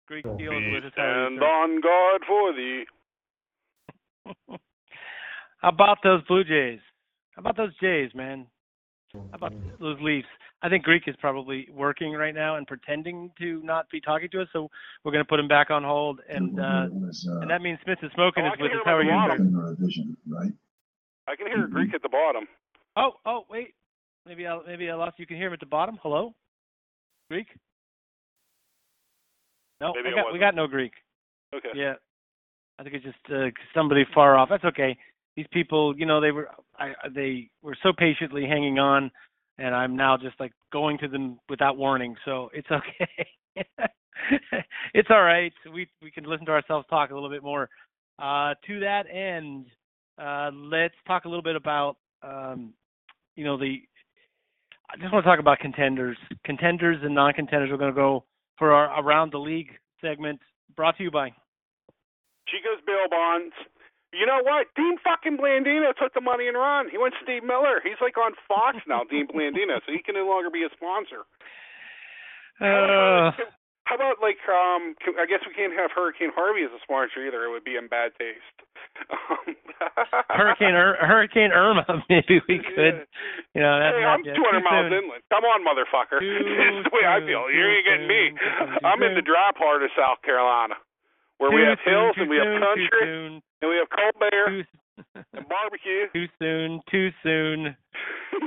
Greek 0.07 0.23
deals 0.37 0.63
with 0.71 0.85
us. 0.85 0.91
stand 0.93 1.41
on 1.43 1.81
guard 1.81 2.21
for 2.27 2.53
thee. 2.53 2.83
How 5.59 5.69
about 5.69 5.97
those 6.03 6.23
Blue 6.27 6.43
Jays? 6.43 6.79
How 7.31 7.41
about 7.41 7.57
those 7.57 7.75
Jays, 7.81 8.11
man? 8.15 8.47
How 9.13 9.21
about 9.33 9.53
those 9.79 9.97
Leafs? 10.01 10.27
I 10.61 10.69
think 10.69 10.83
Greek 10.83 11.03
is 11.07 11.15
probably 11.19 11.67
working 11.73 12.13
right 12.13 12.33
now 12.33 12.55
and 12.55 12.65
pretending 12.65 13.31
to 13.39 13.61
not 13.63 13.89
be 13.91 14.01
talking 14.01 14.27
to 14.31 14.41
us, 14.41 14.47
so 14.53 14.69
we're 15.03 15.11
going 15.11 15.23
to 15.23 15.27
put 15.27 15.39
him 15.39 15.47
back 15.47 15.69
on 15.69 15.83
hold, 15.83 16.19
and 16.29 16.59
uh, 16.59 16.87
and 17.41 17.49
that 17.49 17.61
means 17.61 17.79
Smith 17.83 17.99
is 18.01 18.11
smoking 18.15 18.43
Oh, 18.43 18.47
I 18.49 18.53
is 18.53 18.59
with 18.59 18.71
us. 18.71 18.77
How 18.85 18.95
are 18.95 19.03
you? 19.03 19.09
bottom. 19.11 19.53
sir? 19.53 19.75
vision, 19.85 20.17
right? 20.27 20.51
I 21.27 21.35
can 21.35 21.47
hear 21.47 21.67
Greek 21.67 21.93
at 21.93 22.01
the 22.01 22.09
bottom. 22.09 22.45
Oh, 22.95 23.11
oh, 23.25 23.45
wait. 23.49 23.73
Maybe 24.25 24.47
I 24.47 24.59
maybe 24.65 24.89
I 24.89 24.95
lost. 24.95 25.19
You 25.19 25.25
can 25.25 25.37
hear 25.37 25.47
him 25.47 25.53
at 25.53 25.59
the 25.59 25.65
bottom. 25.65 25.97
Hello, 26.01 26.33
Greek. 27.29 27.47
No, 29.79 29.93
Maybe 29.93 30.09
we 30.09 30.15
got 30.15 30.33
we 30.33 30.39
got 30.39 30.55
no 30.55 30.67
Greek. 30.67 30.91
Okay. 31.53 31.69
Yeah, 31.75 31.93
I 32.79 32.83
think 32.83 32.95
it's 32.95 33.05
just 33.05 33.17
uh, 33.33 33.47
somebody 33.73 34.05
far 34.13 34.37
off. 34.37 34.49
That's 34.49 34.65
okay. 34.65 34.97
These 35.35 35.45
people, 35.53 35.97
you 35.97 36.05
know, 36.05 36.19
they 36.19 36.31
were 36.31 36.49
I, 36.77 36.93
they 37.13 37.49
were 37.61 37.77
so 37.83 37.93
patiently 37.97 38.45
hanging 38.45 38.79
on. 38.79 39.11
and 39.57 39.73
I'm 39.73 39.95
now 39.95 40.17
just 40.17 40.39
like 40.39 40.51
going 40.71 40.97
to 40.99 41.07
them 41.07 41.39
without 41.49 41.77
warning. 41.77 42.15
So 42.25 42.49
it's 42.53 42.67
okay. 42.71 43.65
it's 44.93 45.09
all 45.09 45.23
right. 45.23 45.53
We 45.73 45.87
we 46.01 46.11
can 46.11 46.25
listen 46.25 46.45
to 46.47 46.51
ourselves 46.51 46.85
talk 46.89 47.11
a 47.11 47.13
little 47.13 47.29
bit 47.29 47.43
more. 47.43 47.69
Uh, 48.19 48.55
to 48.65 48.79
that 48.79 49.03
end, 49.11 49.67
uh, 50.17 50.51
let's 50.53 50.95
talk 51.05 51.25
a 51.25 51.29
little 51.29 51.43
bit 51.43 51.55
about 51.55 51.97
um, 52.23 52.73
you 53.35 53.43
know 53.43 53.57
the. 53.57 53.77
I 54.89 54.95
just 54.95 55.11
want 55.11 55.25
to 55.25 55.29
talk 55.29 55.39
about 55.39 55.59
contenders, 55.59 56.17
contenders 56.45 56.97
and 57.03 57.13
non-contenders. 57.13 57.69
We're 57.69 57.77
going 57.77 57.91
to 57.91 57.95
go 57.95 58.23
for 58.57 58.71
our 58.71 59.03
around 59.03 59.33
the 59.33 59.37
league 59.37 59.71
segment, 60.01 60.39
brought 60.75 60.97
to 60.97 61.03
you 61.03 61.11
by 61.11 61.29
Chico's 62.47 62.81
bail 62.85 63.11
bonds. 63.11 63.53
You 64.13 64.25
know 64.25 64.39
what? 64.41 64.67
Dean 64.75 64.95
fucking 65.03 65.37
Blandino 65.37 65.91
took 65.93 66.13
the 66.13 66.23
money 66.23 66.47
and 66.47 66.55
run. 66.55 66.87
He 66.89 66.97
went 66.97 67.13
to 67.19 67.23
Steve 67.23 67.43
Miller. 67.43 67.83
He's 67.83 67.99
like 67.99 68.17
on 68.17 68.31
Fox 68.47 68.79
now, 68.87 69.03
Dean 69.03 69.27
Blandino, 69.27 69.83
so 69.83 69.91
he 69.91 69.99
can 69.99 70.15
no 70.15 70.25
longer 70.25 70.49
be 70.49 70.63
a 70.63 70.71
sponsor. 70.71 71.27
Uh, 72.57 73.35
How 73.83 73.95
about 73.95 74.19
like 74.19 74.39
um? 74.47 74.95
I 75.15 75.27
guess 75.27 75.43
we 75.47 75.53
can't 75.53 75.75
have 75.75 75.91
Hurricane 75.95 76.31
Harvey 76.35 76.63
as 76.63 76.71
a 76.71 76.81
sponsor 76.83 77.23
either. 77.23 77.43
It 77.45 77.51
would 77.51 77.63
be 77.63 77.75
in 77.75 77.87
bad 77.87 78.11
taste. 78.19 78.66
Hurricane 80.29 80.75
Ir- 80.75 80.97
Hurricane 81.01 81.51
Irma, 81.51 81.85
maybe 82.09 82.41
we 82.47 82.59
could. 82.59 83.05
You 83.53 83.61
know, 83.61 83.75
that's 83.79 83.97
hey, 83.97 84.05
I'm 84.05 84.23
200 84.23 84.61
miles 84.63 84.91
soon. 84.91 84.93
inland. 85.03 85.23
Come 85.31 85.43
on, 85.45 85.59
motherfucker. 85.65 86.19
That's 86.21 86.83
the 86.85 86.91
way 86.93 87.05
I 87.07 87.19
feel. 87.21 87.49
You 87.49 87.63
ain't 87.65 87.85
getting 87.85 88.07
me. 88.07 88.23
I'm 88.83 89.01
in 89.03 89.15
the 89.15 89.21
dry 89.25 89.51
part 89.57 89.83
of 89.83 89.89
South 89.97 90.21
Carolina, 90.23 90.75
where 91.37 91.51
we 91.51 91.61
have 91.61 91.79
hills 91.85 92.15
and 92.17 92.29
we 92.29 92.37
have 92.37 92.47
country 92.61 92.89
soon. 93.01 93.41
and 93.61 93.67
we 93.69 93.77
have 93.77 93.89
cold 93.89 94.15
Too, 94.47 94.63
and 95.33 95.45
barbecue. 95.49 96.05
too 96.13 96.27
soon. 96.39 96.81
Too 96.91 97.09
soon. 97.23 97.75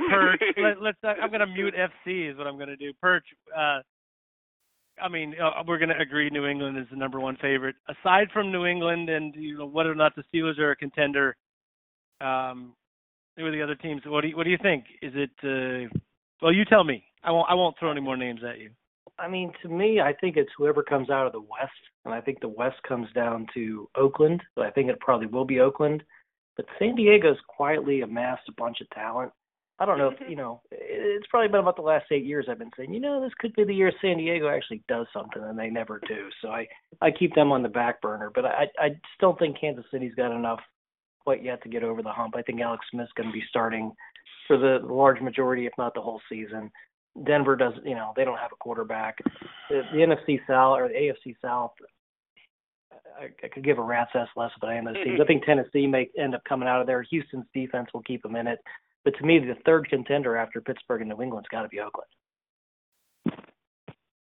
Perch. 0.09 0.41
Let, 0.57 0.81
let's. 0.81 0.97
Uh, 1.03 1.15
I'm 1.21 1.31
gonna 1.31 1.47
mute 1.47 1.73
FC. 1.75 2.31
Is 2.31 2.37
what 2.37 2.47
I'm 2.47 2.57
gonna 2.57 2.77
do. 2.77 2.91
Perch. 3.01 3.25
Uh, 3.55 3.79
I 5.01 5.09
mean, 5.09 5.35
uh, 5.41 5.63
we're 5.67 5.79
gonna 5.79 5.99
agree 5.99 6.29
New 6.29 6.45
England 6.45 6.77
is 6.77 6.85
the 6.91 6.97
number 6.97 7.19
one 7.19 7.37
favorite. 7.37 7.75
Aside 7.89 8.27
from 8.31 8.51
New 8.51 8.65
England 8.65 9.09
and 9.09 9.35
you 9.35 9.57
know 9.57 9.65
whether 9.65 9.91
or 9.91 9.95
not 9.95 10.13
the 10.15 10.23
Steelers 10.33 10.59
are 10.59 10.71
a 10.71 10.75
contender, 10.75 11.35
um, 12.21 12.73
who 13.37 13.45
are 13.45 13.51
the 13.51 13.61
other 13.61 13.75
teams? 13.75 14.01
What 14.05 14.21
do 14.21 14.27
you 14.27 14.37
What 14.37 14.43
do 14.43 14.49
you 14.51 14.57
think? 14.61 14.85
Is 15.01 15.13
it? 15.15 15.31
Uh, 15.43 15.89
well, 16.41 16.53
you 16.53 16.65
tell 16.65 16.83
me. 16.83 17.03
I 17.23 17.31
won't. 17.31 17.49
I 17.49 17.53
won't 17.53 17.77
throw 17.79 17.91
any 17.91 18.01
more 18.01 18.17
names 18.17 18.41
at 18.47 18.59
you. 18.59 18.69
I 19.19 19.27
mean, 19.27 19.51
to 19.61 19.69
me, 19.69 19.99
I 19.99 20.13
think 20.13 20.37
it's 20.37 20.51
whoever 20.57 20.81
comes 20.81 21.09
out 21.09 21.27
of 21.27 21.33
the 21.33 21.41
West, 21.41 21.71
and 22.05 22.13
I 22.13 22.21
think 22.21 22.39
the 22.39 22.47
West 22.47 22.77
comes 22.87 23.07
down 23.13 23.47
to 23.53 23.89
Oakland. 23.95 24.41
But 24.55 24.65
I 24.65 24.71
think 24.71 24.89
it 24.89 24.99
probably 24.99 25.27
will 25.27 25.45
be 25.45 25.59
Oakland. 25.59 26.03
But 26.57 26.65
San 26.79 26.95
Diego's 26.95 27.37
quietly 27.47 28.01
amassed 28.01 28.49
a 28.49 28.53
bunch 28.53 28.81
of 28.81 28.89
talent. 28.89 29.31
I 29.81 29.85
don't 29.85 29.97
know 29.97 30.09
if 30.09 30.19
mm-hmm. 30.19 30.29
you 30.29 30.35
know. 30.35 30.61
It's 30.69 31.25
probably 31.31 31.47
been 31.47 31.59
about 31.59 31.75
the 31.75 31.81
last 31.81 32.05
eight 32.11 32.23
years 32.23 32.45
I've 32.47 32.59
been 32.59 32.69
saying, 32.77 32.93
you 32.93 32.99
know, 32.99 33.19
this 33.19 33.33
could 33.39 33.51
be 33.53 33.63
the 33.63 33.73
year 33.73 33.91
San 33.99 34.17
Diego 34.17 34.47
actually 34.47 34.83
does 34.87 35.07
something, 35.11 35.41
and 35.41 35.57
they 35.57 35.71
never 35.71 35.99
do. 36.07 36.29
So 36.41 36.49
I 36.49 36.67
I 37.01 37.09
keep 37.09 37.33
them 37.33 37.51
on 37.51 37.63
the 37.63 37.69
back 37.69 37.99
burner. 37.99 38.31
But 38.33 38.45
I 38.45 38.67
I 38.77 38.89
still 39.17 39.35
think 39.39 39.59
Kansas 39.59 39.85
City's 39.89 40.13
got 40.13 40.35
enough 40.35 40.59
quite 41.23 41.43
yet 41.43 41.63
to 41.63 41.69
get 41.69 41.83
over 41.83 42.03
the 42.03 42.11
hump. 42.11 42.35
I 42.35 42.43
think 42.43 42.61
Alex 42.61 42.85
Smith's 42.91 43.11
going 43.15 43.29
to 43.29 43.33
be 43.33 43.43
starting 43.49 43.91
for 44.47 44.57
the 44.57 44.79
large 44.83 45.19
majority, 45.19 45.65
if 45.65 45.73
not 45.79 45.95
the 45.95 46.01
whole 46.01 46.21
season. 46.29 46.71
Denver 47.25 47.55
does, 47.55 47.73
you 47.83 47.95
know, 47.95 48.13
they 48.15 48.23
don't 48.23 48.37
have 48.37 48.51
a 48.53 48.57
quarterback. 48.57 49.17
The, 49.69 49.81
the 49.91 49.99
NFC 49.99 50.39
South 50.47 50.79
or 50.79 50.87
the 50.87 50.93
AFC 50.93 51.35
South, 51.41 51.71
I, 53.19 53.25
I 53.43 53.47
could 53.49 53.65
give 53.65 53.79
a 53.79 53.83
rat's 53.83 54.11
ass 54.15 54.29
less 54.35 54.51
if 54.55 54.63
I 54.63 54.75
am 54.75 54.85
those 54.85 54.95
teams. 54.95 55.07
I 55.07 55.09
mm-hmm. 55.11 55.27
think 55.27 55.45
Tennessee 55.45 55.87
may 55.87 56.09
end 56.17 56.35
up 56.35 56.43
coming 56.47 56.69
out 56.69 56.81
of 56.81 56.87
there. 56.87 57.01
Houston's 57.03 57.45
defense 57.53 57.89
will 57.93 58.03
keep 58.03 58.23
them 58.23 58.35
in 58.35 58.47
it. 58.47 58.59
But 59.03 59.15
to 59.17 59.25
me, 59.25 59.39
the 59.39 59.55
third 59.65 59.89
contender 59.89 60.37
after 60.37 60.61
Pittsburgh 60.61 61.01
and 61.01 61.09
New 61.09 61.21
England's 61.21 61.49
got 61.49 61.63
to 61.63 61.69
be 61.69 61.79
Oakland. 61.79 62.09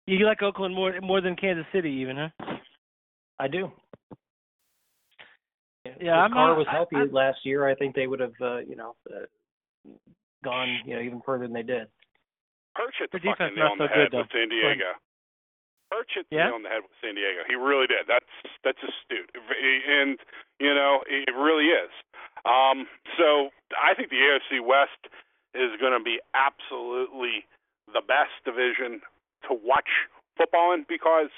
You 0.07 0.25
like 0.25 0.43
Oakland 0.43 0.75
more 0.75 1.01
more 1.01 1.21
than 1.21 1.35
Kansas 1.37 1.67
City, 1.73 1.91
even, 1.91 2.17
huh? 2.17 2.29
I 3.39 3.49
do. 3.49 3.73
Yeah, 5.85 5.93
if 6.19 6.25
I'm 6.27 6.33
Carr 6.33 6.49
not- 6.51 6.59
was 6.59 6.67
I- 6.69 6.73
healthy 6.73 6.97
I- 6.97 7.03
last 7.05 7.45
year, 7.45 7.67
I 7.67 7.75
think 7.75 7.95
they 7.95 8.07
would 8.07 8.21
have, 8.21 8.35
uh, 8.41 8.59
you 8.59 8.77
know, 8.77 8.97
uh, 9.13 9.27
gone, 10.45 10.69
you 10.85 10.95
know, 10.95 11.01
even 11.03 11.21
further 11.23 11.45
than 11.45 11.53
they 11.53 11.63
did. 11.63 11.89
Perch 12.75 12.95
hit 12.99 13.11
the 13.11 13.19
Their 13.19 13.33
fucking 13.33 13.47
defense 13.55 13.57
nail 13.57 13.65
not 13.65 13.73
on 13.73 13.79
the 13.79 13.89
so 13.89 13.95
head 13.95 14.11
good, 14.11 14.19
with. 14.19 14.31
San 14.33 14.49
Diego. 14.49 14.95
Perch 15.91 16.11
hit 16.15 16.27
the 16.31 16.37
Yeah? 16.37 16.45
nail 16.47 16.55
on 16.55 16.63
the 16.63 16.69
head 16.69 16.83
with 16.83 16.93
San 17.01 17.15
Diego. 17.15 17.45
He 17.49 17.55
really 17.55 17.87
did. 17.87 18.07
That's 18.07 18.27
that's 18.63 18.83
astute, 18.83 19.31
and 19.89 20.19
you 20.61 20.75
know 20.75 21.03
it 21.07 21.35
really 21.35 21.69
is. 21.71 21.91
Um, 22.45 22.87
so 23.17 23.51
I 23.75 23.95
think 23.95 24.11
the 24.11 24.21
AFC 24.21 24.61
West 24.61 25.09
is 25.55 25.73
going 25.81 25.97
to 25.97 26.03
be 26.03 26.21
absolutely 26.35 27.49
the 27.89 28.03
best 28.05 28.35
division 28.45 29.01
to 29.49 29.57
watch 29.57 29.89
football 30.37 30.75
in 30.75 30.85
because 30.89 31.31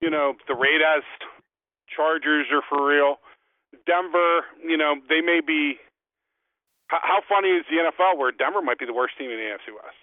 you 0.00 0.10
know 0.10 0.34
the 0.46 0.54
Raiders, 0.54 1.04
Chargers 1.90 2.46
are 2.52 2.62
for 2.68 2.86
real. 2.86 3.16
Denver, 3.86 4.46
you 4.62 4.76
know 4.76 4.94
they 5.08 5.20
may 5.20 5.40
be. 5.44 5.76
How, 6.88 7.18
funny 7.28 7.48
is 7.48 7.64
the 7.68 7.82
NFL 7.82 8.16
where 8.16 8.30
Denver 8.30 8.62
might 8.62 8.78
be 8.78 8.86
the 8.86 8.94
worst 8.94 9.18
team 9.18 9.28
in 9.28 9.36
the 9.36 9.42
AFC 9.42 9.74
West? 9.74 9.98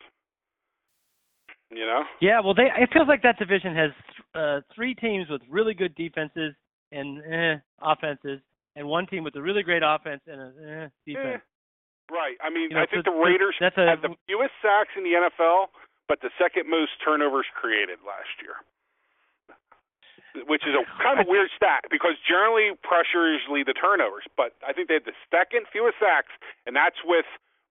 You 1.71 1.85
know. 1.85 2.03
Yeah, 2.19 2.41
well, 2.43 2.53
they 2.53 2.67
it 2.75 2.89
feels 2.91 3.07
like 3.07 3.23
that 3.23 3.39
division 3.39 3.73
has 3.75 3.91
uh, 4.35 4.61
three 4.75 4.93
teams 4.93 5.29
with 5.29 5.41
really 5.49 5.73
good 5.73 5.95
defenses 5.95 6.53
and 6.91 7.19
eh, 7.23 7.55
offenses, 7.81 8.41
and 8.75 8.87
one 8.87 9.05
team 9.07 9.23
with 9.23 9.35
a 9.35 9.41
really 9.41 9.63
great 9.63 9.83
offense 9.85 10.21
and 10.27 10.39
a 10.41 10.47
eh, 10.47 10.87
defense. 11.05 11.41
Eh, 11.43 12.13
right. 12.13 12.37
I 12.41 12.49
mean, 12.49 12.69
You 12.69 12.75
know, 12.77 12.81
I 12.83 12.85
think 12.85 13.05
so- 13.05 13.11
the 13.11 13.17
so 13.17 13.23
Raiders 13.23 13.55
that's 13.59 13.77
a- 13.77 13.85
had 13.87 14.01
the 14.01 14.15
fewest 14.27 14.53
sacks 14.61 14.89
in 14.97 15.03
the 15.03 15.13
NFL, 15.15 15.69
but 16.07 16.21
the 16.21 16.31
second 16.37 16.69
most 16.69 16.91
turnovers 17.03 17.45
created 17.55 17.99
last 18.05 18.33
year. 18.41 18.55
Which 20.49 20.65
is 20.65 20.73
a 20.73 20.81
kind 20.97 21.19
of 21.21 21.27
weird 21.27 21.51
stat 21.55 21.85
because 21.91 22.17
generally 22.27 22.73
pressures 22.81 23.41
lead 23.47 23.67
the 23.67 23.73
turnovers, 23.77 24.25
but 24.35 24.55
I 24.65 24.73
think 24.73 24.87
they 24.87 24.95
had 24.95 25.05
the 25.05 25.13
second 25.29 25.67
fewest 25.71 25.99
sacks, 26.01 26.33
and 26.65 26.75
that's 26.75 26.97
with 27.05 27.25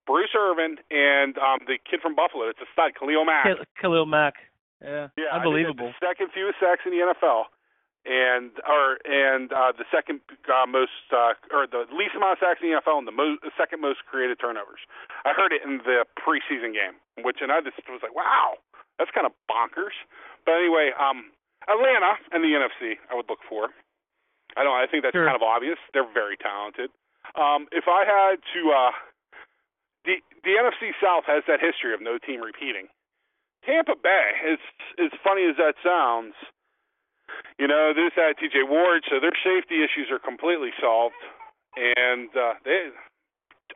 Bruce 0.07 0.30
Irvin 0.38 0.78
and 0.88 1.36
um 1.38 1.59
the 1.66 1.76
kid 1.82 1.98
from 2.00 2.14
Buffalo. 2.14 2.46
It's 2.48 2.61
a 2.62 2.66
stud, 2.72 2.94
Khalil 2.94 3.24
Mack. 3.24 3.46
Khalil 3.80 4.07
Mack. 4.07 4.34
Yeah, 4.80 5.09
Yeah, 5.18 5.34
unbelievable. 5.34 5.92
second 5.98 6.30
fewest 6.30 6.61
sacks 6.61 6.82
in 6.86 6.92
the 6.92 6.98
NFL, 7.03 7.46
and 8.05 8.50
or 8.66 8.98
and 9.07 9.53
uh, 9.53 9.70
the 9.76 9.84
second 9.90 10.20
uh, 10.50 10.66
most 10.66 11.07
uh, 11.14 11.34
or 11.55 11.66
the 11.66 11.86
least 11.94 12.14
amount 12.16 12.34
of 12.34 12.38
sacks 12.42 12.61
in 12.62 12.70
the 12.70 12.80
NFL, 12.80 12.98
and 12.98 13.07
the 13.07 13.14
the 13.42 13.55
second 13.57 13.80
most 13.80 14.05
created 14.11 14.38
turnovers. 14.40 14.80
I 15.24 15.32
heard 15.32 15.53
it 15.53 15.62
in 15.62 15.78
the 15.86 16.05
preseason 16.18 16.74
game, 16.74 16.98
which 17.24 17.38
and 17.40 17.53
I 17.53 17.61
just 17.62 17.78
was 17.88 18.03
like, 18.03 18.14
wow, 18.14 18.59
that's 18.98 19.11
kind 19.14 19.26
of 19.26 19.32
bonkers. 19.50 19.94
But 20.44 20.59
anyway, 20.59 20.90
um, 20.98 21.30
Atlanta 21.70 22.18
and 22.34 22.42
the 22.42 22.50
NFC, 22.59 22.98
I 23.11 23.14
would 23.14 23.30
look 23.30 23.40
for. 23.48 23.70
I 24.57 24.64
don't. 24.66 24.74
I 24.74 24.86
think 24.90 25.03
that's 25.07 25.14
Sure. 25.14 25.24
kind 25.24 25.36
of 25.38 25.42
obvious. 25.46 25.78
They're 25.94 26.09
very 26.12 26.36
talented. 26.36 26.90
Um, 27.38 27.68
if 27.72 27.86
I 27.86 28.05
had 28.05 28.42
to, 28.53 28.61
uh, 28.74 28.92
the 30.05 30.18
the 30.42 30.59
NFC 30.59 30.90
South 31.00 31.24
has 31.30 31.44
that 31.46 31.61
history 31.62 31.94
of 31.94 32.03
no 32.03 32.18
team 32.18 32.42
repeating. 32.42 32.88
Tampa 33.64 33.94
Bay, 33.94 34.34
as 34.50 34.59
as 34.98 35.14
funny 35.22 35.46
as 35.46 35.55
that 35.57 35.78
sounds, 35.86 36.34
you 37.59 37.68
know, 37.68 37.93
this 37.95 38.12
had 38.16 38.39
T.J. 38.39 38.64
Ward, 38.68 39.05
so 39.09 39.20
their 39.20 39.37
safety 39.45 39.85
issues 39.85 40.09
are 40.11 40.18
completely 40.18 40.70
solved, 40.80 41.18
and 41.76 42.28
uh, 42.35 42.55
they. 42.64 42.91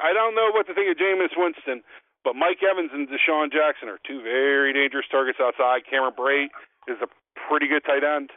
I 0.00 0.12
don't 0.12 0.34
know 0.34 0.52
what 0.52 0.66
to 0.68 0.74
think 0.74 0.90
of 0.90 1.00
Jameis 1.00 1.32
Winston, 1.36 1.80
but 2.24 2.36
Mike 2.36 2.60
Evans 2.60 2.90
and 2.92 3.08
DeSean 3.08 3.52
Jackson 3.52 3.88
are 3.88 3.98
two 4.06 4.20
very 4.22 4.72
dangerous 4.72 5.06
targets 5.10 5.38
outside. 5.40 5.88
Cameron 5.88 6.12
Brate 6.18 6.52
is 6.88 6.98
a 7.00 7.08
pretty 7.48 7.68
good 7.68 7.82
tight 7.86 8.04
end. 8.04 8.30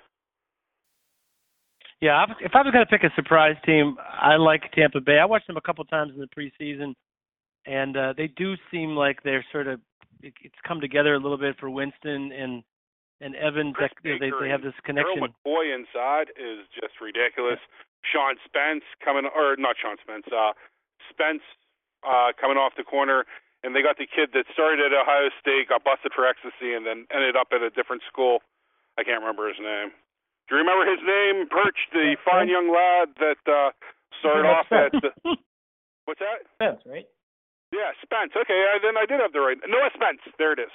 Yeah, 2.01 2.23
if 2.39 2.51
I 2.55 2.61
was 2.61 2.71
going 2.71 2.85
to 2.85 2.89
pick 2.89 3.03
a 3.03 3.13
surprise 3.15 3.57
team, 3.65 3.97
I 3.99 4.37
like 4.37 4.71
Tampa 4.71 5.01
Bay. 5.01 5.19
I 5.19 5.25
watched 5.25 5.47
them 5.47 5.57
a 5.57 5.61
couple 5.61 5.83
times 5.83 6.13
in 6.15 6.21
the 6.21 6.29
preseason, 6.31 6.93
and 7.65 7.97
uh, 7.97 8.13
they 8.15 8.27
do 8.27 8.55
seem 8.71 8.95
like 8.95 9.21
they're 9.23 9.45
sort 9.51 9.67
of 9.67 9.81
it, 10.21 10.33
it's 10.43 10.55
come 10.67 10.79
together 10.79 11.15
a 11.15 11.19
little 11.19 11.37
bit 11.37 11.55
for 11.59 11.69
Winston 11.69 12.31
and 12.31 12.63
and 13.21 13.35
Evan. 13.35 13.73
Chris 13.73 13.91
That, 13.95 14.03
they 14.03 14.17
Baker 14.19 14.39
they 14.41 14.49
have 14.49 14.61
this 14.61 14.75
connection. 14.83 15.19
Earl 15.23 15.29
McCoy 15.31 15.75
inside 15.75 16.31
is 16.39 16.65
just 16.73 16.99
ridiculous. 17.01 17.59
Sean 18.07 18.35
Spence 18.47 18.83
coming, 19.03 19.27
or 19.35 19.55
not 19.59 19.75
Sean 19.75 19.97
Spence, 20.01 20.23
uh, 20.31 20.53
Spence 21.11 21.43
uh, 22.07 22.31
coming 22.39 22.55
off 22.55 22.73
the 22.79 22.87
corner, 22.87 23.25
and 23.63 23.75
they 23.75 23.83
got 23.83 23.99
the 23.99 24.07
kid 24.07 24.31
that 24.31 24.47
started 24.55 24.79
at 24.79 24.95
Ohio 24.95 25.27
State, 25.39 25.67
got 25.67 25.83
busted 25.83 26.15
for 26.15 26.23
ecstasy, 26.23 26.71
and 26.71 26.87
then 26.87 27.03
ended 27.11 27.35
up 27.35 27.51
at 27.51 27.59
a 27.61 27.69
different 27.69 28.01
school. 28.07 28.39
I 28.97 29.03
can't 29.03 29.19
remember 29.19 29.47
his 29.51 29.59
name. 29.59 29.91
Do 30.47 30.55
you 30.55 30.63
remember 30.63 30.87
his 30.87 31.03
name? 31.03 31.47
Perch, 31.51 31.77
the 31.91 32.15
Yeah, 32.15 32.23
fine 32.23 32.47
Spence. 32.47 32.55
young 32.55 32.67
lad 32.71 33.07
that 33.19 33.41
uh, 33.45 33.71
started 34.23 34.47
Yeah, 34.47 34.55
off 34.63 34.67
at. 34.71 34.91
The, 34.95 35.11
what's 36.07 36.19
that? 36.23 36.47
Spence, 36.55 36.81
right? 36.87 37.07
Yeah, 37.75 37.91
Spence. 38.01 38.31
Okay, 38.33 38.59
I, 38.65 38.79
then 38.81 38.95
I 38.97 39.05
did 39.05 39.19
have 39.19 39.31
the 39.35 39.43
right. 39.43 39.59
Noah 39.67 39.91
Spence. 39.93 40.23
There 40.39 40.53
it 40.55 40.59
is. 40.63 40.73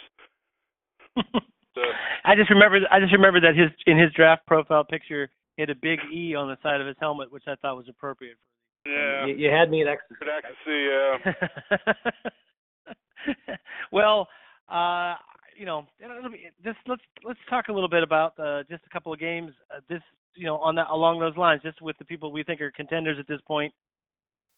So, 1.75 1.83
I 2.25 2.35
just 2.37 2.51
remember 2.51 2.79
I 2.91 3.01
just 3.01 3.13
remember 3.13 3.41
that 3.41 3.57
his 3.57 3.71
in 3.87 3.99
his 3.99 4.13
draft 4.13 4.47
profile 4.47 4.85
picture 4.85 5.29
he 5.57 5.63
had 5.63 5.71
a 5.71 5.75
big 5.75 6.01
E 6.13 6.35
on 6.35 6.49
the 6.49 6.57
side 6.63 6.81
of 6.81 6.87
his 6.87 6.97
helmet, 7.01 7.31
which 7.31 7.45
I 7.47 7.55
thought 7.57 7.77
was 7.77 7.89
appropriate. 7.89 8.37
yeah. 8.87 9.27
You, 9.27 9.35
you 9.35 9.51
had 9.51 9.71
me 9.71 9.83
at 9.83 9.89
ecstasy. 9.89 10.19
Good 10.21 10.29
ecstasy. 10.37 11.45
Yeah. 13.47 13.55
well, 13.93 14.29
uh, 14.69 15.15
you 15.57 15.67
know, 15.67 15.87
just 16.65 16.79
let's 16.87 17.03
let's 17.25 17.39
talk 17.49 17.69
a 17.69 17.73
little 17.73 17.89
bit 17.89 18.03
about 18.03 18.39
uh, 18.39 18.63
just 18.69 18.83
a 18.87 18.91
couple 18.91 19.13
of 19.13 19.21
games. 19.21 19.53
Uh, 19.75 19.81
this, 19.89 20.03
you 20.35 20.47
know, 20.47 20.57
on 20.59 20.75
that 20.75 20.89
along 20.91 21.21
those 21.21 21.37
lines, 21.37 21.63
just 21.63 21.81
with 21.81 21.97
the 21.99 22.05
people 22.05 22.33
we 22.33 22.43
think 22.43 22.61
are 22.61 22.71
contenders 22.73 23.19
at 23.19 23.29
this 23.29 23.41
point. 23.47 23.73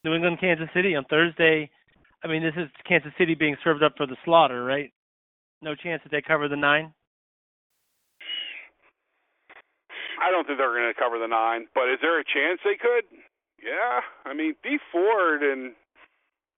New 0.03 0.13
England, 0.13 0.37
Kansas 0.39 0.69
City 0.73 0.95
on 0.95 1.05
Thursday. 1.05 1.69
I 2.23 2.27
mean, 2.27 2.41
this 2.41 2.53
is 2.57 2.69
Kansas 2.87 3.11
City 3.17 3.35
being 3.35 3.55
served 3.63 3.83
up 3.83 3.93
for 3.97 4.07
the 4.07 4.17
slaughter, 4.25 4.63
right? 4.63 4.91
No 5.61 5.75
chance 5.75 6.01
that 6.03 6.11
they 6.11 6.21
cover 6.21 6.47
the 6.47 6.55
nine. 6.55 6.93
I 10.17 10.31
don't 10.31 10.45
think 10.45 10.57
they're 10.57 10.73
going 10.73 10.89
to 10.89 10.97
cover 10.97 11.19
the 11.19 11.29
nine, 11.29 11.67
but 11.73 11.89
is 11.89 11.99
there 12.01 12.19
a 12.19 12.25
chance 12.25 12.59
they 12.65 12.77
could? 12.77 13.05
Yeah, 13.61 14.01
I 14.25 14.33
mean, 14.33 14.53
Dee 14.63 14.79
Ford 14.91 15.41
and 15.41 15.73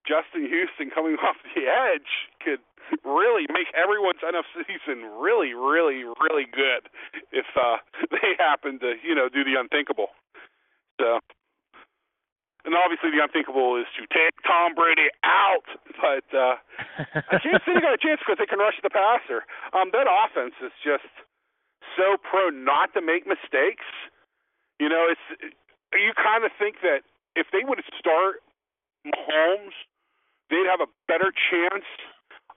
Justin 0.07 0.47
Houston 0.47 0.89
coming 0.89 1.15
off 1.25 1.37
the 1.55 1.67
edge 1.67 2.27
could 2.43 2.63
really 3.05 3.45
make 3.53 3.69
everyone's 3.77 4.23
NFC 4.23 4.65
season 4.65 5.05
really, 5.21 5.53
really, 5.53 6.03
really 6.03 6.47
good 6.49 6.89
if 7.31 7.45
uh, 7.55 7.77
they 8.11 8.33
happen 8.37 8.79
to, 8.79 8.95
you 9.03 9.13
know, 9.13 9.29
do 9.29 9.43
the 9.43 9.59
unthinkable. 9.59 10.09
So, 10.99 11.19
and 12.65 12.75
obviously 12.75 13.11
the 13.11 13.23
unthinkable 13.23 13.77
is 13.79 13.87
to 13.95 14.03
take 14.11 14.35
Tom 14.43 14.75
Brady 14.75 15.07
out, 15.23 15.67
but 16.01 16.27
uh, 16.35 16.59
Kansas 17.39 17.63
City 17.63 17.79
got 17.79 17.95
a 17.95 18.01
chance 18.01 18.19
because 18.19 18.41
they 18.41 18.49
can 18.49 18.59
rush 18.59 18.75
the 18.83 18.91
passer. 18.91 19.45
Um, 19.71 19.93
that 19.93 20.09
offense 20.09 20.57
is 20.59 20.73
just 20.83 21.07
so 21.99 22.15
prone 22.23 22.63
not 22.63 22.95
to 22.95 23.03
make 23.03 23.27
mistakes. 23.27 23.83
You 24.79 24.87
know, 24.87 25.11
it's 25.11 25.53
you 25.91 26.15
kind 26.15 26.47
of 26.47 26.55
think 26.55 26.79
that 26.79 27.03
if 27.35 27.51
they 27.51 27.67
would 27.67 27.83
start 27.99 28.39
Mahomes, 29.03 29.75
they'd 30.47 30.69
have 30.71 30.79
a 30.79 30.87
better 31.11 31.35
chance 31.35 31.85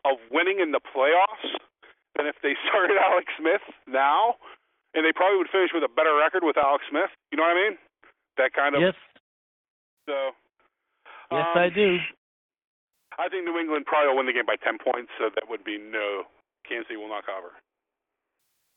of 0.06 0.22
winning 0.30 0.62
in 0.62 0.70
the 0.70 0.78
playoffs 0.78 1.58
than 2.14 2.30
if 2.30 2.38
they 2.42 2.54
started 2.70 2.94
Alex 3.02 3.26
Smith 3.34 3.66
now, 3.90 4.38
and 4.94 5.02
they 5.02 5.10
probably 5.10 5.42
would 5.42 5.50
finish 5.50 5.74
with 5.74 5.82
a 5.82 5.90
better 5.90 6.14
record 6.14 6.46
with 6.46 6.54
Alex 6.54 6.86
Smith. 6.86 7.10
You 7.34 7.42
know 7.42 7.44
what 7.44 7.58
I 7.58 7.60
mean? 7.66 7.74
That 8.38 8.54
kind 8.54 8.78
of. 8.78 8.80
Yes. 8.80 8.94
So. 10.06 10.30
Yes, 11.34 11.48
um, 11.50 11.58
I 11.58 11.68
do. 11.68 11.98
I 13.18 13.28
think 13.28 13.44
New 13.44 13.58
England 13.58 13.84
probably 13.84 14.08
will 14.08 14.22
win 14.22 14.28
the 14.30 14.36
game 14.36 14.46
by 14.46 14.56
ten 14.56 14.78
points, 14.78 15.10
so 15.18 15.28
that 15.34 15.50
would 15.50 15.64
be 15.64 15.76
no. 15.76 16.30
Kansas 16.62 16.86
City 16.86 16.96
will 16.96 17.10
not 17.10 17.26
cover. 17.26 17.56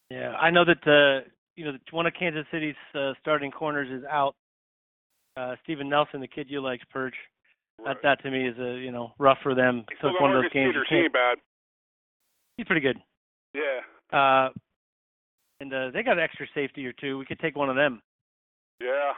Yeah, 0.10 0.32
I 0.34 0.52
know 0.52 0.64
that 0.66 0.88
uh, 0.88 1.28
you 1.56 1.66
know 1.66 1.78
one 1.92 2.06
of 2.06 2.14
Kansas 2.18 2.46
City's 2.52 2.76
uh, 2.94 3.14
starting 3.22 3.52
corners 3.52 3.90
is 3.92 4.06
out. 4.10 4.36
Uh, 5.38 5.56
Steven 5.64 5.90
Nelson, 5.90 6.22
the 6.22 6.28
kid 6.28 6.48
you 6.50 6.62
like, 6.62 6.82
Perch. 6.92 7.16
Right. 7.80 7.98
That 8.04 8.18
that 8.18 8.24
to 8.24 8.32
me 8.32 8.48
is 8.48 8.58
a 8.58 8.78
you 8.80 8.92
know 8.92 9.12
rough 9.20 9.40
for 9.44 9.56
them. 9.56 9.86
So 10.02 10.10
it's 10.10 10.22
one 10.22 10.36
of 10.36 10.42
those 10.42 10.52
games. 10.52 10.76
Peters. 10.90 11.12
Bad. 11.12 11.38
He's 12.58 12.68
pretty 12.68 12.82
good. 12.82 12.98
Yeah. 13.54 14.18
Uh, 14.18 14.50
and 15.60 15.74
uh, 15.74 15.92
they 15.92 16.04
got 16.04 16.18
an 16.18 16.24
extra 16.24 16.46
safety 16.54 16.86
or 16.86 16.94
two. 16.94 17.18
We 17.18 17.26
could 17.26 17.40
take 17.40 17.56
one 17.56 17.70
of 17.70 17.76
them. 17.76 18.02
Yeah. 18.80 19.14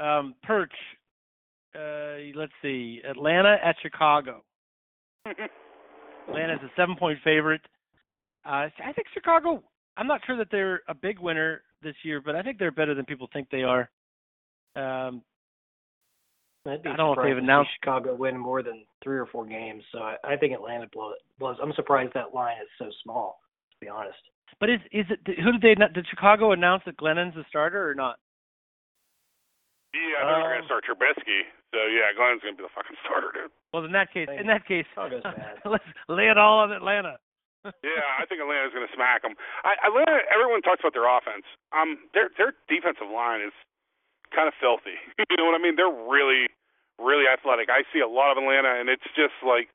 Um, 0.00 0.34
Perch. 0.42 0.72
Uh, 1.74 2.16
let's 2.34 2.52
see. 2.62 3.00
Atlanta 3.08 3.56
at 3.62 3.76
Chicago. 3.82 4.42
Atlanta's 6.28 6.60
a 6.64 6.70
seven-point 6.76 7.18
favorite. 7.24 7.60
Uh, 8.48 8.68
I 8.84 8.92
think 8.94 9.06
Chicago. 9.12 9.62
I'm 9.96 10.06
not 10.06 10.20
sure 10.26 10.36
that 10.38 10.48
they're 10.50 10.80
a 10.88 10.94
big 10.94 11.18
winner 11.18 11.62
this 11.82 11.94
year, 12.02 12.20
but 12.24 12.34
I 12.34 12.42
think 12.42 12.58
they're 12.58 12.70
better 12.70 12.94
than 12.94 13.04
people 13.04 13.28
think 13.32 13.48
they 13.50 13.62
are. 13.62 13.90
Um, 14.76 15.22
I'd 16.66 16.82
be 16.82 16.90
I 16.90 16.96
don't 16.96 16.98
know 16.98 17.12
if 17.12 17.16
they've 17.18 17.32
surprised 17.32 17.36
to 17.36 17.40
see 17.40 17.44
announced- 17.44 17.70
Chicago 17.80 18.14
win 18.14 18.38
more 18.38 18.62
than 18.62 18.84
three 19.02 19.18
or 19.18 19.26
four 19.26 19.44
games. 19.46 19.82
So 19.92 19.98
I, 19.98 20.16
I 20.24 20.36
think 20.36 20.52
Atlanta 20.54 20.86
blow, 20.92 21.12
blows. 21.38 21.56
I'm 21.62 21.72
surprised 21.74 22.12
that 22.14 22.34
line 22.34 22.56
is 22.62 22.68
so 22.78 22.90
small. 23.02 23.40
To 23.72 23.76
be 23.84 23.88
honest. 23.88 24.18
but 24.60 24.70
is 24.70 24.80
is 24.92 25.06
it 25.10 25.20
who 25.42 25.52
did 25.52 25.62
they 25.62 25.74
did 25.74 26.06
Chicago 26.10 26.52
announce 26.52 26.82
that 26.86 26.96
Glennon's 26.96 27.34
the 27.34 27.44
starter 27.48 27.88
or 27.88 27.94
not? 27.94 28.18
Yeah, 29.94 30.00
I 30.22 30.26
they're 30.26 30.38
not 30.38 30.46
Um, 30.46 30.52
gonna 30.52 30.66
start 30.66 30.84
Trubisky. 30.84 31.40
So 31.72 31.78
yeah, 31.86 32.12
Glennon's 32.16 32.42
gonna 32.42 32.56
be 32.56 32.62
the 32.62 32.68
fucking 32.74 32.96
starter, 33.04 33.30
dude. 33.34 33.50
Well, 33.72 33.84
in 33.84 33.92
that 33.92 34.12
case, 34.12 34.28
in 34.28 34.46
that 34.46 34.66
case, 34.66 34.86
let's 35.64 35.84
lay 36.08 36.28
it 36.28 36.38
all 36.38 36.58
on 36.60 36.72
Atlanta. 36.72 37.18
Yeah, 37.64 38.06
I 38.18 38.24
think 38.26 38.40
Atlanta's 38.40 38.72
gonna 38.72 38.90
smack 38.94 39.22
them. 39.22 39.34
I, 39.64 39.74
Atlanta. 39.84 40.22
Everyone 40.32 40.62
talks 40.62 40.80
about 40.80 40.94
their 40.94 41.08
offense. 41.10 41.44
Um, 41.74 41.98
their 42.14 42.30
their 42.38 42.54
defensive 42.70 43.10
line 43.10 43.42
is 43.42 43.52
kind 44.34 44.46
of 44.48 44.54
filthy. 44.60 44.96
you 45.30 45.36
know 45.36 45.44
what 45.44 45.58
I 45.58 45.62
mean? 45.62 45.74
They're 45.76 45.90
really, 45.90 46.48
really 47.02 47.26
athletic. 47.26 47.68
I 47.68 47.82
see 47.92 48.00
a 48.00 48.08
lot 48.08 48.30
of 48.32 48.38
Atlanta, 48.38 48.78
and 48.78 48.88
it's 48.88 49.04
just 49.18 49.34
like, 49.44 49.68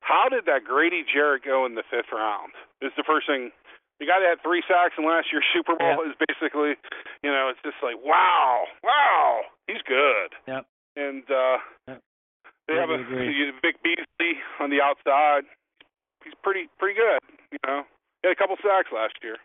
how 0.00 0.28
did 0.32 0.46
that 0.46 0.64
Grady 0.64 1.04
Jarrett 1.06 1.44
go 1.44 1.66
in 1.66 1.74
the 1.76 1.84
fifth 1.86 2.10
round? 2.10 2.52
Is 2.80 2.90
the 2.96 3.04
first 3.06 3.26
thing. 3.28 3.52
The 4.00 4.06
guy 4.10 4.18
that 4.18 4.26
had 4.34 4.42
three 4.42 4.64
sacks 4.66 4.98
in 4.98 5.06
last 5.06 5.30
year's 5.30 5.46
Super 5.54 5.76
Bowl 5.78 6.02
Yeah. 6.02 6.10
is 6.10 6.16
basically, 6.26 6.74
you 7.22 7.30
know, 7.30 7.46
it's 7.54 7.62
just 7.62 7.78
like, 7.86 7.94
wow, 8.02 8.66
wow, 8.82 9.42
he's 9.70 9.78
good. 9.86 10.34
Yep. 10.48 10.66
And 10.96 11.22
uh, 11.30 11.58
Yep. 11.86 12.00
they 12.66 12.74
have 12.82 12.90
a 12.90 12.98
agree. 12.98 13.52
Vic 13.62 13.78
Beasley 13.84 14.42
on 14.58 14.70
the 14.74 14.82
outside. 14.82 15.46
He's 16.24 16.34
pretty 16.42 16.68
pretty 16.78 16.98
good. 16.98 17.18
You 17.52 17.58
know, 17.66 17.82
he 18.22 18.28
had 18.28 18.32
a 18.32 18.36
couple 18.38 18.56
sacks 18.56 18.88
last 18.92 19.14
year. 19.22 19.36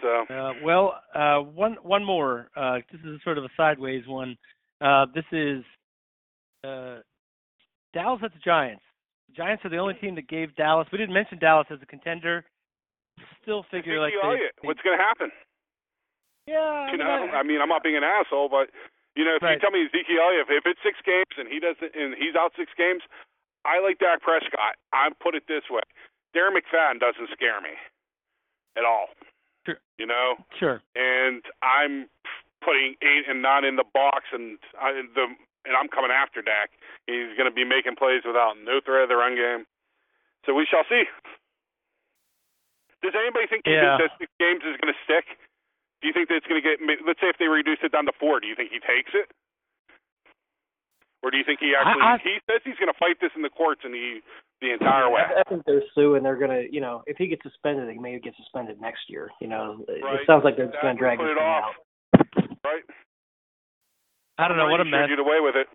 So 0.00 0.26
Uh, 0.34 0.52
well, 0.62 1.00
uh, 1.14 1.38
one 1.40 1.74
one 1.82 2.04
more. 2.04 2.48
Uh, 2.56 2.78
this 2.90 3.00
is 3.04 3.20
sort 3.22 3.38
of 3.38 3.44
a 3.44 3.50
sideways 3.56 4.06
one. 4.06 4.36
Uh, 4.80 5.06
this 5.14 5.24
is 5.32 5.62
uh, 6.64 6.98
Dallas 7.94 8.20
at 8.24 8.32
the 8.32 8.40
Giants. 8.44 8.82
The 9.28 9.34
Giants 9.36 9.64
are 9.64 9.70
the 9.70 9.78
only 9.78 9.94
team 9.94 10.14
that 10.16 10.28
gave 10.28 10.54
Dallas. 10.56 10.88
We 10.90 10.98
didn't 10.98 11.14
mention 11.14 11.38
Dallas 11.38 11.66
as 11.70 11.78
a 11.82 11.86
contender. 11.86 12.44
Still 13.42 13.64
figure 13.70 14.00
like 14.00 14.12
they, 14.14 14.26
Elliott, 14.26 14.52
they- 14.62 14.66
what's 14.66 14.80
going 14.82 14.96
to 14.98 15.02
happen? 15.02 15.30
yeah, 16.46 16.90
You 16.90 16.94
I 16.94 16.96
know, 16.96 17.26
mean, 17.26 17.34
I 17.34 17.42
mean, 17.42 17.60
I'm 17.60 17.68
not 17.68 17.82
being 17.82 17.96
an 17.96 18.02
asshole, 18.04 18.48
but 18.48 18.70
you 19.14 19.24
know, 19.24 19.36
if 19.36 19.42
Right. 19.42 19.54
you 19.54 19.60
tell 19.60 19.70
me 19.70 19.84
Ezekiel 19.86 20.18
Elliott, 20.22 20.46
if, 20.48 20.64
if 20.64 20.66
it's 20.66 20.80
six 20.82 20.98
games 21.04 21.30
and 21.38 21.46
he 21.46 21.60
doesn't, 21.60 21.94
and 21.94 22.14
he's 22.18 22.34
out 22.34 22.52
six 22.56 22.72
games, 22.76 23.02
I 23.64 23.80
like 23.80 23.98
Dak 23.98 24.20
Prescott. 24.22 24.76
I 24.92 25.10
put 25.22 25.34
it 25.34 25.44
this 25.48 25.62
way: 25.70 25.82
Darren 26.34 26.54
McFadden 26.56 26.98
doesn't 27.00 27.30
scare 27.32 27.60
me 27.60 27.74
at 28.76 28.84
all. 28.84 29.08
Sure. 29.66 29.78
You 29.98 30.06
know, 30.06 30.34
sure. 30.58 30.82
and 30.96 31.42
I'm 31.62 32.08
putting 32.64 32.94
eight 33.02 33.26
and 33.28 33.42
nine 33.42 33.64
in 33.64 33.76
the 33.76 33.84
box, 33.94 34.26
and 34.32 34.58
I, 34.80 34.90
the 35.14 35.30
and 35.64 35.76
I'm 35.78 35.86
coming 35.88 36.10
after 36.10 36.42
Dak. 36.42 36.70
He's 37.06 37.30
going 37.38 37.46
to 37.46 37.54
be 37.54 37.62
making 37.62 37.94
plays 37.94 38.22
without 38.26 38.54
no 38.58 38.80
threat 38.82 39.04
of 39.06 39.08
the 39.10 39.16
run 39.16 39.34
game. 39.38 39.66
So 40.46 40.54
we 40.54 40.66
shall 40.66 40.82
see. 40.90 41.04
Does 43.02 43.14
anybody 43.18 43.46
think 43.46 43.66
Yeah. 43.66 43.98
that 43.98 44.10
six 44.18 44.30
games 44.38 44.62
is 44.66 44.78
going 44.78 44.92
to 44.94 44.98
stick? 45.06 45.26
Do 46.00 46.08
you 46.10 46.14
think 46.14 46.28
that 46.30 46.42
it's 46.42 46.46
going 46.46 46.58
to 46.62 46.66
get? 46.66 46.78
Let's 47.06 47.20
say 47.20 47.28
if 47.30 47.38
they 47.38 47.46
reduce 47.46 47.78
it 47.82 47.92
down 47.92 48.06
to 48.06 48.12
four, 48.18 48.40
do 48.40 48.46
you 48.46 48.54
think 48.54 48.70
he 48.74 48.78
takes 48.82 49.14
it, 49.14 49.30
or 51.22 51.30
do 51.30 51.36
you 51.38 51.44
think 51.44 51.60
he 51.60 51.72
actually? 51.78 52.02
I- 52.02 52.18
he 52.22 52.38
says 52.50 52.60
he's 52.64 52.76
going 52.76 52.92
to 52.92 52.98
fight 52.98 53.16
this 53.20 53.30
in 53.36 53.42
the 53.42 53.50
courts 53.50 53.82
and 53.84 53.94
he 53.94 54.20
the 54.60 54.72
entire 54.72 55.10
way. 55.10 55.22
I, 55.22 55.40
I 55.40 55.42
think 55.48 55.62
they're 55.66 55.82
suing. 55.94 56.18
And 56.18 56.26
they're 56.26 56.36
gonna, 56.38 56.62
you 56.70 56.80
know, 56.80 57.02
if 57.06 57.16
he 57.16 57.26
gets 57.26 57.42
suspended, 57.42 57.90
he 57.90 57.98
may 57.98 58.18
get 58.20 58.34
suspended 58.36 58.80
next 58.80 59.08
year. 59.08 59.30
You 59.40 59.48
know, 59.48 59.84
Right. 59.88 60.20
it 60.20 60.26
sounds 60.26 60.44
like 60.44 60.56
they're 60.56 60.66
just 60.70 60.78
gonna 60.82 60.98
drag 60.98 61.18
this 61.18 61.26
it 61.30 61.34
thing 61.34 61.42
off. 61.42 61.74
out. 61.74 62.58
Right? 62.64 62.82
I 64.38 64.48
don't 64.48 64.56
know 64.56 64.68
what 64.68 64.80
a 64.80 64.84
mess. 64.84 65.08
get 65.08 65.18
away 65.18 65.40
with 65.40 65.56
it. 65.56 65.66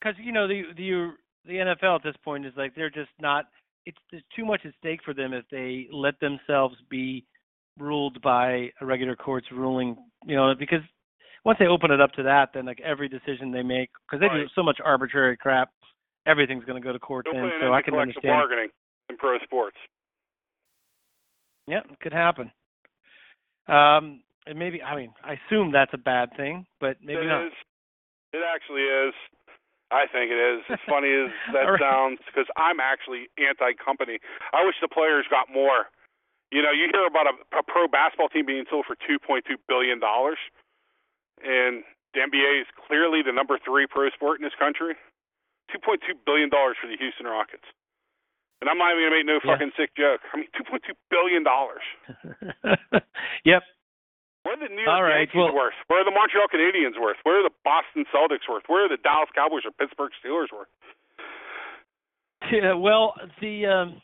because 0.00 0.16
you 0.22 0.32
know 0.32 0.46
the 0.48 0.62
the 0.76 1.12
the 1.46 1.54
NFL 1.54 1.96
at 1.96 2.02
this 2.02 2.16
point 2.24 2.44
is 2.46 2.52
like 2.56 2.74
they're 2.74 2.90
just 2.90 3.10
not. 3.20 3.46
It's 3.86 3.98
there's 4.10 4.22
too 4.34 4.44
much 4.44 4.60
at 4.64 4.72
stake 4.78 5.00
for 5.04 5.14
them 5.14 5.32
if 5.32 5.44
they 5.50 5.86
let 5.92 6.18
themselves 6.20 6.76
be 6.90 7.24
ruled 7.78 8.20
by 8.22 8.70
a 8.80 8.86
regular 8.86 9.14
court's 9.16 9.46
ruling. 9.52 9.96
You 10.26 10.36
know, 10.36 10.54
because 10.58 10.80
once 11.44 11.58
they 11.58 11.66
open 11.66 11.90
it 11.90 12.00
up 12.00 12.12
to 12.12 12.22
that, 12.22 12.50
then 12.54 12.66
like 12.66 12.80
every 12.80 13.08
decision 13.08 13.52
they 13.52 13.62
make, 13.62 13.90
because 14.06 14.20
they 14.20 14.28
do 14.28 14.46
so 14.54 14.62
much 14.62 14.78
arbitrary 14.84 15.36
crap, 15.36 15.70
everything's 16.26 16.64
going 16.64 16.80
to 16.80 16.84
go 16.84 16.92
to 16.92 16.98
court 16.98 17.26
then. 17.30 17.50
So 17.60 17.72
I 17.72 17.82
can 17.82 17.94
understand. 17.94 18.32
bargaining 18.32 18.68
in 19.10 19.16
pro 19.16 19.38
sports. 19.44 19.76
Yeah, 21.66 21.80
it 21.90 22.00
could 22.00 22.12
happen. 22.12 22.50
Um, 23.68 24.20
and 24.46 24.58
maybe 24.58 24.82
I 24.82 24.96
mean 24.96 25.12
I 25.24 25.36
assume 25.40 25.72
that's 25.72 25.92
a 25.94 25.98
bad 25.98 26.30
thing, 26.36 26.66
but 26.80 26.96
maybe 27.02 27.20
It 27.22 27.28
not. 27.28 27.46
is. 27.46 27.52
It 28.32 28.42
actually 28.44 28.82
is. 28.82 29.14
I 29.92 30.04
think 30.10 30.32
it 30.32 30.40
is. 30.40 30.60
As 30.68 30.80
funny 30.88 31.12
as 31.12 31.30
that 31.54 31.64
right. 31.64 31.80
sounds, 31.80 32.18
because 32.26 32.48
I'm 32.56 32.80
actually 32.80 33.28
anti-company. 33.38 34.18
I 34.52 34.64
wish 34.64 34.74
the 34.82 34.88
players 34.88 35.24
got 35.30 35.52
more. 35.52 35.88
You 36.50 36.60
know, 36.62 36.72
you 36.72 36.88
hear 36.92 37.06
about 37.06 37.26
a, 37.26 37.34
a 37.56 37.62
pro 37.62 37.86
basketball 37.88 38.28
team 38.28 38.44
being 38.44 38.64
sold 38.68 38.84
for 38.86 38.96
2.2 39.00 39.44
billion 39.68 40.00
dollars, 40.00 40.38
and 41.44 41.84
the 42.16 42.20
NBA 42.24 42.62
is 42.62 42.68
clearly 42.88 43.22
the 43.22 43.32
number 43.32 43.58
three 43.64 43.86
pro 43.86 44.08
sport 44.10 44.40
in 44.40 44.44
this 44.44 44.56
country. 44.58 44.94
2.2 45.72 46.00
billion 46.26 46.48
dollars 46.50 46.76
for 46.80 46.86
the 46.88 46.96
Houston 46.96 47.26
Rockets, 47.26 47.64
and 48.60 48.68
I'm 48.68 48.76
not 48.78 48.92
even 48.92 49.04
gonna 49.08 49.16
make 49.16 49.26
no 49.26 49.40
Yeah. 49.42 49.52
fucking 49.56 49.72
sick 49.76 49.90
joke. 49.96 50.20
I 50.32 50.36
mean, 50.44 50.48
2.2 50.54 50.92
billion 51.10 51.42
dollars. 51.42 51.82
yep. 53.44 53.62
What 54.44 54.60
are 54.60 54.68
the 54.68 54.74
New 54.74 54.84
York 54.84 54.88
All 54.92 55.02
right, 55.02 55.24
Yankees 55.24 55.36
well- 55.40 55.54
worth? 55.56 55.74
What 55.88 56.00
are 56.00 56.04
the 56.04 56.12
Montreal 56.12 56.48
Canadiens 56.52 57.00
worth? 57.00 57.16
What 57.24 57.32
are 57.32 57.42
the 57.42 57.54
Boston 57.64 58.04
Celtics 58.12 58.44
worth? 58.48 58.64
Where 58.68 58.84
are 58.84 58.88
the 58.92 58.98
Dallas 59.00 59.30
Cowboys 59.34 59.64
or 59.64 59.72
Pittsburgh 59.72 60.12
Steelers 60.20 60.52
worth? 60.52 60.68
Yeah, 62.52 62.74
well, 62.74 63.14
the 63.40 63.64
um, 63.66 64.02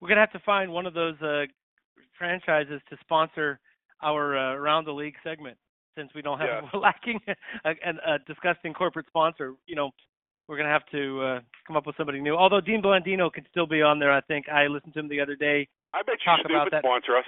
we're 0.00 0.08
gonna 0.08 0.20
have 0.20 0.32
to 0.32 0.38
find 0.46 0.70
one 0.72 0.86
of 0.86 0.94
those 0.94 1.20
uh, 1.20 1.46
franchises 2.16 2.80
to 2.88 2.96
sponsor 3.00 3.58
our 4.00 4.38
uh, 4.38 4.54
around 4.54 4.84
the 4.84 4.92
league 4.92 5.16
segment 5.24 5.58
since 5.98 6.10
we 6.14 6.22
don't 6.22 6.38
have 6.38 6.48
Yeah. 6.48 6.68
we're 6.72 6.80
lacking 6.80 7.20
a, 7.64 7.70
a, 7.70 8.14
a 8.14 8.18
disgusting 8.26 8.72
corporate 8.72 9.06
sponsor. 9.08 9.54
You 9.66 9.74
know, 9.74 9.90
we're 10.46 10.56
gonna 10.56 10.70
have 10.70 10.86
to 10.92 11.20
uh, 11.20 11.40
come 11.66 11.76
up 11.76 11.86
with 11.86 11.96
somebody 11.96 12.20
new. 12.20 12.36
Although 12.36 12.60
Dean 12.60 12.80
Blandino 12.80 13.32
can 13.32 13.44
still 13.50 13.66
be 13.66 13.82
on 13.82 13.98
there, 13.98 14.12
I 14.12 14.20
think. 14.22 14.48
I 14.48 14.66
listened 14.66 14.94
to 14.94 15.00
him 15.00 15.08
the 15.08 15.20
other 15.20 15.36
day. 15.36 15.68
I 15.92 16.02
bet 16.02 16.16
you 16.24 16.32
about 16.54 16.70
that. 16.70 16.82
sponsor 16.82 17.16
us. 17.16 17.24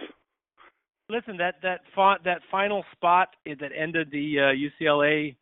Listen, 1.09 1.37
that 1.39 1.57
that 1.63 1.81
font 1.95 2.23
that 2.25 2.41
final 2.51 2.85
spot 2.93 3.31
that 3.45 3.71
ended 3.77 4.11
the 4.13 4.39
uh, 4.39 4.85
UCLA 4.85 5.35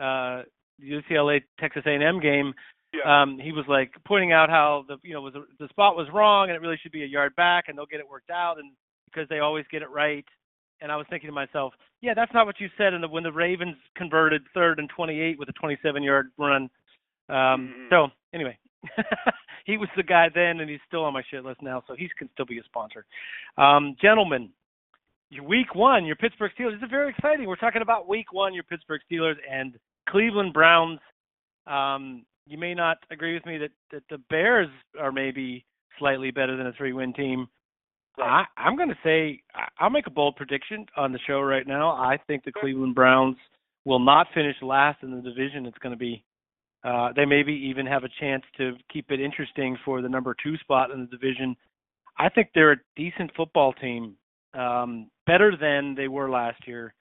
uh, 0.00 0.44
UCLA 0.82 1.42
Texas 1.58 1.82
A&M 1.86 2.20
game. 2.20 2.54
Yeah. 2.92 3.22
Um, 3.22 3.38
he 3.38 3.52
was 3.52 3.64
like 3.68 3.92
pointing 4.06 4.32
out 4.32 4.48
how 4.48 4.84
the 4.88 4.96
you 5.02 5.12
know 5.12 5.20
was 5.20 5.34
the 5.58 5.68
spot 5.68 5.96
was 5.96 6.08
wrong 6.12 6.48
and 6.48 6.56
it 6.56 6.60
really 6.60 6.78
should 6.82 6.92
be 6.92 7.02
a 7.02 7.06
yard 7.06 7.36
back 7.36 7.64
and 7.68 7.76
they'll 7.76 7.86
get 7.86 8.00
it 8.00 8.08
worked 8.08 8.30
out 8.30 8.58
and 8.58 8.72
because 9.04 9.28
they 9.28 9.40
always 9.40 9.64
get 9.70 9.82
it 9.82 9.90
right. 9.90 10.24
And 10.80 10.90
I 10.90 10.96
was 10.96 11.06
thinking 11.10 11.28
to 11.28 11.32
myself, 11.34 11.74
yeah, 12.00 12.14
that's 12.14 12.32
not 12.32 12.46
what 12.46 12.60
you 12.60 12.68
said 12.78 12.92
the 13.00 13.08
when 13.08 13.22
the 13.22 13.32
Ravens 13.32 13.76
converted 13.96 14.42
third 14.54 14.78
and 14.78 14.88
28 14.88 15.38
with 15.38 15.48
a 15.48 15.52
27 15.52 16.02
yard 16.02 16.30
run. 16.38 16.70
Um, 17.28 17.74
Mhm. 17.74 17.90
So 17.90 18.08
anyway, 18.32 18.58
he 19.66 19.76
was 19.76 19.88
the 19.96 20.02
guy 20.02 20.28
then, 20.34 20.60
and 20.60 20.70
he's 20.70 20.80
still 20.86 21.04
on 21.04 21.12
my 21.12 21.22
shit 21.30 21.44
list 21.44 21.62
now, 21.62 21.82
so 21.86 21.94
he 21.94 22.08
can 22.18 22.30
still 22.32 22.46
be 22.46 22.58
a 22.58 22.64
sponsor. 22.64 23.04
Um, 23.58 23.94
gentlemen, 24.00 24.50
your 25.30 25.44
week 25.44 25.74
one, 25.74 26.04
your 26.04 26.16
Pittsburgh 26.16 26.52
Steelers. 26.58 26.80
This 26.80 26.86
is 26.86 26.90
very 26.90 27.10
exciting. 27.10 27.46
We're 27.46 27.56
talking 27.56 27.82
about 27.82 28.08
week 28.08 28.32
one, 28.32 28.52
your 28.54 28.64
Pittsburgh 28.64 29.00
Steelers 29.10 29.36
and 29.48 29.78
Cleveland 30.08 30.52
Browns. 30.52 30.98
Um, 31.66 32.24
you 32.46 32.58
may 32.58 32.74
not 32.74 32.98
agree 33.10 33.34
with 33.34 33.46
me 33.46 33.58
that, 33.58 33.70
that 33.92 34.02
the 34.10 34.18
Bears 34.28 34.68
are 34.98 35.12
maybe 35.12 35.64
slightly 35.98 36.32
better 36.32 36.56
than 36.56 36.66
a 36.66 36.72
three-win 36.72 37.12
team. 37.12 37.48
I, 38.22 38.44
I'm 38.56 38.76
going 38.76 38.88
to 38.88 38.98
say 39.02 39.42
I'll 39.78 39.90
make 39.90 40.06
a 40.06 40.10
bold 40.10 40.36
prediction 40.36 40.86
on 40.96 41.12
the 41.12 41.18
show 41.26 41.40
right 41.40 41.66
now. 41.66 41.90
I 41.90 42.18
think 42.26 42.44
the 42.44 42.52
Cleveland 42.52 42.94
Browns 42.94 43.36
will 43.84 43.98
not 43.98 44.26
finish 44.34 44.56
last 44.62 45.02
in 45.02 45.10
the 45.10 45.22
division. 45.22 45.66
It's 45.66 45.78
going 45.78 45.92
to 45.92 45.98
be 45.98 46.24
uh, 46.82 47.10
they 47.14 47.24
maybe 47.24 47.52
even 47.52 47.86
have 47.86 48.04
a 48.04 48.08
chance 48.20 48.42
to 48.56 48.74
keep 48.92 49.10
it 49.10 49.20
interesting 49.20 49.76
for 49.84 50.00
the 50.00 50.08
number 50.08 50.34
two 50.42 50.56
spot 50.58 50.90
in 50.90 51.00
the 51.00 51.06
division. 51.06 51.54
I 52.18 52.28
think 52.28 52.48
they're 52.54 52.72
a 52.72 52.80
decent 52.96 53.30
football 53.36 53.72
team, 53.74 54.16
um, 54.54 55.10
better 55.26 55.56
than 55.60 55.94
they 55.94 56.08
were 56.08 56.30
last 56.30 56.66
year. 56.66 56.94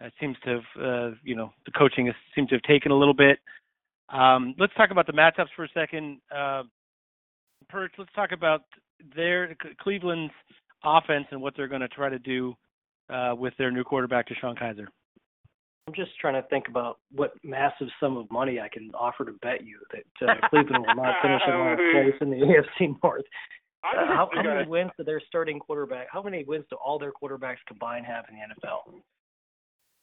It 0.00 0.12
seems 0.18 0.36
to 0.44 0.50
have, 0.50 0.82
uh, 0.82 1.16
you 1.22 1.36
know, 1.36 1.52
the 1.66 1.72
coaching 1.72 2.06
has 2.06 2.14
seemed 2.34 2.48
to 2.48 2.54
have 2.54 2.62
taken 2.62 2.90
a 2.90 2.98
little 2.98 3.14
bit. 3.14 3.38
Um, 4.08 4.54
let's 4.58 4.72
talk 4.74 4.90
about 4.90 5.06
the 5.06 5.12
matchups 5.12 5.48
for 5.54 5.64
a 5.64 5.68
second. 5.74 6.20
Uh, 6.34 6.62
Perch, 7.70 7.92
let's 7.98 8.12
talk 8.14 8.32
about 8.32 8.62
their 9.14 9.56
Cleveland's 9.80 10.32
offense 10.84 11.26
and 11.30 11.40
what 11.40 11.54
they're 11.56 11.68
going 11.68 11.80
to 11.80 11.88
try 11.88 12.08
to 12.08 12.18
do 12.18 12.54
uh, 13.08 13.34
with 13.36 13.54
their 13.58 13.70
new 13.70 13.84
quarterback, 13.84 14.28
DeShone 14.28 14.58
Kizer. 14.58 14.86
I'm 15.86 15.94
just 15.94 16.10
trying 16.20 16.40
to 16.40 16.48
think 16.48 16.68
about 16.68 16.98
what 17.12 17.32
massive 17.42 17.88
sum 17.98 18.16
of 18.16 18.30
money 18.30 18.60
I 18.60 18.68
can 18.68 18.90
offer 18.94 19.24
to 19.24 19.32
bet 19.42 19.64
you 19.64 19.78
that 19.92 20.28
uh, 20.28 20.48
Cleveland 20.48 20.84
will 20.86 20.94
not 20.94 21.14
finish 21.22 21.42
in 21.46 21.54
last 21.58 21.80
place 21.92 22.14
in 22.20 22.30
the 22.30 22.36
AFC 22.36 22.96
North. 23.02 23.24
Uh, 23.82 24.06
how, 24.06 24.28
how 24.32 24.42
many 24.42 24.68
wins 24.68 24.90
do 24.98 25.04
their 25.04 25.20
starting 25.26 25.58
quarterback? 25.58 26.06
How 26.12 26.22
many 26.22 26.44
wins 26.44 26.64
do 26.70 26.76
all 26.76 26.98
their 26.98 27.12
quarterbacks 27.12 27.56
combined 27.66 28.06
have 28.06 28.26
in 28.28 28.36
the 28.36 28.68
NFL? 28.68 29.00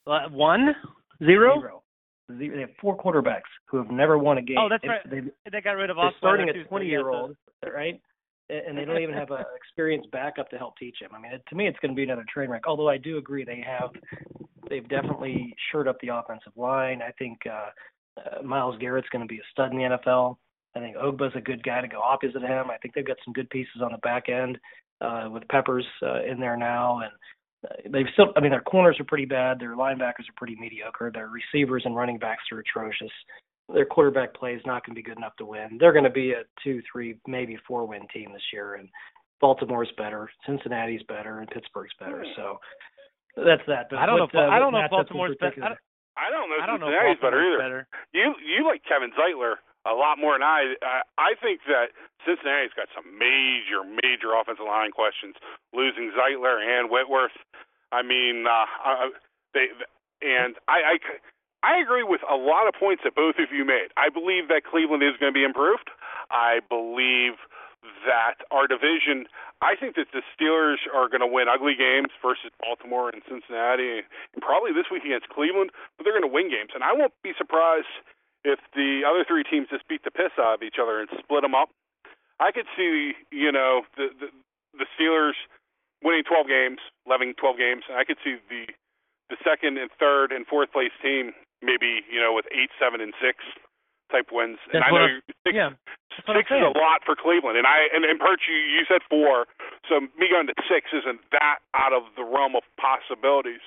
Uh, 0.08 0.30
one, 0.30 0.76
zero. 1.24 1.60
Zero. 1.60 1.84
Zero. 2.36 2.56
They 2.56 2.62
have 2.62 2.70
four 2.82 2.98
quarterbacks 2.98 3.50
who 3.70 3.78
have 3.78 3.90
never 3.90 4.18
won 4.18 4.38
a 4.38 4.42
game. 4.42 4.58
Oh, 4.60 4.68
that's 4.70 4.86
right. 4.86 5.02
They, 5.10 5.22
They 5.50 5.62
got 5.62 5.72
rid 5.72 5.90
of 5.90 5.98
they're 5.98 6.06
Osweiler 6.06 6.18
starting 6.18 6.50
a 6.50 6.64
20 6.64 6.86
he 6.86 6.92
year 6.92 7.00
has 7.00 7.08
old, 7.08 7.36
right? 7.74 8.02
And 8.50 8.60
and 8.60 8.78
they 8.78 8.86
don't 8.86 9.02
even 9.02 9.16
have 9.16 9.32
an 9.32 9.44
experienced 9.56 10.12
backup 10.12 10.50
to 10.50 10.58
help 10.58 10.78
teach 10.78 10.98
him. 11.02 11.12
I 11.14 11.20
mean, 11.20 11.34
it, 11.34 11.44
to 11.50 11.56
me, 11.56 11.68
it's 11.68 11.80
going 11.80 11.92
to 11.92 11.96
be 11.96 12.04
another 12.04 12.26
train 12.32 12.50
wreck. 12.50 12.64
Although 12.68 12.90
I 12.90 12.98
do 12.98 13.18
agree 13.18 13.46
they 13.46 13.64
have, 13.66 13.92
they've 14.70 14.88
definitely 14.88 15.56
shored 15.72 15.88
up 15.88 15.98
the 16.02 16.10
offensive 16.10 16.54
line. 16.56 17.02
I 17.02 17.12
think 17.12 17.40
uh, 17.46 17.70
uh, 18.20 18.42
Myles 18.44 18.78
Garrett's 18.80 19.10
going 19.10 19.26
to 19.26 19.28
be 19.28 19.40
a 19.40 19.48
stud 19.52 19.72
in 19.72 19.78
the 19.78 19.98
NFL. 19.98 20.38
I 20.76 20.80
think 20.80 20.96
Ogbah's 20.98 21.36
a 21.36 21.42
good 21.42 21.64
guy 21.64 21.82
to 21.82 21.88
go 21.88 22.00
opposite 22.00 22.42
him. 22.42 22.70
I 22.70 22.78
think 22.78 22.94
they've 22.94 23.08
got 23.08 23.18
some 23.26 23.34
good 23.34 23.50
pieces 23.50 23.82
on 23.82 23.92
the 23.92 23.98
back 24.00 24.30
end 24.30 24.58
uh, 25.02 25.28
with 25.32 25.48
Peppers 25.50 25.86
uh, 26.04 26.24
in 26.24 26.40
there 26.40 26.58
now, 26.58 27.00
and 27.00 27.12
they've 27.90 28.06
still. 28.14 28.34
I 28.36 28.40
mean, 28.40 28.52
their 28.52 28.62
corners 28.62 28.98
are 29.00 29.06
pretty 29.06 29.26
bad. 29.26 29.60
Their 29.60 29.76
linebackers 29.76 30.30
are 30.30 30.38
pretty 30.38 30.56
mediocre. 30.56 31.12
Their 31.14 31.30
receivers 31.30 31.84
and 31.86 31.96
running 31.96 32.18
backs 32.18 32.44
are 32.52 32.60
atrocious 32.60 33.12
their 33.74 33.86
quarterback 33.86 34.34
play 34.34 34.54
is 34.54 34.62
not 34.66 34.86
going 34.86 34.96
to 34.96 35.00
be 35.00 35.04
good 35.04 35.18
enough 35.18 35.36
to 35.38 35.46
win. 35.46 35.78
They're 35.80 35.92
going 35.92 36.06
to 36.06 36.10
be 36.10 36.32
a 36.32 36.44
two, 36.64 36.82
three, 36.92 37.18
maybe 37.28 37.58
four 37.68 37.86
win 37.86 38.08
team 38.14 38.32
this 38.32 38.44
year, 38.54 38.76
and 38.76 38.88
Baltimore's 39.42 39.92
better, 39.98 40.30
Cincinnati's 40.46 41.04
better, 41.08 41.40
and 41.40 41.50
Pittsburgh's 41.50 41.94
better. 42.00 42.24
So 42.36 42.58
that's 43.36 43.62
that. 43.68 43.88
But 43.90 44.00
I 44.00 44.06
don't 44.06 44.20
what, 44.20 44.34
know. 44.34 44.44
If, 44.44 44.50
uh, 44.50 44.52
I 44.52 44.60
don't 44.60 44.72
know 44.72 44.80
if 44.80 44.92
Baltimore's 44.92 45.36
better. 45.40 45.64
I 45.64 45.70
don't, 45.70 45.80
I 46.18 46.32
don't 46.32 46.50
know. 46.50 46.58
I 46.64 46.66
don't 46.66 46.80
know 46.80 46.88
if 46.88 46.96
Cincinnati's 46.96 47.22
better 47.22 47.42
either. 47.44 47.60
better. 47.60 47.88
You 48.14 48.34
you 48.40 48.66
like 48.66 48.82
Kevin 48.88 49.12
Zeitler 49.20 49.60
a 49.88 49.96
lot 49.96 50.20
more 50.20 50.36
than 50.36 50.44
I. 50.44 50.76
I, 50.84 51.02
I 51.18 51.32
think 51.40 51.62
that 51.68 51.96
Cincinnati's 52.28 52.76
got 52.76 52.92
some 52.92 53.08
major 53.18 53.88
major 53.88 54.36
offensive 54.36 54.68
line 54.68 54.92
questions. 54.92 55.36
Losing 55.74 56.12
Zeitler 56.12 56.60
and 56.60 56.92
Whitworth. 56.92 57.36
I 57.92 58.04
mean, 58.04 58.46
uh, 58.46 58.68
uh, 58.84 59.16
they 59.54 59.72
and 60.22 60.56
I, 60.68 61.00
I 61.00 61.18
I 61.64 61.80
agree 61.80 62.04
with 62.04 62.22
a 62.30 62.36
lot 62.36 62.68
of 62.68 62.76
points 62.76 63.02
that 63.04 63.16
both 63.16 63.40
of 63.40 63.50
you 63.52 63.66
made. 63.66 63.90
I 63.98 64.10
believe 64.10 64.48
that 64.50 64.64
Cleveland 64.68 65.04
is 65.04 65.18
going 65.20 65.32
to 65.32 65.38
be 65.38 65.44
improved. 65.44 65.90
I 66.30 66.60
believe 66.70 67.40
that 68.06 68.44
our 68.52 68.68
division. 68.68 69.26
I 69.58 69.74
think 69.74 69.96
that 69.96 70.14
the 70.14 70.22
Steelers 70.36 70.86
are 70.94 71.10
going 71.10 71.26
to 71.26 71.30
win 71.30 71.50
ugly 71.50 71.74
games 71.74 72.14
versus 72.22 72.54
Baltimore 72.62 73.10
and 73.10 73.24
Cincinnati, 73.26 74.06
and 74.06 74.42
probably 74.44 74.70
this 74.70 74.92
week 74.92 75.02
against 75.02 75.30
Cleveland. 75.34 75.72
But 75.98 76.04
they're 76.04 76.14
going 76.14 76.28
to 76.28 76.34
win 76.34 76.52
games, 76.52 76.76
and 76.76 76.84
I 76.84 76.94
won't 76.94 77.16
be 77.24 77.34
surprised 77.38 77.90
if 78.48 78.60
the 78.72 79.04
other 79.04 79.28
three 79.28 79.44
teams 79.44 79.68
just 79.70 79.88
beat 79.88 80.04
the 80.08 80.12
piss 80.12 80.32
out 80.40 80.56
of 80.56 80.64
each 80.64 80.80
other 80.80 81.04
and 81.04 81.10
split 81.20 81.44
them 81.44 81.54
up. 81.54 81.70
I 82.40 82.52
could 82.52 82.70
see, 82.78 83.14
you 83.32 83.52
know, 83.52 83.84
the 84.00 84.08
the, 84.16 84.28
the 84.80 84.88
Steelers 84.96 85.36
winning 86.04 86.24
12 86.24 86.48
games, 86.48 86.80
11, 87.06 87.36
12 87.36 87.58
games. 87.58 87.84
And 87.90 87.98
I 87.98 88.06
could 88.06 88.18
see 88.24 88.40
the 88.48 88.72
the 89.30 89.38
second 89.44 89.78
and 89.78 89.92
third 90.00 90.32
and 90.32 90.48
fourth 90.48 90.72
place 90.72 90.96
team 91.04 91.34
maybe, 91.62 92.06
you 92.08 92.22
know, 92.22 92.32
with 92.32 92.46
eight, 92.54 92.70
seven, 92.80 93.02
and 93.02 93.14
six 93.20 93.44
type 94.12 94.30
wins. 94.32 94.58
and 94.74 94.84
I 94.84 94.92
know 94.92 95.06
I'm- 95.08 95.22
six, 95.44 95.56
yeah, 95.56 95.70
that's 96.18 96.28
six 96.34 96.52
is 96.52 96.64
a 96.64 96.74
lot 96.78 97.04
for 97.06 97.16
Cleveland, 97.16 97.58
and 97.58 97.68
I 97.68 97.88
and, 97.94 98.04
and 98.06 98.20
Perch, 98.20 98.48
you, 98.50 98.56
you 98.58 98.84
said 98.88 99.02
four, 99.10 99.46
so 99.88 100.02
me 100.18 100.30
going 100.30 100.48
to 100.48 100.56
six 100.68 100.90
isn't 100.94 101.22
that 101.32 101.60
out 101.76 101.94
of 101.94 102.04
the 102.16 102.24
realm 102.24 102.56
of 102.56 102.64
possibilities. 102.80 103.62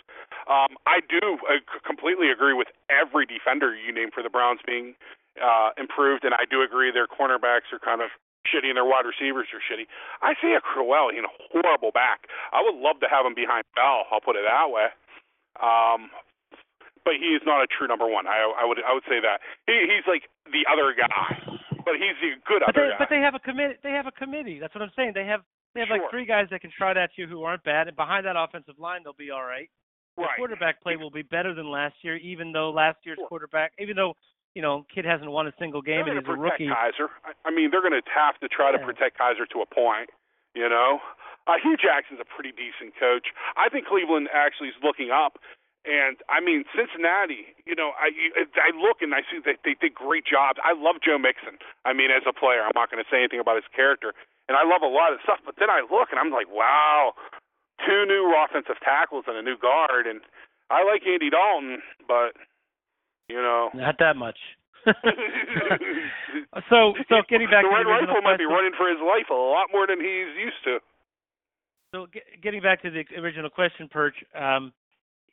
Um, 0.48 0.76
I 0.86 1.00
do 1.06 1.38
uh, 1.46 1.60
completely 1.86 2.30
agree 2.30 2.54
with 2.54 2.68
every 2.90 3.24
defender 3.26 3.74
you 3.76 3.92
named 3.92 4.12
for 4.12 4.22
the 4.22 4.30
Browns 4.30 4.60
being 4.66 4.94
uh, 5.38 5.70
improved, 5.78 6.24
and 6.24 6.34
I 6.34 6.44
do 6.50 6.62
agree 6.62 6.90
their 6.90 7.06
cornerbacks 7.06 7.70
are 7.72 7.78
kind 7.78 8.02
of 8.02 8.10
shitty 8.48 8.66
and 8.72 8.76
their 8.76 8.88
wide 8.88 9.04
receivers 9.04 9.46
are 9.52 9.60
shitty. 9.62 9.84
Isaiah 10.24 10.60
Crowell 10.60 11.10
in 11.10 11.24
a 11.24 11.32
horrible 11.52 11.92
back. 11.92 12.26
I 12.52 12.64
would 12.64 12.74
love 12.74 12.98
to 13.00 13.08
have 13.08 13.24
him 13.26 13.34
behind 13.34 13.64
Bell. 13.76 14.08
I'll 14.10 14.20
put 14.24 14.34
it 14.34 14.44
that 14.48 14.70
way. 14.72 14.88
Um, 15.60 16.10
but 17.04 17.14
he 17.18 17.32
is 17.34 17.42
not 17.46 17.62
a 17.62 17.66
true 17.66 17.86
number 17.88 18.06
one. 18.06 18.26
I, 18.26 18.44
I 18.60 18.64
would 18.64 18.78
I 18.86 18.92
would 18.92 19.04
say 19.08 19.20
that 19.20 19.40
he, 19.66 19.86
he's 19.88 20.06
like 20.06 20.28
the 20.50 20.64
other 20.70 20.92
guy, 20.96 21.40
but 21.84 21.94
he's 21.96 22.18
a 22.24 22.36
good 22.48 22.62
But 22.66 22.76
other 22.76 22.86
they, 22.86 22.92
guy. 22.92 22.98
but 22.98 23.08
they 23.10 23.20
have 23.20 23.34
a 23.34 23.42
committee. 23.42 23.78
They 23.82 23.92
have 23.92 24.06
a 24.06 24.12
committee. 24.14 24.58
That's 24.60 24.74
what 24.74 24.82
I'm 24.82 24.92
saying. 24.96 25.12
They 25.14 25.24
have 25.26 25.40
they 25.74 25.80
have 25.80 25.90
like 25.90 26.02
three 26.10 26.26
guys 26.26 26.46
that 26.50 26.60
can 26.60 26.70
trot 26.76 26.96
at 26.96 27.10
you 27.16 27.26
who 27.26 27.42
aren't 27.44 27.62
bad, 27.64 27.86
and 27.88 27.96
behind 27.96 28.26
that 28.26 28.34
offensive 28.36 28.78
line, 28.78 29.00
they'll 29.04 29.14
be 29.14 29.30
all 29.30 29.44
right. 29.44 29.70
The 30.16 30.22
right. 30.26 30.36
quarterback 30.36 30.82
play 30.82 30.96
will 30.96 31.10
be 31.14 31.22
better 31.22 31.54
than 31.54 31.70
last 31.70 31.94
year, 32.02 32.16
even 32.18 32.50
though 32.52 32.70
last 32.70 32.98
year's 33.06 33.16
Sure. 33.18 33.28
quarterback, 33.28 33.72
even 33.78 33.94
though 33.96 34.14
you 34.54 34.60
know 34.62 34.84
kid 34.92 35.04
hasn't 35.06 35.30
won 35.30 35.46
a 35.46 35.54
single 35.58 35.80
game 35.80 36.04
they're 36.04 36.18
and 36.18 36.26
he's 36.26 36.34
a 36.34 36.38
rookie. 36.38 36.66
Kizer. 36.66 37.08
I, 37.24 37.32
I 37.46 37.50
mean, 37.54 37.70
they're 37.70 37.80
going 37.80 37.94
to 37.94 38.02
have 38.10 38.34
to 38.42 38.48
try 38.48 38.72
to 38.72 38.78
protect 38.78 39.16
Kizer 39.18 39.46
to 39.54 39.62
a 39.62 39.66
point. 39.72 40.10
You 40.58 40.68
know, 40.68 40.98
uh, 41.46 41.54
Hue 41.62 41.76
Jackson's 41.78 42.18
a 42.18 42.26
pretty 42.26 42.50
decent 42.50 42.98
coach. 42.98 43.30
I 43.56 43.68
think 43.70 43.86
Cleveland 43.86 44.26
actually 44.34 44.74
is 44.74 44.78
looking 44.82 45.10
up. 45.14 45.38
And 45.88 46.20
I 46.28 46.44
mean 46.44 46.68
Cincinnati, 46.76 47.56
you 47.64 47.72
know, 47.74 47.96
I 47.96 48.12
I 48.60 48.68
look 48.76 49.00
and 49.00 49.16
I 49.16 49.24
see 49.32 49.40
that 49.48 49.64
they 49.64 49.74
did 49.80 49.96
great 49.96 50.28
jobs. 50.28 50.60
I 50.60 50.76
love 50.76 51.00
Joe 51.00 51.16
Mixon. 51.16 51.56
I 51.88 51.96
mean, 51.96 52.12
as 52.12 52.22
a 52.28 52.36
player, 52.36 52.60
I'm 52.60 52.76
not 52.76 52.92
going 52.92 53.00
to 53.02 53.08
say 53.08 53.18
anything 53.24 53.40
about 53.40 53.56
his 53.56 53.64
character, 53.72 54.12
and 54.44 54.60
I 54.60 54.64
love 54.68 54.84
a 54.84 54.92
lot 54.92 55.16
of 55.16 55.24
stuff. 55.24 55.40
But 55.40 55.56
then 55.56 55.72
I 55.72 55.80
look 55.88 56.12
and 56.12 56.20
I'm 56.20 56.28
like, 56.28 56.52
wow, 56.52 57.16
two 57.80 58.04
new 58.04 58.28
offensive 58.36 58.76
tackles 58.84 59.24
and 59.24 59.40
a 59.40 59.42
new 59.42 59.56
guard, 59.56 60.04
and 60.04 60.20
I 60.68 60.84
like 60.84 61.00
Andy 61.08 61.32
Dalton, 61.32 61.80
but 62.04 62.36
you 63.32 63.40
know, 63.40 63.72
Not 63.72 63.96
that 64.04 64.16
much. 64.20 64.36
so 66.68 66.92
so 67.08 67.14
getting 67.28 67.48
back 67.48 67.64
the 67.64 67.68
to 67.68 67.76
the 67.84 67.88
original 67.88 68.20
Rifle 68.20 68.22
might 68.22 68.38
be 68.38 68.44
question- 68.44 68.52
running 68.52 68.72
for 68.76 68.88
his 68.88 69.00
life 69.00 69.28
a 69.30 69.34
lot 69.34 69.68
more 69.72 69.86
than 69.86 70.00
he's 70.00 70.32
used 70.36 70.60
to. 70.64 70.78
So 71.94 72.06
get, 72.12 72.22
getting 72.42 72.60
back 72.62 72.82
to 72.82 72.90
the 72.90 73.04
original 73.18 73.50
question, 73.50 73.88
Perch, 73.90 74.14
um, 74.34 74.72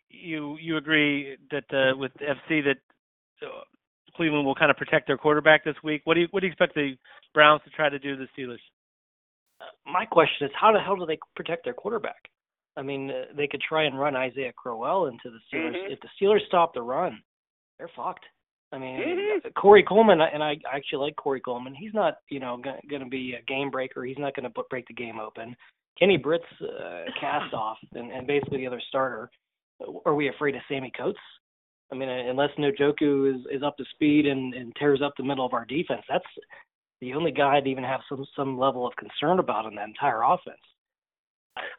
you 0.09 0.57
you 0.61 0.77
agree 0.77 1.37
that 1.51 1.65
uh, 1.73 1.95
with 1.97 2.11
FC 2.15 2.63
that 2.63 2.77
uh, 3.41 3.63
Cleveland 4.15 4.45
will 4.45 4.55
kind 4.55 4.71
of 4.71 4.77
protect 4.77 5.07
their 5.07 5.17
quarterback 5.17 5.63
this 5.63 5.75
week. 5.83 6.01
What 6.05 6.15
do 6.15 6.21
you 6.21 6.27
what 6.31 6.41
do 6.41 6.47
you 6.47 6.51
expect 6.51 6.75
the 6.75 6.95
Browns 7.33 7.61
to 7.65 7.69
try 7.71 7.89
to 7.89 7.99
do 7.99 8.15
to 8.15 8.25
the 8.25 8.41
Steelers? 8.41 8.59
Uh, 9.59 9.91
my 9.91 10.05
question 10.05 10.47
is, 10.47 10.51
how 10.59 10.71
the 10.71 10.79
hell 10.79 10.95
do 10.95 11.05
they 11.05 11.17
protect 11.35 11.63
their 11.63 11.73
quarterback? 11.73 12.29
I 12.75 12.83
mean, 12.83 13.09
uh, 13.09 13.33
they 13.35 13.47
could 13.47 13.61
try 13.61 13.85
and 13.85 13.99
run 13.99 14.15
Isaiah 14.15 14.53
Crowell 14.53 15.07
into 15.07 15.31
the 15.31 15.39
Steelers. 15.51 15.75
Mm-hmm. 15.75 15.93
If 15.93 15.99
the 16.01 16.09
Steelers 16.21 16.45
stop 16.47 16.73
the 16.73 16.81
run, 16.81 17.19
they're 17.79 17.89
fucked. 17.95 18.25
I 18.71 18.77
mean, 18.77 18.99
Mhm. 18.99 19.53
Corey 19.55 19.81
Coleman, 19.81 20.19
and 20.21 20.43
I 20.43 20.57
actually 20.71 21.05
like 21.05 21.15
Corey 21.15 21.39
Coleman. 21.39 21.73
He's 21.73 21.93
not, 21.93 22.17
you 22.29 22.39
know, 22.39 22.57
going 22.57 23.01
to 23.01 23.09
be 23.09 23.33
a 23.33 23.41
game 23.43 23.69
breaker. 23.71 24.03
He's 24.03 24.17
not 24.17 24.35
going 24.35 24.51
to 24.51 24.63
break 24.69 24.85
the 24.87 24.93
game 24.93 25.19
open. 25.19 25.55
Kenny 25.97 26.17
Britt's 26.17 26.45
uh, 26.61 27.05
cast 27.19 27.53
off, 27.53 27.77
and, 27.93 28.11
and 28.11 28.27
basically 28.27 28.59
the 28.59 28.67
other 28.67 28.81
starter. 28.89 29.31
Are 30.05 30.15
we 30.15 30.29
afraid 30.29 30.55
of 30.55 30.61
Sammy 30.67 30.91
Coates? 30.97 31.19
I 31.91 31.95
mean, 31.95 32.09
unless 32.09 32.49
Njoku 32.57 33.33
is 33.33 33.41
is 33.51 33.63
up 33.63 33.77
to 33.77 33.85
speed 33.93 34.25
and, 34.25 34.53
and 34.53 34.75
tears 34.75 35.01
up 35.03 35.13
the 35.17 35.23
middle 35.23 35.45
of 35.45 35.53
our 35.53 35.65
defense, 35.65 36.01
that's 36.09 36.25
the 36.99 37.13
only 37.13 37.31
guy 37.31 37.57
I'd 37.57 37.67
even 37.67 37.83
have 37.83 38.01
some 38.09 38.25
some 38.35 38.57
level 38.57 38.85
of 38.85 38.93
concern 38.95 39.39
about 39.39 39.65
in 39.65 39.75
that 39.75 39.87
entire 39.87 40.23
offense. 40.23 40.57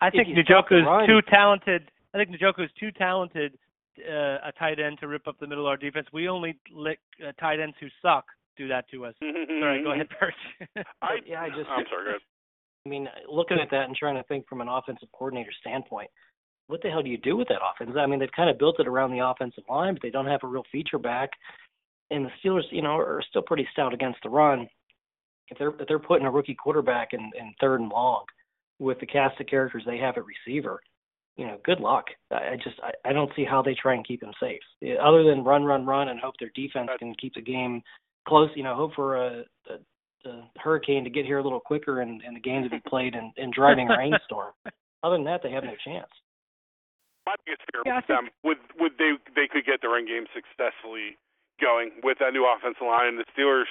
I 0.01 0.11
think 0.11 0.29
If 0.29 0.37
you 0.37 0.45
Njoku 0.45 0.81
is 0.81 0.87
run- 0.87 1.07
too 1.07 1.21
talented. 1.29 1.91
I 2.15 2.19
think 2.19 2.31
Njoku 2.31 2.65
is 2.65 2.71
too 2.81 2.91
talented 2.93 3.53
uh, 3.99 4.39
a 4.49 4.53
tight 4.59 4.81
end 4.81 4.99
to 5.01 5.09
rip 5.09 5.27
up 5.29 5.39
the 5.41 5.47
middle 5.47 5.67
of 5.67 5.71
our 5.71 5.77
defense. 5.77 6.07
We 6.13 6.29
only 6.29 6.59
let 6.75 6.99
uh, 7.27 7.33
tight 7.39 7.61
ends 7.61 7.77
who 7.81 7.89
suck 8.03 8.25
do 8.57 8.67
that 8.69 8.89
to 8.91 9.07
us. 9.07 9.15
Sorry, 9.21 9.83
go 9.83 9.93
ahead, 9.93 10.09
Perch. 10.19 10.35
I, 11.03 11.19
yeah, 11.27 11.43
I 11.43 11.49
just 11.49 11.69
I'm 11.71 11.85
sorry. 11.91 12.05
Go 12.05 12.11
ahead. 12.11 12.21
I 12.87 12.89
mean, 12.89 13.09
looking 13.31 13.59
at 13.61 13.71
that 13.71 13.85
and 13.85 13.95
trying 13.95 14.17
to 14.17 14.23
think 14.25 14.49
from 14.49 14.61
an 14.61 14.69
offensive 14.69 15.09
coordinator 15.13 15.51
standpoint, 15.61 16.09
what 16.69 16.83
the 16.83 16.91
hell 16.91 17.03
do 17.03 17.11
you 17.11 17.19
do 17.19 17.37
with 17.37 17.49
that 17.49 17.61
offense? 17.63 17.97
I 17.99 18.07
mean, 18.07 18.21
they've 18.21 18.31
kind 18.35 18.51
of 18.51 18.59
built 18.59 18.79
it 18.79 18.87
around 18.87 19.11
the 19.11 19.27
offensive 19.27 19.65
line, 19.69 19.95
but 19.95 20.03
they 20.03 20.11
don't 20.11 20.27
have 20.27 20.41
a 20.45 20.47
real 20.47 20.65
feature 20.71 20.99
back. 20.99 21.31
And 22.11 22.25
the 22.25 22.31
Steelers, 22.43 22.63
you 22.71 22.83
know, 22.83 22.97
are 22.97 23.23
still 23.29 23.43
pretty 23.43 23.67
stout 23.73 23.93
against 23.93 24.21
the 24.23 24.31
run. 24.31 24.69
If 25.51 25.59
they're 25.59 25.71
if 25.71 25.89
they're 25.89 25.99
putting 25.99 26.27
a 26.27 26.31
rookie 26.31 26.55
quarterback 26.55 27.09
in, 27.13 27.21
in 27.39 27.55
third 27.61 27.81
and 27.81 27.91
long 27.91 28.25
with 28.79 29.01
the 29.01 29.07
cast 29.07 29.41
of 29.41 29.47
characters 29.47 29.83
they 29.87 29.99
have 29.99 30.17
at 30.17 30.25
receiver, 30.25 30.81
you 31.37 31.47
know, 31.47 31.59
good 31.65 31.81
luck. 31.81 32.05
I 32.31 32.35
I 32.35 32.57
just 32.63 32.77
I, 32.83 33.09
I 33.09 33.13
don't 33.13 33.33
see 33.35 33.45
how 33.45 33.63
they 33.63 33.75
try 33.75 33.95
and 33.95 34.07
keep 34.07 34.23
him 34.23 34.33
safe, 34.41 34.61
other 35.03 35.25
than 35.25 35.45
run, 35.45 35.65
run, 35.65 35.87
run, 35.87 36.09
and 36.09 36.21
hope 36.21 36.35
their 36.39 36.53
defense 36.55 36.91
can 36.99 37.15
keep 37.21 37.35
the 37.35 37.41
game 37.41 37.83
close. 38.27 38.51
You 38.55 38.63
know, 38.63 38.75
hope 38.75 38.95
for 38.95 39.17
a, 39.17 39.45
a 39.71 39.79
the 40.25 40.43
hurricane 40.57 41.05
to 41.05 41.11
get 41.11 41.25
here 41.25 41.39
a 41.39 41.43
little 41.43 41.61
quicker 41.61 42.01
and, 42.01 42.23
and 42.27 42.37
the 42.37 42.41
game 42.41 42.63
to 42.63 42.71
be 42.71 42.83
played 42.89 43.15
in, 43.15 43.33
in 43.37 43.51
driving 43.55 43.89
rainstorm. 43.89 44.53
Other 45.03 45.17
than 45.17 45.25
that, 45.25 45.41
they 45.43 45.53
have 45.53 45.65
no 45.65 45.75
chance. 45.85 46.09
My 47.29 47.37
biggest 47.45 47.61
fear 47.69 47.85
Yeah, 47.85 48.01
I 48.01 48.01
with 48.01 48.09
them 48.09 48.33
would 48.41 48.57
would 48.81 48.97
they 48.97 49.21
they 49.37 49.45
could 49.45 49.69
get 49.69 49.85
the 49.85 49.93
run 49.93 50.09
game 50.09 50.25
successfully 50.33 51.21
going 51.61 52.01
with 52.01 52.25
that 52.25 52.33
new 52.33 52.49
offensive 52.49 52.89
line. 52.89 53.21
The 53.21 53.29
Steelers, 53.37 53.69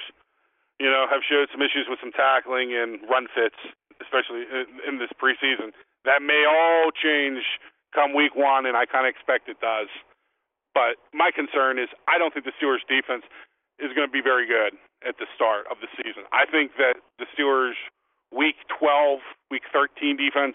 you 0.78 0.86
know, 0.86 1.10
have 1.10 1.26
showed 1.26 1.50
some 1.50 1.58
issues 1.58 1.90
with 1.90 1.98
some 1.98 2.14
tackling 2.14 2.70
and 2.70 3.02
run 3.10 3.26
fits, 3.34 3.58
especially 3.98 4.46
in, 4.46 4.78
in 4.86 4.94
this 5.02 5.10
preseason. 5.18 5.74
That 6.06 6.22
may 6.22 6.46
all 6.46 6.94
change 6.94 7.42
come 7.90 8.14
week 8.14 8.38
one, 8.38 8.62
and 8.62 8.78
I 8.78 8.86
kind 8.86 9.02
of 9.02 9.10
expect 9.10 9.50
it 9.50 9.58
does. 9.58 9.90
But 10.70 11.02
my 11.10 11.34
concern 11.34 11.82
is 11.82 11.90
I 12.06 12.14
don't 12.14 12.30
think 12.30 12.46
the 12.46 12.54
Steelers 12.54 12.86
defense 12.86 13.26
is 13.82 13.90
going 13.90 14.06
to 14.06 14.14
be 14.14 14.22
very 14.22 14.46
good 14.46 14.78
at 15.02 15.18
the 15.18 15.26
start 15.34 15.66
of 15.66 15.82
the 15.82 15.90
season. 15.98 16.30
I 16.30 16.46
think 16.46 16.78
that 16.78 17.02
the 17.18 17.26
Steelers 17.34 17.74
week 18.30 18.62
12, 18.78 19.18
week 19.50 19.66
13 19.74 20.14
defense 20.14 20.54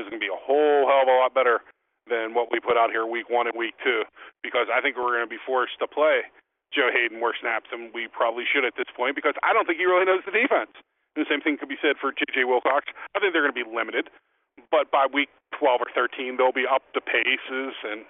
is 0.00 0.08
going 0.08 0.16
to 0.16 0.24
be 0.24 0.32
a 0.32 0.40
whole 0.40 0.88
hell 0.88 1.04
of 1.04 1.12
a 1.12 1.16
lot 1.20 1.36
better 1.36 1.60
than 2.08 2.34
what 2.34 2.50
we 2.50 2.58
put 2.58 2.76
out 2.76 2.90
here 2.90 3.06
week 3.06 3.28
one 3.30 3.46
and 3.46 3.56
week 3.56 3.76
two 3.84 4.02
because 4.42 4.66
I 4.72 4.80
think 4.80 4.96
we're 4.96 5.14
going 5.14 5.28
to 5.28 5.30
be 5.30 5.40
forced 5.44 5.78
to 5.80 5.86
play 5.86 6.26
Joe 6.72 6.90
Haden 6.92 7.20
more 7.20 7.32
snaps 7.36 7.68
than 7.72 7.92
we 7.92 8.08
probably 8.08 8.44
should 8.44 8.64
at 8.64 8.76
this 8.76 8.88
point 8.92 9.16
because 9.16 9.36
I 9.44 9.52
don't 9.52 9.64
think 9.64 9.78
he 9.78 9.86
really 9.88 10.04
knows 10.04 10.24
the 10.24 10.34
defense. 10.34 10.72
And 11.16 11.24
the 11.24 11.28
same 11.28 11.40
thing 11.40 11.56
could 11.56 11.72
be 11.72 11.80
said 11.80 11.96
for 11.96 12.12
J.J. 12.12 12.44
Wilcox. 12.44 12.92
I 13.16 13.20
think 13.20 13.32
they're 13.32 13.44
going 13.44 13.56
to 13.56 13.64
be 13.64 13.68
limited, 13.68 14.12
but 14.70 14.92
by 14.92 15.08
week 15.08 15.32
12 15.56 15.80
or 15.80 15.90
13, 15.94 16.36
they'll 16.36 16.52
be 16.52 16.68
up 16.68 16.84
the 16.92 17.00
paces 17.00 17.74
and 17.84 18.04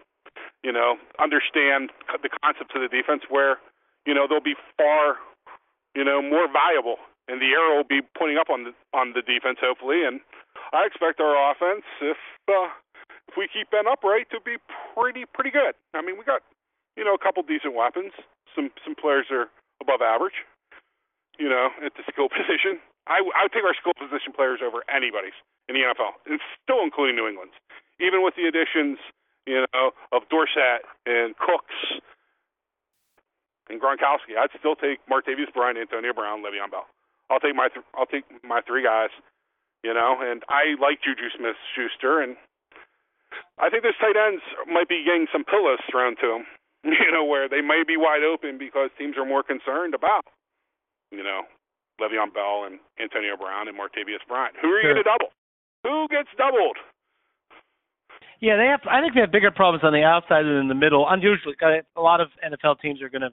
you 0.62 0.72
know 0.72 0.96
understand 1.18 1.90
the 2.22 2.30
concepts 2.42 2.74
of 2.74 2.82
the 2.82 2.90
defense 2.90 3.22
where 3.28 3.58
you 4.06 4.14
know 4.14 4.26
they'll 4.28 4.44
be 4.44 4.58
far 4.76 5.16
you 5.94 6.04
know 6.04 6.20
more 6.20 6.50
valuable 6.50 6.96
and 7.28 7.40
the 7.40 7.52
arrow 7.54 7.76
will 7.76 7.88
be 7.88 8.00
pointing 8.16 8.38
up 8.38 8.50
on 8.50 8.64
the 8.64 8.72
on 8.92 9.14
the 9.14 9.22
defense 9.22 9.58
hopefully 9.60 10.04
and 10.04 10.20
I 10.72 10.84
expect 10.86 11.20
our 11.20 11.36
offense 11.50 11.84
if 12.02 12.18
uh, 12.48 12.68
if 13.28 13.36
we 13.36 13.48
keep 13.48 13.70
Ben 13.70 13.86
upright 13.86 14.30
to 14.30 14.40
be 14.40 14.56
pretty 14.96 15.24
pretty 15.28 15.50
good. 15.50 15.76
I 15.94 16.02
mean 16.02 16.18
we 16.18 16.24
got 16.24 16.42
you 16.96 17.04
know 17.04 17.14
a 17.14 17.20
couple 17.20 17.42
decent 17.42 17.74
weapons. 17.74 18.12
Some 18.56 18.70
some 18.84 18.94
players 18.96 19.26
are 19.30 19.48
above 19.80 20.00
average. 20.02 20.44
You 21.38 21.48
know 21.48 21.70
at 21.84 21.94
the 21.94 22.02
skill 22.10 22.28
position. 22.38 22.80
I 23.06 23.20
I 23.36 23.44
would 23.46 23.52
take 23.52 23.64
our 23.64 23.76
skill 23.76 23.94
position 23.96 24.32
players 24.32 24.60
over 24.64 24.84
anybody's 24.88 25.36
in 25.68 25.76
the 25.76 25.84
NFL. 25.84 26.16
It's 26.26 26.44
still 26.64 26.82
including 26.82 27.16
New 27.16 27.28
England's. 27.28 27.54
Even 28.00 28.22
with 28.22 28.34
the 28.36 28.46
additions, 28.46 28.98
you 29.46 29.66
know, 29.74 29.90
of 30.12 30.22
Dorsett 30.30 30.86
and 31.04 31.36
Cooks 31.36 32.00
and 33.68 33.80
Gronkowski, 33.80 34.36
I'd 34.38 34.54
still 34.58 34.76
take 34.76 35.00
Martavis 35.10 35.52
Bryant, 35.52 35.78
Antonio 35.78 36.12
Brown, 36.12 36.42
Le'Veon 36.42 36.70
Bell. 36.70 36.86
I'll 37.30 37.40
take 37.40 37.54
my 37.54 37.68
th- 37.68 37.84
I'll 37.96 38.06
take 38.06 38.24
my 38.44 38.60
three 38.66 38.82
guys, 38.82 39.10
you 39.84 39.92
know, 39.92 40.16
and 40.20 40.42
I 40.48 40.76
like 40.80 41.02
Juju 41.02 41.28
Smith 41.36 41.56
Schuster, 41.74 42.20
and 42.22 42.36
I 43.58 43.68
think 43.70 43.82
those 43.82 43.96
tight 44.00 44.16
ends 44.16 44.42
might 44.66 44.88
be 44.88 45.04
getting 45.04 45.26
some 45.32 45.44
pillows 45.44 45.78
thrown 45.90 46.16
to 46.22 46.26
them, 46.28 46.44
you 46.84 47.10
know, 47.12 47.24
where 47.24 47.48
they 47.48 47.60
may 47.60 47.82
be 47.86 47.96
wide 47.96 48.22
open 48.22 48.58
because 48.58 48.90
teams 48.98 49.16
are 49.16 49.26
more 49.26 49.42
concerned 49.42 49.94
about, 49.94 50.24
you 51.10 51.22
know, 51.22 51.42
Le'Veon 52.00 52.32
Bell 52.32 52.64
and 52.64 52.78
Antonio 53.00 53.36
Brown 53.36 53.66
and 53.68 53.76
Martavis 53.76 54.22
Bryant. 54.28 54.54
Who 54.62 54.68
are 54.68 54.76
you 54.78 54.82
Sure. 54.82 54.94
going 54.94 55.04
to 55.04 55.10
double? 55.10 55.30
Who 55.84 56.06
gets 56.08 56.28
doubled? 56.38 56.76
Yeah, 58.40 58.56
they 58.56 58.66
have. 58.66 58.80
I 58.88 59.00
think 59.00 59.14
they 59.14 59.20
have 59.20 59.32
bigger 59.32 59.50
problems 59.50 59.82
on 59.82 59.92
the 59.92 60.04
outside 60.04 60.42
than 60.44 60.56
in 60.62 60.68
the 60.68 60.74
middle. 60.74 61.06
Unusually, 61.08 61.56
a 61.96 62.00
lot 62.00 62.20
of 62.20 62.28
NFL 62.44 62.80
teams 62.80 63.02
are 63.02 63.08
going 63.08 63.22
to, 63.22 63.30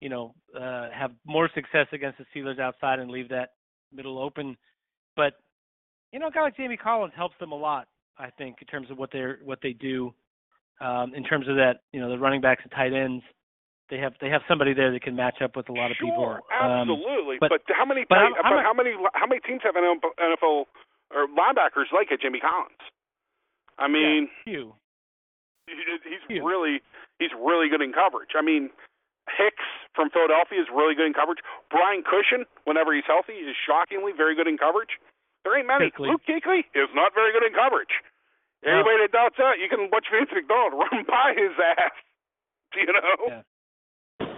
you 0.00 0.08
know, 0.08 0.32
uh, 0.56 0.90
have 0.94 1.10
more 1.26 1.50
success 1.54 1.86
against 1.92 2.18
the 2.18 2.24
Steelers 2.34 2.60
outside 2.60 3.00
and 3.00 3.10
leave 3.10 3.28
that 3.30 3.50
middle 3.92 4.18
open. 4.18 4.56
But 5.16 5.34
you 6.12 6.20
know, 6.20 6.28
a 6.28 6.30
guy 6.30 6.42
like 6.42 6.56
Jamie 6.56 6.76
Collins 6.76 7.12
helps 7.16 7.34
them 7.40 7.50
a 7.50 7.56
lot. 7.56 7.88
I 8.18 8.30
think 8.30 8.56
in 8.60 8.66
terms 8.66 8.90
of 8.90 8.98
what 8.98 9.10
they're 9.12 9.38
what 9.44 9.60
they 9.62 9.72
do, 9.72 10.12
um, 10.80 11.14
in 11.14 11.24
terms 11.24 11.48
of 11.48 11.56
that, 11.56 11.82
you 11.92 12.00
know, 12.00 12.08
the 12.08 12.18
running 12.18 12.40
backs 12.40 12.62
and 12.62 12.72
tight 12.72 12.92
ends. 12.92 13.24
They 13.90 13.96
have 13.98 14.12
they 14.20 14.28
have 14.28 14.42
somebody 14.46 14.74
there 14.74 14.92
that 14.92 15.00
can 15.02 15.16
match 15.16 15.40
up 15.40 15.56
with 15.56 15.68
a 15.70 15.72
lot 15.72 15.90
of 15.90 15.96
people. 15.96 16.20
Sure, 16.20 16.42
Um, 16.60 16.90
absolutely. 16.92 17.38
but- 17.40 17.48
but, 17.48 17.62
how 17.74 17.86
many? 17.86 18.04
but 18.04 18.18
I'm 18.18 18.32
but 18.34 18.52
a- 18.60 18.62
how 18.62 18.74
many? 18.74 18.92
How 19.14 19.26
many 19.26 19.40
teams 19.40 19.62
have 19.62 19.76
an 19.76 19.84
NFL 20.20 20.66
or 21.10 21.26
linebackers 21.28 21.90
like 21.90 22.10
a 22.10 22.18
Jimmy 22.18 22.38
Collins? 22.38 22.76
I 23.78 23.88
mean, 23.88 24.28
few. 24.44 24.74
he's 25.66 26.20
Huge. 26.28 26.42
really 26.42 26.82
he's 27.18 27.32
really 27.32 27.68
good 27.70 27.80
in 27.80 27.92
coverage. 27.94 28.30
I 28.36 28.42
mean, 28.42 28.70
Hicks 29.36 29.64
from 29.94 30.10
Philadelphia 30.10 30.60
is 30.60 30.68
really 30.70 30.94
good 30.94 31.06
in 31.06 31.14
coverage. 31.14 31.38
Brian 31.70 32.02
Cushing, 32.02 32.44
whenever 32.64 32.92
he's 32.94 33.04
healthy, 33.06 33.34
is 33.34 33.56
shockingly 33.56 34.12
very 34.12 34.34
good 34.34 34.46
in 34.48 34.56
coverage. 34.58 34.98
There 35.48 35.56
ain't 35.56 35.66
many. 35.66 35.88
Luke 35.96 36.20
Kuechly 36.28 36.68
is 36.76 36.92
not 36.92 37.16
very 37.16 37.32
good 37.32 37.42
in 37.48 37.56
coverage. 37.56 37.92
No. 38.60 38.68
Anybody 38.84 39.08
that 39.08 39.12
doubts 39.16 39.36
that, 39.40 39.56
you 39.56 39.68
can 39.72 39.88
watch 39.88 40.04
Vince 40.12 40.28
McDonald 40.28 40.76
run 40.84 41.08
by 41.08 41.32
his 41.32 41.56
ass. 41.56 41.96
You 42.76 42.92
know. 42.92 43.16
Yeah. 44.20 44.28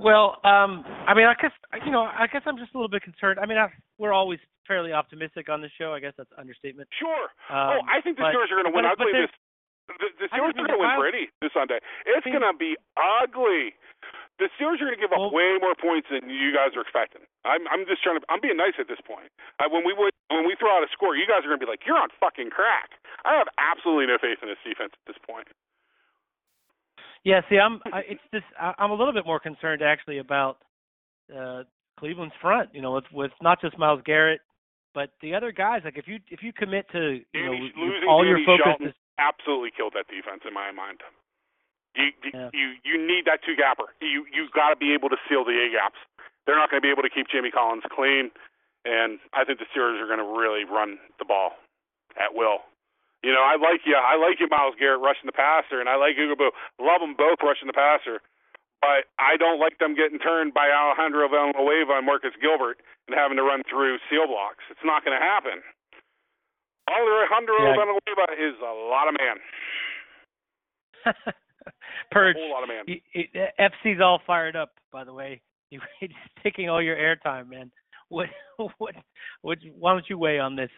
Well, 0.00 0.40
um, 0.42 0.88
I 1.06 1.12
mean, 1.12 1.28
I 1.28 1.34
guess 1.36 1.52
you 1.84 1.92
know, 1.92 2.08
I 2.08 2.26
guess 2.32 2.40
I'm 2.48 2.56
just 2.56 2.72
a 2.72 2.76
little 2.80 2.88
bit 2.88 3.02
concerned. 3.04 3.36
I 3.38 3.44
mean, 3.44 3.58
I, 3.58 3.68
we're 4.00 4.16
always 4.16 4.40
fairly 4.66 4.92
optimistic 4.96 5.52
on 5.52 5.60
the 5.60 5.68
show. 5.76 5.92
I 5.92 6.00
guess 6.00 6.14
that's 6.16 6.32
an 6.32 6.40
understatement. 6.40 6.88
Sure. 6.98 7.28
Um, 7.52 7.76
oh, 7.76 7.80
I 7.84 8.00
think 8.00 8.16
the 8.16 8.24
but- 8.24 8.32
Steelers 8.32 8.48
are 8.48 8.56
going 8.56 8.72
to 8.72 8.74
win. 8.74 8.88
but- 8.88 8.96
but 8.98 9.12
tell 9.12 9.20
this: 9.20 9.30
the, 10.00 10.08
the 10.16 10.26
I 10.32 10.40
Steelers 10.40 10.56
are 10.56 10.64
going 10.64 10.72
to 10.72 10.80
win 10.80 10.96
pretty 10.98 11.28
this 11.44 11.52
Sunday. 11.52 11.76
It's 12.08 12.24
I 12.24 12.30
mean- 12.32 12.40
going 12.40 12.48
to 12.52 12.56
be 12.56 12.72
ugly. 12.96 13.76
The 14.38 14.50
Steelers 14.58 14.82
are 14.82 14.90
going 14.90 14.98
to 14.98 15.02
give 15.02 15.14
up 15.14 15.30
Well- 15.30 15.34
way 15.34 15.58
more 15.62 15.78
points 15.78 16.10
than 16.10 16.26
you 16.26 16.50
guys 16.50 16.74
are 16.74 16.82
expecting. 16.82 17.22
I'm, 17.46 17.68
I'm 17.70 17.86
just 17.86 18.02
trying 18.02 18.18
to. 18.18 18.24
I'm 18.26 18.42
being 18.42 18.58
nice 18.58 18.74
at 18.82 18.88
this 18.90 18.98
point. 19.06 19.30
I, 19.62 19.70
when 19.70 19.86
we 19.86 19.94
would, 19.94 20.10
when 20.26 20.42
we 20.42 20.58
throw 20.58 20.74
out 20.74 20.82
a 20.82 20.90
score, 20.90 21.14
you 21.14 21.26
guys 21.26 21.46
are 21.46 21.50
going 21.54 21.60
to 21.60 21.66
be 21.66 21.70
like, 21.70 21.86
"You're 21.86 21.98
on 22.00 22.10
fucking 22.18 22.50
crack." 22.50 22.98
I 23.22 23.38
have 23.38 23.46
absolutely 23.56 24.10
no 24.10 24.18
faith 24.18 24.42
in 24.42 24.50
this 24.50 24.58
defense 24.66 24.90
at 24.90 25.04
this 25.06 25.20
point. 25.22 25.46
Yeah, 27.22 27.40
see, 27.48 27.58
I'm. 27.58 27.80
I, 27.92 28.02
it's 28.18 28.26
just 28.32 28.44
I, 28.58 28.74
I'm 28.78 28.90
a 28.90 28.98
little 28.98 29.14
bit 29.14 29.24
more 29.24 29.38
concerned 29.38 29.82
actually 29.82 30.18
about 30.18 30.58
uh, 31.30 31.62
Cleveland's 31.98 32.34
front. 32.40 32.74
You 32.74 32.82
know, 32.82 32.92
with 32.92 33.08
with 33.12 33.32
not 33.40 33.60
just 33.60 33.78
Myles 33.78 34.02
Garrett, 34.04 34.40
but 34.94 35.10
the 35.22 35.34
other 35.34 35.52
guys. 35.52 35.82
Like 35.84 35.96
if 35.96 36.06
you 36.08 36.18
if 36.28 36.42
you 36.42 36.52
commit 36.52 36.86
to 36.92 37.20
you 37.32 37.44
know 37.46 37.52
Danny, 37.54 37.72
losing 37.76 38.08
all 38.08 38.22
Danny 38.24 38.42
your 38.42 38.46
focus 38.46 38.66
Shelton 38.66 38.86
is 38.88 38.98
absolutely 39.18 39.70
killed 39.76 39.94
that 39.94 40.08
defense 40.08 40.42
in 40.46 40.52
my 40.52 40.72
mind. 40.72 41.00
You 41.94 42.10
Yeah. 42.32 42.50
you 42.52 42.74
you 42.84 42.96
need 42.98 43.24
that 43.26 43.42
two 43.44 43.54
gapper. 43.56 43.94
You 44.00 44.26
you 44.32 44.48
got 44.54 44.70
to 44.70 44.76
be 44.76 44.92
able 44.94 45.08
to 45.10 45.16
seal 45.28 45.44
the 45.44 45.54
A 45.54 45.70
gaps. 45.70 45.98
They're 46.46 46.56
not 46.58 46.70
going 46.70 46.80
to 46.82 46.84
be 46.84 46.90
able 46.90 47.02
to 47.02 47.10
keep 47.10 47.28
Jamie 47.28 47.50
Collins 47.50 47.84
clean, 47.88 48.30
and 48.84 49.18
I 49.32 49.44
think 49.44 49.58
the 49.60 49.66
Steelers 49.72 49.96
are 50.02 50.06
going 50.10 50.20
to 50.20 50.26
really 50.26 50.64
run 50.64 50.98
the 51.18 51.24
ball 51.24 51.56
at 52.20 52.34
will. 52.34 52.66
You 53.24 53.32
know, 53.32 53.40
I 53.40 53.56
like 53.56 53.86
you. 53.88 53.96
I 53.96 54.16
like 54.20 54.40
you, 54.40 54.48
Myles 54.52 54.76
Garrett 54.78 55.00
rushing 55.00 55.24
the 55.24 55.32
passer, 55.32 55.80
and 55.80 55.88
I 55.88 55.96
like 55.96 56.16
Ugabo. 56.20 56.50
Love 56.78 57.00
them 57.00 57.14
both 57.16 57.40
rushing 57.40 57.66
the 57.66 57.72
passer. 57.72 58.20
but 58.84 59.08
I 59.18 59.40
don't 59.40 59.56
like 59.58 59.78
them 59.80 59.94
getting 59.96 60.18
turned 60.20 60.52
by 60.52 60.68
Alejandro 60.68 61.24
Villanueva 61.32 61.96
and 61.96 62.04
Marcus 62.04 62.36
Gilbert 62.36 62.84
and 63.08 63.16
having 63.16 63.38
to 63.40 63.42
run 63.42 63.62
through 63.64 63.96
seal 64.12 64.26
blocks. 64.28 64.60
It's 64.68 64.84
not 64.84 65.04
going 65.08 65.16
to 65.16 65.24
happen. 65.24 65.64
Alejandro 66.92 67.56
yeah. 67.64 67.72
Villanueva 67.72 68.26
is 68.36 68.60
a 68.60 68.74
lot 68.92 69.08
of 69.08 69.16
man. 69.16 69.40
Perch. 72.10 72.36
A 72.36 72.40
whole 72.40 72.50
lot 72.50 72.62
of 72.62 72.68
man. 72.68 72.84
He, 72.86 73.02
he, 73.12 73.28
FC's 73.60 74.00
all 74.02 74.20
fired 74.26 74.56
up, 74.56 74.70
by 74.92 75.04
the 75.04 75.12
way. 75.12 75.40
He, 75.70 75.80
he's 75.98 76.10
taking 76.44 76.68
all 76.68 76.80
your 76.80 76.94
airtime, 76.94 77.48
man. 77.48 77.72
What, 78.08 78.28
what, 78.78 78.94
what? 79.42 79.58
Why 79.76 79.92
don't 79.92 80.04
you 80.08 80.18
weigh 80.18 80.38
on 80.38 80.54
this 80.54 80.70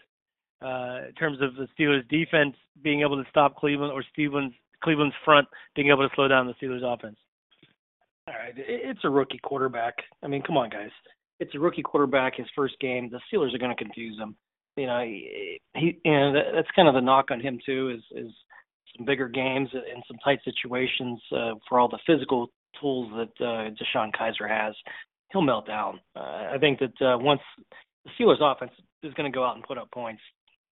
uh, 0.63 1.09
in 1.09 1.15
terms 1.19 1.39
of 1.43 1.55
the 1.57 1.69
Steelers' 1.79 2.09
defense 2.09 2.57
being 2.83 3.03
able 3.03 3.23
to 3.23 3.29
stop 3.29 3.57
Cleveland, 3.57 3.93
or 3.93 4.03
Cleveland's 4.15 4.55
Cleveland's 4.83 5.15
front 5.25 5.49
being 5.75 5.89
able 5.89 6.09
to 6.09 6.15
slow 6.15 6.29
down 6.29 6.47
the 6.47 6.55
Steelers' 6.55 6.83
offense? 6.83 7.17
All 8.29 8.35
right, 8.35 8.55
it's 8.57 9.01
a 9.05 9.11
rookie 9.11 9.41
quarterback. 9.43 9.95
I 10.23 10.29
mean, 10.29 10.43
come 10.43 10.57
on, 10.57 10.71
guys. 10.71 10.91
It's 11.41 11.55
a 11.55 11.59
rookie 11.59 11.83
quarterback. 11.83 12.37
His 12.37 12.47
first 12.57 12.79
game. 12.81 13.11
The 13.11 13.21
Steelers 13.31 13.55
are 13.55 13.59
going 13.59 13.77
to 13.77 13.85
confuse 13.85 14.19
him. 14.19 14.35
You 14.77 14.87
know, 14.87 15.01
he, 15.01 15.61
he 15.75 15.99
and 16.05 16.35
that's 16.35 16.69
kind 16.75 16.89
of 16.89 16.95
the 16.95 17.01
knock 17.01 17.31
on 17.31 17.41
him 17.41 17.59
too. 17.65 17.91
Is 17.91 18.25
is 18.25 18.33
some 18.97 19.07
bigger 19.07 19.29
games 19.29 19.69
and 19.73 20.03
some 20.07 20.17
tight 20.25 20.41
situations 20.45 21.21
uh, 21.33 21.53
for 21.69 21.79
all 21.79 21.89
the 21.89 21.99
physical 22.07 22.49
tools 22.81 23.11
that 23.17 23.45
uh, 23.45 23.71
DeShone 23.71 24.13
Kizer 24.15 24.49
has. 24.49 24.75
He'll 25.33 25.43
melt 25.43 25.67
down. 25.67 26.01
Uh, 26.15 26.51
I 26.53 26.57
think 26.61 26.79
that 26.81 27.07
uh, 27.07 27.19
once 27.19 27.41
the 28.05 28.11
Steelers' 28.19 28.41
offense 28.41 28.73
is 29.03 29.15
going 29.15 29.31
to 29.31 29.35
go 29.35 29.45
out 29.45 29.57
and 29.57 29.65
put 29.65 29.79
up 29.79 29.91
points, 29.91 30.23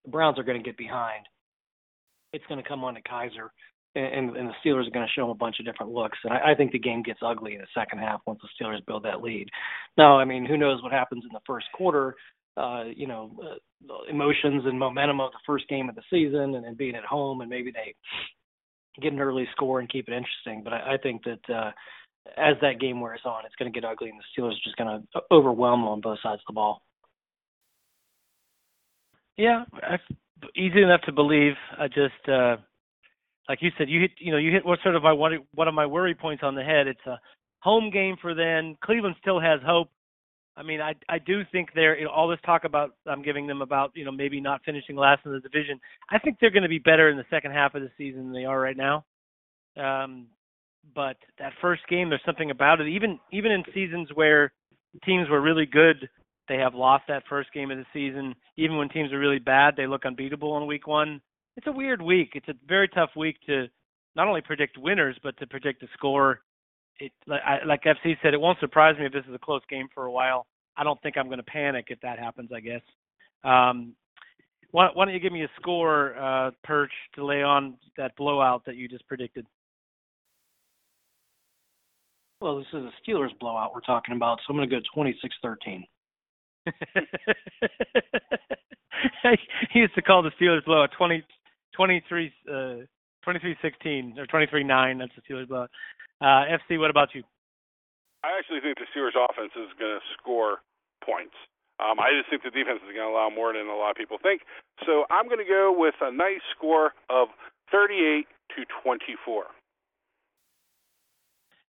the 0.04 0.10
Browns 0.10 0.38
are 0.38 0.44
going 0.44 0.58
to 0.58 0.64
get 0.64 0.76
behind. 0.76 1.26
It's 2.32 2.44
going 2.48 2.62
to 2.62 2.68
come 2.68 2.84
on 2.84 2.94
to 2.94 3.02
Kizer, 3.02 3.48
and, 3.94 4.36
and 4.36 4.48
the 4.48 4.54
Steelers 4.64 4.86
are 4.86 4.90
going 4.90 5.06
to 5.06 5.12
show 5.14 5.22
them 5.22 5.30
a 5.30 5.34
bunch 5.34 5.56
of 5.60 5.66
different 5.66 5.92
looks. 5.92 6.18
And 6.24 6.32
I, 6.32 6.52
I 6.52 6.54
think 6.54 6.72
the 6.72 6.78
game 6.78 7.02
gets 7.02 7.20
ugly 7.24 7.54
in 7.54 7.60
the 7.60 7.66
second 7.74 7.98
half 7.98 8.20
once 8.26 8.40
the 8.42 8.64
Steelers 8.64 8.84
build 8.86 9.04
that 9.04 9.22
lead. 9.22 9.48
Now, 9.96 10.18
I 10.18 10.24
mean, 10.24 10.44
who 10.44 10.56
knows 10.56 10.82
what 10.82 10.92
happens 10.92 11.24
in 11.24 11.30
the 11.32 11.40
first 11.46 11.66
quarter? 11.74 12.14
Uh, 12.56 12.84
you 12.94 13.06
know, 13.06 13.30
uh, 13.42 13.94
emotions 14.08 14.62
and 14.64 14.78
momentum 14.78 15.20
of 15.20 15.32
the 15.32 15.38
first 15.44 15.68
game 15.68 15.88
of 15.88 15.94
the 15.94 16.02
season, 16.08 16.54
and 16.54 16.64
then 16.64 16.74
being 16.74 16.94
at 16.94 17.04
home, 17.04 17.40
and 17.40 17.50
maybe 17.50 17.72
they 17.72 17.94
get 19.02 19.12
an 19.12 19.20
early 19.20 19.46
score 19.52 19.80
and 19.80 19.88
keep 19.88 20.08
it 20.08 20.12
interesting. 20.12 20.62
But 20.62 20.72
I, 20.72 20.94
I 20.94 20.96
think 21.02 21.22
that 21.24 21.52
uh, 21.52 21.72
as 22.36 22.54
that 22.62 22.80
game 22.80 23.00
wears 23.00 23.22
on, 23.24 23.44
it's 23.44 23.56
going 23.56 23.72
to 23.72 23.80
get 23.80 23.88
ugly, 23.88 24.10
and 24.10 24.18
the 24.18 24.40
Steelers 24.40 24.52
are 24.52 24.64
just 24.64 24.76
going 24.76 25.02
to 25.14 25.20
overwhelm 25.32 25.80
them 25.80 25.88
on 25.88 26.00
both 26.00 26.18
sides 26.22 26.40
of 26.42 26.46
the 26.46 26.54
ball. 26.54 26.82
Yeah, 29.36 29.64
easy 30.54 30.80
enough 30.80 31.00
to 31.02 31.12
believe. 31.12 31.54
I 31.78 31.88
just. 31.88 32.28
Uh 32.28 32.56
like 33.48 33.58
you 33.60 33.70
said, 33.76 33.88
you 33.88 34.00
hit 34.00 34.12
you 34.18 34.32
know 34.32 34.38
you 34.38 34.50
hit 34.50 34.64
what 34.64 34.78
sort 34.82 34.96
of 34.96 35.02
my 35.02 35.12
one 35.12 35.38
one 35.54 35.68
of 35.68 35.74
my 35.74 35.86
worry 35.86 36.14
points 36.14 36.42
on 36.42 36.54
the 36.54 36.62
head. 36.62 36.86
It's 36.86 37.06
a 37.06 37.20
home 37.60 37.90
game 37.90 38.16
for 38.20 38.34
them. 38.34 38.76
Cleveland 38.82 39.16
still 39.20 39.40
has 39.40 39.60
hope. 39.64 39.90
I 40.56 40.62
mean, 40.62 40.80
I 40.80 40.94
I 41.08 41.18
do 41.18 41.42
think 41.50 41.70
they're 41.74 41.98
you 41.98 42.04
know, 42.04 42.10
all 42.10 42.28
this 42.28 42.38
talk 42.44 42.64
about 42.64 42.94
I'm 43.06 43.22
giving 43.22 43.46
them 43.46 43.62
about 43.62 43.92
you 43.94 44.04
know 44.04 44.12
maybe 44.12 44.40
not 44.40 44.62
finishing 44.64 44.96
last 44.96 45.24
in 45.24 45.32
the 45.32 45.40
division. 45.40 45.80
I 46.10 46.18
think 46.18 46.38
they're 46.40 46.50
going 46.50 46.62
to 46.62 46.68
be 46.68 46.78
better 46.78 47.08
in 47.08 47.16
the 47.16 47.26
second 47.30 47.52
half 47.52 47.74
of 47.74 47.82
the 47.82 47.90
season 47.98 48.24
than 48.24 48.32
they 48.32 48.44
are 48.44 48.60
right 48.60 48.76
now. 48.76 49.04
Um, 49.76 50.26
but 50.94 51.16
that 51.38 51.52
first 51.60 51.82
game, 51.88 52.08
there's 52.10 52.20
something 52.24 52.50
about 52.50 52.80
it. 52.80 52.88
Even 52.88 53.18
even 53.32 53.50
in 53.50 53.64
seasons 53.74 54.08
where 54.14 54.52
teams 55.04 55.28
were 55.28 55.40
really 55.40 55.66
good, 55.66 56.08
they 56.48 56.56
have 56.56 56.74
lost 56.74 57.04
that 57.08 57.24
first 57.28 57.52
game 57.52 57.70
of 57.70 57.78
the 57.78 57.86
season. 57.92 58.34
Even 58.56 58.76
when 58.76 58.88
teams 58.88 59.12
are 59.12 59.18
really 59.18 59.40
bad, 59.40 59.74
they 59.76 59.86
look 59.86 60.06
unbeatable 60.06 60.56
in 60.56 60.66
week 60.66 60.86
one 60.86 61.20
it's 61.56 61.66
a 61.66 61.72
weird 61.72 62.02
week. 62.02 62.32
It's 62.34 62.48
a 62.48 62.54
very 62.66 62.88
tough 62.88 63.10
week 63.16 63.36
to 63.46 63.66
not 64.16 64.28
only 64.28 64.40
predict 64.40 64.78
winners 64.78 65.16
but 65.22 65.36
to 65.38 65.46
predict 65.46 65.80
the 65.80 65.88
score. 65.94 66.40
It 67.00 67.12
like, 67.26 67.40
I, 67.44 67.64
like 67.64 67.82
FC 67.82 68.16
said, 68.22 68.34
it 68.34 68.40
won't 68.40 68.60
surprise 68.60 68.96
me 68.98 69.06
if 69.06 69.12
this 69.12 69.24
is 69.28 69.34
a 69.34 69.38
close 69.38 69.62
game 69.68 69.88
for 69.94 70.04
a 70.04 70.12
while. 70.12 70.46
I 70.76 70.84
don't 70.84 71.00
think 71.02 71.16
I'm 71.16 71.26
going 71.26 71.38
to 71.38 71.44
panic 71.44 71.86
if 71.88 72.00
that 72.00 72.18
happens. 72.18 72.50
I 72.54 72.60
guess. 72.60 72.82
Um, 73.42 73.94
why, 74.74 74.88
why 74.92 75.04
don't 75.04 75.14
you 75.14 75.20
give 75.20 75.32
me 75.32 75.44
a 75.44 75.50
score, 75.60 76.16
uh, 76.18 76.50
Perch, 76.64 76.90
to 77.14 77.24
lay 77.24 77.44
on 77.44 77.76
that 77.96 78.16
blowout 78.16 78.64
that 78.66 78.74
you 78.74 78.88
just 78.88 79.06
predicted? 79.06 79.46
Well, 82.40 82.58
this 82.58 82.66
is 82.72 82.82
a 82.82 82.90
Steelers 83.08 83.38
blowout 83.38 83.72
we're 83.72 83.82
talking 83.82 84.16
about, 84.16 84.40
so 84.40 84.52
I'm 84.52 84.56
going 84.56 84.68
to 84.68 84.76
go 84.76 84.82
26-13. 84.96 85.86
he 89.72 89.78
used 89.78 89.94
to 89.94 90.02
call 90.02 90.22
the 90.22 90.32
Steelers 90.40 90.64
blowout 90.64 90.90
20, 90.98 91.22
23, 91.76 92.32
uh, 92.48 92.52
23-16 93.24 94.18
or 94.18 94.26
23-9. 94.26 94.98
That's 94.98 95.12
the 95.14 95.22
Steelers 95.32 95.46
blowout. 95.46 95.70
Uh, 96.20 96.44
FC, 96.48 96.78
what 96.78 96.90
about 96.90 97.14
you? 97.14 97.22
I 98.24 98.38
actually 98.38 98.60
think 98.60 98.78
the 98.78 98.88
Steelers 98.92 99.16
offense 99.16 99.52
is 99.56 99.68
going 99.78 99.92
to 99.92 100.04
score 100.16 100.64
points. 101.04 101.36
Um, 101.80 101.98
I 101.98 102.14
just 102.16 102.30
think 102.30 102.42
the 102.42 102.54
defense 102.54 102.80
is 102.86 102.94
going 102.94 103.04
to 103.04 103.12
allow 103.12 103.28
more 103.28 103.52
than 103.52 103.66
a 103.66 103.76
lot 103.76 103.90
of 103.90 103.96
people 103.96 104.16
think. 104.22 104.42
So 104.86 105.04
I'm 105.10 105.26
going 105.26 105.42
to 105.42 105.50
go 105.50 105.74
with 105.76 105.94
a 106.00 106.12
nice 106.12 106.40
score 106.56 106.94
of 107.10 107.28
38 107.70 108.26
to 108.56 108.64
24. 108.82 109.44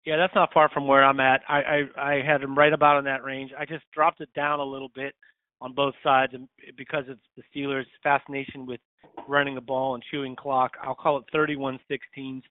Yeah, 0.07 0.17
that's 0.17 0.35
not 0.35 0.53
far 0.53 0.71
from 0.71 0.87
where 0.87 1.05
I'm 1.05 1.21
at. 1.21 1.43
I, 1.47 1.61
I 1.97 2.13
I 2.13 2.23
had 2.23 2.43
him 2.43 2.57
right 2.57 2.73
about 2.73 2.99
in 2.99 3.05
that 3.05 3.23
range. 3.23 3.51
I 3.59 3.67
just 3.67 3.85
dropped 3.93 4.23
it 4.23 4.33
down 4.35 4.59
a 4.59 4.65
little 4.65 4.89
bit 4.95 5.15
on 5.61 5.75
both 5.75 5.95
sides 6.03 6.33
because 6.77 7.05
of 7.09 7.19
the 7.37 7.43
Steelers' 7.55 7.85
fascination 8.03 8.65
with 8.65 8.81
running 9.29 9.55
the 9.55 9.61
ball 9.61 9.95
and 9.95 10.03
chewing 10.11 10.35
clock. 10.37 10.73
I'll 10.83 10.95
call 10.95 11.19
it 11.19 11.25
31-16 11.35 11.79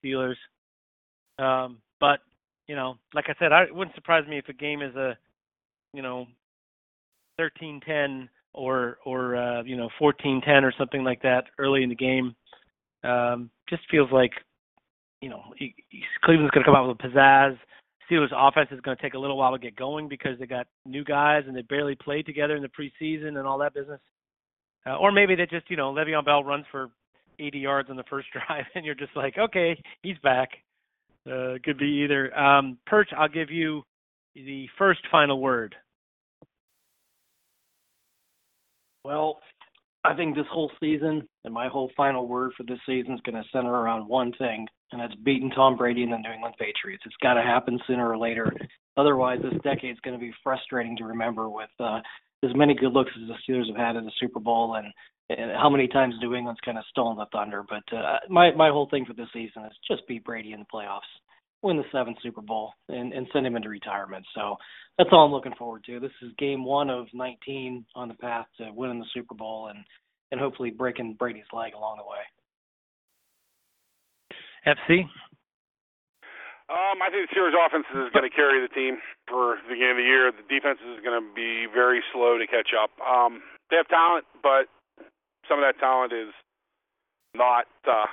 Steelers. 0.04 0.36
Um, 1.40 1.78
but 2.00 2.20
you 2.68 2.76
know, 2.76 2.96
like 3.14 3.26
I 3.28 3.36
said, 3.40 3.52
I, 3.52 3.64
it 3.64 3.76
wouldn't 3.76 3.96
surprise 3.96 4.28
me 4.28 4.38
if 4.38 4.48
a 4.48 4.54
game 4.54 4.82
is 4.82 4.96
a, 4.96 5.18
you 5.94 6.02
know, 6.02 6.28
13-10 7.40 8.30
or 8.54 8.98
or 9.06 9.36
uh, 9.36 9.64
you 9.64 9.78
know 9.78 9.90
14-10 10.02 10.64
or 10.64 10.74
something 10.78 11.04
like 11.04 11.22
that 11.22 11.46
early 11.58 11.84
in 11.84 11.90
the 11.90 11.96
game. 11.96 12.36
Um, 13.04 13.50
just 13.70 13.84
feels 13.90 14.10
like, 14.12 14.32
you 15.22 15.30
know, 15.30 15.42
Cleveland's 16.24 16.52
going 16.52 16.64
to 16.64 16.66
come 16.66 16.76
out 16.76 16.88
with 16.88 16.98
a 17.00 17.08
pizzazz. 17.08 17.58
Steelers 18.10 18.34
offense 18.36 18.70
is 18.72 18.82
going 18.82 18.98
to 18.98 19.02
take 19.02 19.14
a 19.14 19.20
little 19.20 19.38
while 19.38 19.52
to 19.52 19.60
get 19.60 19.76
going 19.76 20.10
because 20.10 20.38
they 20.40 20.46
got 20.46 20.68
new 20.86 21.04
guys 21.04 21.44
and 21.48 21.56
they 21.56 21.62
barely 21.62 21.96
played 21.96 22.26
together 22.26 22.56
in 22.56 22.64
the 22.64 22.70
preseason 22.70 23.38
and 23.38 23.48
all 23.48 23.60
that 23.60 23.74
business. 23.74 24.02
Uh, 24.86 24.98
or 24.98 25.12
maybe 25.12 25.36
they 25.36 25.46
just, 25.46 25.70
you 25.70 25.78
know, 25.78 25.94
Le'Veon 25.94 26.26
Bell 26.26 26.44
runs 26.44 26.66
for 26.72 26.90
80 27.40 27.60
yards 27.60 27.90
on 27.90 27.96
the 27.96 28.04
first 28.10 28.28
drive 28.34 28.66
and 28.76 28.84
you're 28.84 28.96
just 28.96 29.16
like, 29.16 29.38
okay, 29.38 29.82
he's 30.02 30.18
back. 30.24 30.50
Uh, 31.26 31.55
could 31.63 31.78
be 31.78 32.03
either. 32.03 32.38
Um, 32.38 32.78
Perch, 32.86 33.09
I'll 33.17 33.28
give 33.28 33.49
you 33.49 33.84
the 34.36 34.67
first 34.78 35.01
final 35.11 35.39
word. 35.39 35.76
Well, 39.03 39.39
I 40.03 40.15
think 40.15 40.36
this 40.36 40.45
whole 40.51 40.72
season 40.80 41.28
and 41.43 41.53
my 41.53 41.67
whole 41.67 41.91
final 41.95 42.28
word 42.28 42.51
for 42.55 42.63
this 42.63 42.80
season 42.86 43.13
is 43.13 43.22
going 43.22 43.36
to 43.36 43.49
center 43.51 43.72
around 43.72 44.07
one 44.07 44.32
thing, 44.38 44.65
and 44.91 45.01
that's 45.01 45.15
beating 45.24 45.51
Tom 45.51 45.76
Brady 45.76 46.03
and 46.03 46.13
the 46.13 46.17
New 46.17 46.32
England 46.32 46.55
Patriots. 46.57 47.03
It's 47.05 47.15
got 47.22 47.34
to 47.34 47.41
happen 47.41 47.80
sooner 47.86 48.09
or 48.09 48.17
later. 48.17 48.51
Otherwise, 48.97 49.39
this 49.41 49.59
decade 49.63 49.91
is 49.91 49.99
going 50.01 50.17
to 50.17 50.26
be 50.26 50.34
frustrating 50.43 50.95
to 50.97 51.05
remember 51.05 51.49
with 51.49 51.70
uh, 51.80 51.99
as 52.43 52.55
many 52.55 52.74
good 52.74 52.93
looks 52.93 53.11
as 53.22 53.28
the 53.28 53.53
Steelers 53.53 53.67
have 53.67 53.76
had 53.76 53.95
in 53.95 54.05
the 54.05 54.11
Super 54.20 54.39
Bowl 54.39 54.76
and, 54.76 54.88
and 55.30 55.51
how 55.51 55.69
many 55.69 55.88
times 55.88 56.15
New 56.19 56.36
England's 56.36 56.61
kind 56.61 56.77
of 56.77 56.84
stolen 56.89 57.17
the 57.17 57.25
thunder. 57.32 57.63
But 57.67 57.84
uh, 57.95 58.17
my 58.30 58.51
my 58.55 58.69
whole 58.69 58.88
thing 58.89 59.05
for 59.05 59.13
this 59.13 59.30
season 59.34 59.65
is 59.65 59.73
just 59.88 60.07
beat 60.07 60.23
Brady 60.23 60.53
in 60.53 60.59
the 60.59 60.65
playoffs, 60.73 61.09
win 61.61 61.77
the 61.77 61.84
seventh 61.91 62.17
Super 62.21 62.41
Bowl, 62.41 62.73
and, 62.88 63.13
and 63.13 63.27
send 63.32 63.45
him 63.45 63.55
into 63.55 63.69
retirement. 63.69 64.25
So 64.36 64.55
that's 64.97 65.09
all 65.11 65.25
I'm 65.25 65.32
looking 65.32 65.55
forward 65.57 65.84
to. 65.86 65.99
This 65.99 66.11
is 66.21 66.32
game 66.38 66.65
one 66.65 66.89
of 66.89 67.07
19 67.13 67.86
on 67.95 68.07
the 68.07 68.15
path 68.15 68.47
to 68.57 68.71
winning 68.73 68.99
the 68.99 69.05
Super 69.13 69.36
Bowl 69.36 69.67
and 69.67 69.80
and 70.32 70.39
hopefully 70.39 70.69
breaking 70.69 71.15
Brady's 71.17 71.49
leg 71.53 71.73
along 71.73 71.97
the 71.97 72.03
way. 72.03 72.21
FC. 74.67 75.07
Um, 76.69 77.01
I 77.01 77.09
think 77.09 77.25
the 77.25 77.34
Steelers' 77.34 77.57
offense 77.57 77.89
is 77.89 78.13
going 78.13 78.30
to 78.30 78.36
carry 78.36 78.61
the 78.61 78.69
team 78.69 79.01
for 79.25 79.57
the 79.65 79.73
beginning 79.73 79.97
of 79.97 80.01
the 80.05 80.05
year. 80.05 80.30
The 80.30 80.45
defense 80.45 80.77
is 80.86 81.01
going 81.01 81.17
to 81.17 81.25
be 81.34 81.65
very 81.65 82.03
slow 82.13 82.38
to 82.38 82.45
catch 82.45 82.77
up. 82.77 82.93
Um, 83.01 83.41
they 83.73 83.77
have 83.82 83.89
talent, 83.89 84.30
but 84.45 84.69
some 85.50 85.58
of 85.58 85.66
that 85.66 85.82
talent 85.82 86.14
is 86.14 86.30
not 87.34 87.66
uh, 87.89 88.06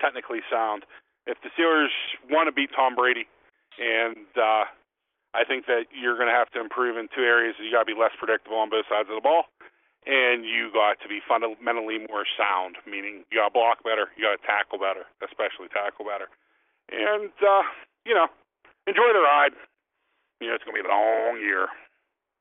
technically 0.00 0.40
sound. 0.50 0.88
If 1.28 1.36
the 1.44 1.52
Steelers 1.52 1.92
want 2.32 2.48
to 2.48 2.52
beat 2.52 2.70
Tom 2.74 2.96
Brady, 2.96 3.28
and 3.76 4.26
uh, 4.34 4.64
I 5.36 5.44
think 5.44 5.68
that 5.68 5.92
you're 5.92 6.16
going 6.16 6.32
to 6.32 6.34
have 6.34 6.48
to 6.56 6.60
improve 6.60 6.96
in 6.96 7.12
two 7.12 7.22
areas. 7.22 7.54
You 7.60 7.70
got 7.70 7.84
to 7.84 7.90
be 7.92 7.98
less 7.98 8.16
predictable 8.16 8.56
on 8.56 8.72
both 8.72 8.88
sides 8.88 9.12
of 9.12 9.14
the 9.14 9.22
ball, 9.22 9.44
and 10.08 10.48
you 10.48 10.72
got 10.72 10.96
to 11.04 11.08
be 11.08 11.20
fundamentally 11.20 12.00
more 12.08 12.24
sound, 12.34 12.80
meaning 12.88 13.28
you 13.28 13.38
got 13.38 13.52
to 13.52 13.54
block 13.54 13.84
better, 13.84 14.08
you 14.16 14.24
got 14.24 14.40
to 14.40 14.42
tackle 14.42 14.80
better, 14.80 15.04
especially 15.20 15.68
tackle 15.68 16.08
better. 16.08 16.32
And 16.88 17.30
uh, 17.44 17.62
you 18.08 18.16
know, 18.16 18.32
enjoy 18.88 19.12
the 19.12 19.20
ride. 19.20 19.52
You 20.40 20.48
know, 20.48 20.56
it's 20.56 20.64
going 20.64 20.74
to 20.74 20.80
be 20.80 20.86
a 20.86 20.90
long 20.90 21.36
year 21.42 21.68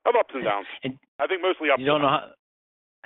of 0.07 0.15
ups 0.15 0.31
and 0.31 0.45
downs. 0.45 0.69
And 0.85 0.95
I 1.19 1.27
think 1.27 1.41
mostly 1.43 1.67
ups. 1.67 1.83
You 1.83 1.91
don't 1.91 2.01
know 2.01 2.13
how. 2.13 2.31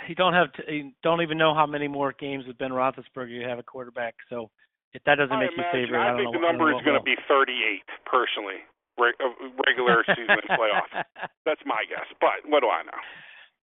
You 0.08 0.16
don't 0.16 0.34
have 0.34 0.52
to. 0.54 0.72
You 0.72 0.92
don't 1.04 1.22
even 1.22 1.38
know 1.38 1.54
how 1.54 1.66
many 1.66 1.88
more 1.88 2.14
games 2.18 2.46
with 2.48 2.58
Ben 2.58 2.72
Roethlisberger 2.72 3.30
you 3.30 3.48
have 3.48 3.60
a 3.60 3.64
quarterback. 3.64 4.16
So 4.30 4.50
if 4.94 5.04
that 5.06 5.16
doesn't 5.16 5.32
I 5.32 5.40
make 5.40 5.52
imagine, 5.54 5.80
you 5.82 5.86
favorite, 5.88 6.00
I, 6.00 6.14
I 6.14 6.18
think 6.18 6.34
know, 6.34 6.40
the 6.40 6.46
number 6.46 6.72
is 6.72 6.82
going 6.84 6.98
to 6.98 7.04
be 7.04 7.16
38 7.28 7.84
personally. 8.06 8.60
re- 8.98 9.14
uh, 9.24 9.32
regular 9.68 10.04
season 10.08 10.30
and 10.30 10.60
playoff. 10.60 10.92
That's 11.46 11.62
my 11.66 11.84
guess, 11.90 12.08
but 12.20 12.50
what 12.50 12.62
do 12.62 12.68
I 12.68 12.84
know? 12.84 13.00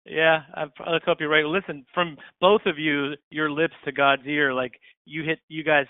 Yeah, 0.05 0.41
I, 0.55 0.63
let's 0.91 1.05
hope 1.05 1.19
you're 1.21 1.29
right. 1.29 1.45
Listen, 1.45 1.85
from 1.93 2.17
both 2.41 2.63
of 2.67 2.79
you, 2.79 3.13
your 3.31 3.51
lips 3.51 3.75
to 3.85 3.93
God's 3.93 4.23
ear, 4.27 4.55
like 4.55 4.73
you 5.05 5.23
hit, 5.25 5.41
you 5.49 5.65
guys. 5.65 5.87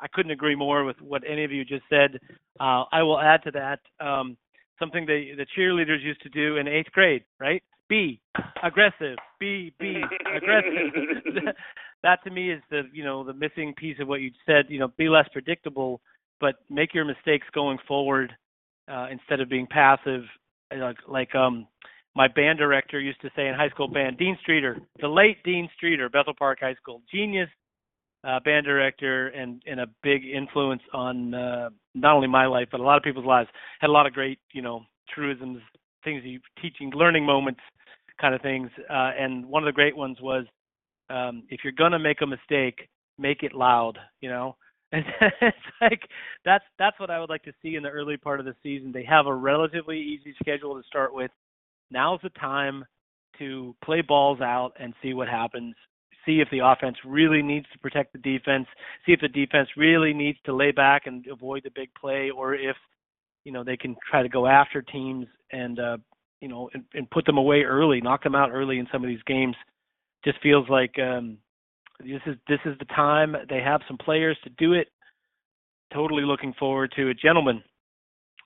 I 0.00 0.06
couldn't 0.12 0.30
agree 0.30 0.54
more 0.54 0.84
with 0.84 0.96
what 1.00 1.22
any 1.28 1.42
of 1.44 1.50
you 1.50 1.64
just 1.64 1.82
said. 1.90 2.20
Uh, 2.60 2.84
I 2.92 3.02
will 3.02 3.18
add 3.20 3.42
to 3.42 3.50
that 3.50 3.80
um, 3.98 4.36
something 4.78 5.06
the 5.06 5.32
the 5.36 5.46
cheerleaders 5.56 6.02
used 6.02 6.22
to 6.22 6.28
do 6.28 6.56
in 6.56 6.68
eighth 6.68 6.92
grade, 6.92 7.24
right? 7.40 7.62
Be 7.88 8.20
aggressive. 8.62 9.16
Be 9.40 9.72
be 9.78 10.02
aggressive. 10.36 11.54
that 12.02 12.22
to 12.24 12.30
me 12.30 12.50
is 12.50 12.62
the 12.70 12.82
you 12.92 13.04
know 13.04 13.24
the 13.24 13.32
missing 13.32 13.74
piece 13.76 13.96
of 14.00 14.08
what 14.08 14.20
you 14.20 14.30
said. 14.46 14.66
You 14.68 14.78
know, 14.78 14.88
be 14.96 15.08
less 15.08 15.28
predictable, 15.32 16.00
but 16.40 16.56
make 16.70 16.94
your 16.94 17.04
mistakes 17.04 17.46
going 17.54 17.78
forward 17.86 18.32
uh, 18.90 19.06
instead 19.10 19.40
of 19.40 19.48
being 19.48 19.66
passive. 19.66 20.22
Like 20.76 20.98
like 21.08 21.34
um 21.34 21.66
my 22.14 22.28
band 22.28 22.58
director 22.58 23.00
used 23.00 23.20
to 23.20 23.30
say 23.36 23.48
in 23.48 23.54
high 23.54 23.70
school 23.70 23.88
band, 23.88 24.18
Dean 24.18 24.36
Streeter, 24.42 24.78
the 25.00 25.08
late 25.08 25.42
Dean 25.44 25.68
Streeter, 25.76 26.08
Bethel 26.08 26.34
Park 26.36 26.58
High 26.60 26.74
School, 26.74 27.02
genius 27.12 27.48
uh, 28.24 28.40
band 28.40 28.66
director 28.66 29.28
and 29.28 29.62
and 29.66 29.80
a 29.80 29.86
big 30.02 30.24
influence 30.24 30.82
on 30.92 31.34
uh, 31.34 31.70
not 31.94 32.14
only 32.14 32.28
my 32.28 32.46
life 32.46 32.68
but 32.70 32.80
a 32.80 32.82
lot 32.82 32.96
of 32.96 33.02
people's 33.02 33.26
lives. 33.26 33.48
Had 33.80 33.90
a 33.90 33.92
lot 33.92 34.06
of 34.06 34.12
great 34.12 34.38
you 34.52 34.62
know 34.62 34.82
truisms, 35.14 35.60
things 36.04 36.22
you 36.24 36.40
teaching, 36.60 36.90
learning 36.94 37.24
moments, 37.24 37.60
kind 38.20 38.34
of 38.34 38.42
things. 38.42 38.70
Uh, 38.90 39.12
and 39.18 39.46
one 39.46 39.62
of 39.62 39.66
the 39.66 39.72
great 39.72 39.96
ones 39.96 40.18
was 40.20 40.44
um, 41.10 41.44
if 41.48 41.60
you're 41.62 41.72
gonna 41.72 41.98
make 41.98 42.20
a 42.22 42.26
mistake, 42.26 42.88
make 43.18 43.42
it 43.42 43.54
loud. 43.54 43.98
You 44.20 44.30
know. 44.30 44.56
And 44.90 45.04
it's 45.42 45.56
like 45.82 46.00
that's 46.46 46.64
that's 46.78 46.98
what 46.98 47.10
I 47.10 47.20
would 47.20 47.28
like 47.28 47.42
to 47.42 47.52
see 47.60 47.74
in 47.74 47.82
the 47.82 47.90
early 47.90 48.16
part 48.16 48.40
of 48.40 48.46
the 48.46 48.54
season. 48.62 48.90
They 48.90 49.04
have 49.04 49.26
a 49.26 49.34
relatively 49.34 49.98
easy 50.00 50.34
schedule 50.40 50.80
to 50.80 50.86
start 50.86 51.12
with. 51.12 51.30
Now's 51.90 52.20
the 52.22 52.30
time 52.30 52.86
to 53.38 53.76
play 53.84 54.00
balls 54.00 54.40
out 54.40 54.72
and 54.80 54.94
see 55.02 55.12
what 55.12 55.28
happens 55.28 55.74
see 56.28 56.40
if 56.40 56.48
the 56.50 56.60
offense 56.60 56.96
really 57.04 57.42
needs 57.42 57.66
to 57.72 57.78
protect 57.78 58.12
the 58.12 58.18
defense, 58.18 58.66
see 59.06 59.12
if 59.12 59.20
the 59.20 59.28
defense 59.28 59.68
really 59.76 60.12
needs 60.12 60.38
to 60.44 60.54
lay 60.54 60.70
back 60.70 61.06
and 61.06 61.26
avoid 61.26 61.62
the 61.64 61.70
big 61.74 61.88
play, 61.98 62.30
or 62.30 62.54
if 62.54 62.76
you 63.44 63.52
know 63.52 63.64
they 63.64 63.76
can 63.76 63.96
try 64.10 64.22
to 64.22 64.28
go 64.28 64.46
after 64.46 64.82
teams 64.82 65.26
and 65.52 65.80
uh, 65.80 65.96
you 66.40 66.48
know 66.48 66.68
and, 66.74 66.84
and 66.94 67.10
put 67.10 67.24
them 67.24 67.38
away 67.38 67.62
early, 67.62 68.00
knock 68.00 68.22
them 68.22 68.34
out 68.34 68.50
early 68.52 68.78
in 68.78 68.86
some 68.92 69.02
of 69.02 69.08
these 69.08 69.22
games. 69.26 69.56
Just 70.24 70.40
feels 70.42 70.68
like 70.68 70.94
um, 70.98 71.38
this 72.00 72.20
is 72.26 72.36
this 72.46 72.60
is 72.66 72.76
the 72.78 72.84
time. 72.86 73.34
They 73.48 73.60
have 73.60 73.80
some 73.88 73.96
players 73.96 74.36
to 74.44 74.50
do 74.58 74.74
it. 74.74 74.88
Totally 75.92 76.24
looking 76.24 76.52
forward 76.58 76.92
to 76.96 77.08
it, 77.08 77.18
gentlemen. 77.18 77.62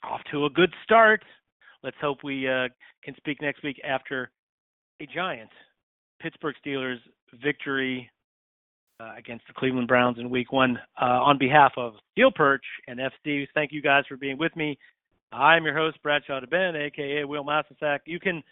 Off 0.05 0.21
to 0.31 0.47
a 0.47 0.51
good 0.51 0.73
start. 0.85 1.23
Let's 1.83 1.97
hope 2.01 2.19
we 2.23 2.49
uh, 2.49 2.69
can 3.03 3.17
speak 3.17 3.43
next 3.43 3.65
week 3.65 3.81
after 3.85 4.31
a 5.01 5.07
giant 5.07 5.51
Pittsburgh 6.21 6.55
Steelers 6.65 6.99
victory 7.43 8.11
uh, 9.01 9.13
against 9.17 9.47
the 9.47 9.53
Cleveland 9.55 9.89
Browns 9.89 10.19
in 10.19 10.31
Week 10.31 10.53
One. 10.53 10.79
Uh, 11.01 11.05
on 11.05 11.39
behalf 11.39 11.73
of 11.77 11.95
SteelPerch 12.17 12.59
and 12.87 13.01
FC, 13.01 13.47
thank 13.55 13.73
you 13.73 13.83
guys 13.83 14.05
for 14.09 14.17
being 14.17 14.39
with 14.39 14.55
me. 14.57 14.79
I'm 15.33 15.65
your 15.65 15.77
host, 15.77 15.99
Bradshaw2Ben, 16.05 16.77
aka 16.87 17.25
Wil 17.25 17.45
Masisak. 17.45 18.01
You 18.05 18.21
can 18.21 18.43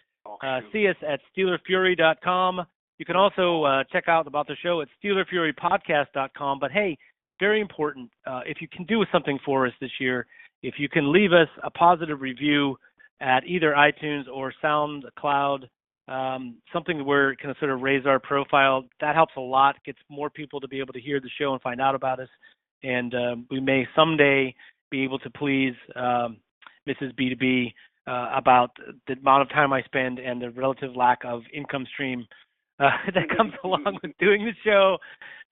uh, 0.42 0.60
see 0.72 0.88
us 0.88 0.96
at 1.06 1.20
SteelerFury.com. 1.36 2.62
You 2.98 3.04
can 3.04 3.16
also 3.16 3.64
uh, 3.64 3.84
check 3.92 4.08
out 4.08 4.26
about 4.26 4.46
the 4.46 4.56
show 4.62 4.80
at 4.80 4.88
SteelerFuryPodcast.com. 5.02 6.58
But 6.58 6.72
hey, 6.72 6.96
very 7.38 7.60
important, 7.60 8.10
uh, 8.26 8.40
if 8.46 8.60
you 8.60 8.68
can 8.68 8.84
do 8.84 9.04
something 9.12 9.38
for 9.44 9.66
us 9.66 9.72
this 9.80 9.90
year, 9.98 10.26
if 10.62 10.74
you 10.78 10.88
can 10.88 11.12
leave 11.12 11.32
us 11.32 11.48
a 11.62 11.70
positive 11.70 12.20
review 12.20 12.76
at 13.20 13.44
either 13.46 13.72
iTunes 13.72 14.24
or 14.32 14.52
SoundCloud 14.62 15.64
um, 16.10 16.56
something 16.72 17.04
where 17.04 17.30
it 17.30 17.38
can 17.38 17.54
sort 17.58 17.70
of 17.70 17.80
raise 17.80 18.04
our 18.04 18.18
profile. 18.18 18.84
That 19.00 19.14
helps 19.14 19.34
a 19.36 19.40
lot. 19.40 19.76
Gets 19.86 19.98
more 20.08 20.28
people 20.28 20.60
to 20.60 20.68
be 20.68 20.80
able 20.80 20.92
to 20.92 21.00
hear 21.00 21.20
the 21.20 21.30
show 21.40 21.52
and 21.52 21.62
find 21.62 21.80
out 21.80 21.94
about 21.94 22.20
us. 22.20 22.28
And 22.82 23.14
um, 23.14 23.46
we 23.50 23.60
may 23.60 23.86
someday 23.94 24.54
be 24.90 25.04
able 25.04 25.20
to 25.20 25.30
please 25.30 25.74
um, 25.94 26.38
Mrs. 26.88 27.14
B2B 27.18 27.72
uh, 28.06 28.36
about 28.36 28.70
the 29.06 29.14
amount 29.14 29.42
of 29.42 29.50
time 29.50 29.72
I 29.72 29.82
spend 29.82 30.18
and 30.18 30.42
the 30.42 30.50
relative 30.50 30.96
lack 30.96 31.20
of 31.24 31.42
income 31.54 31.86
stream 31.92 32.26
uh, 32.80 32.90
that 33.14 33.36
comes 33.36 33.52
along 33.64 33.98
with 34.02 34.12
doing 34.18 34.44
the 34.44 34.52
show. 34.64 34.98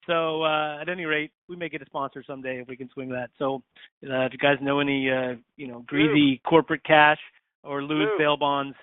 So 0.06 0.42
uh, 0.42 0.80
at 0.80 0.88
any 0.88 1.04
rate, 1.04 1.30
we 1.48 1.54
may 1.54 1.68
get 1.68 1.82
a 1.82 1.86
sponsor 1.86 2.24
someday 2.26 2.61
if 2.61 2.66
we 2.68 2.76
can 2.76 2.88
swing 2.94 3.11
that. 3.11 3.28
So 3.38 3.62
uh, 4.04 4.24
if 4.24 4.32
you 4.32 4.38
guys 4.38 4.56
know 4.61 4.80
any, 4.80 5.11
uh, 5.11 5.34
you 5.56 5.68
know, 5.68 5.84
greasy 5.86 6.40
corporate 6.48 6.82
cash 6.84 7.18
or 7.62 7.82
lose 7.82 8.09
bail 8.18 8.36
bonds, 8.38 8.74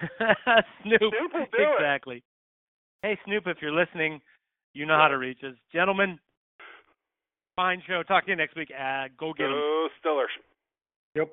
Snoop. 0.82 1.00
Snoop 1.00 1.32
will 1.32 1.46
do 1.52 1.64
exactly. 1.78 2.16
It. 2.16 2.22
Hey, 3.02 3.18
Snoop, 3.24 3.44
if 3.46 3.58
you're 3.60 3.72
listening, 3.72 4.20
you 4.74 4.86
know 4.86 4.94
yeah. 4.94 5.02
how 5.02 5.08
to 5.08 5.18
reach 5.18 5.38
us. 5.44 5.54
Gentlemen, 5.72 6.18
fine 7.56 7.82
show. 7.86 8.02
Talk 8.02 8.24
to 8.24 8.30
you 8.30 8.36
next 8.36 8.56
week. 8.56 8.70
Uh, 8.70 9.08
go 9.18 9.32
get 9.32 9.44
them. 9.44 9.52
Go 9.52 9.88
Steelers. 10.04 10.26
Yep. 11.14 11.30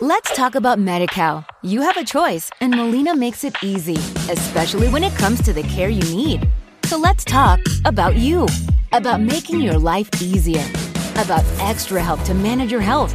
Let's 0.00 0.34
talk 0.34 0.56
about 0.56 0.80
Medi-Cal. 0.80 1.46
You 1.62 1.82
have 1.82 1.96
a 1.96 2.04
choice, 2.04 2.50
and 2.60 2.74
Molina 2.74 3.14
makes 3.14 3.44
it 3.44 3.54
easy, 3.62 3.94
especially 4.30 4.88
when 4.88 5.04
it 5.04 5.14
comes 5.14 5.40
to 5.42 5.52
the 5.52 5.62
care 5.62 5.88
you 5.88 6.02
need. 6.02 6.48
So 6.86 6.98
let's 6.98 7.24
talk 7.24 7.60
about 7.84 8.16
you, 8.16 8.48
about 8.92 9.20
making 9.20 9.60
your 9.60 9.78
life 9.78 10.08
easier, 10.20 10.64
about 11.12 11.44
extra 11.60 12.02
help 12.02 12.22
to 12.24 12.34
manage 12.34 12.72
your 12.72 12.80
health. 12.80 13.14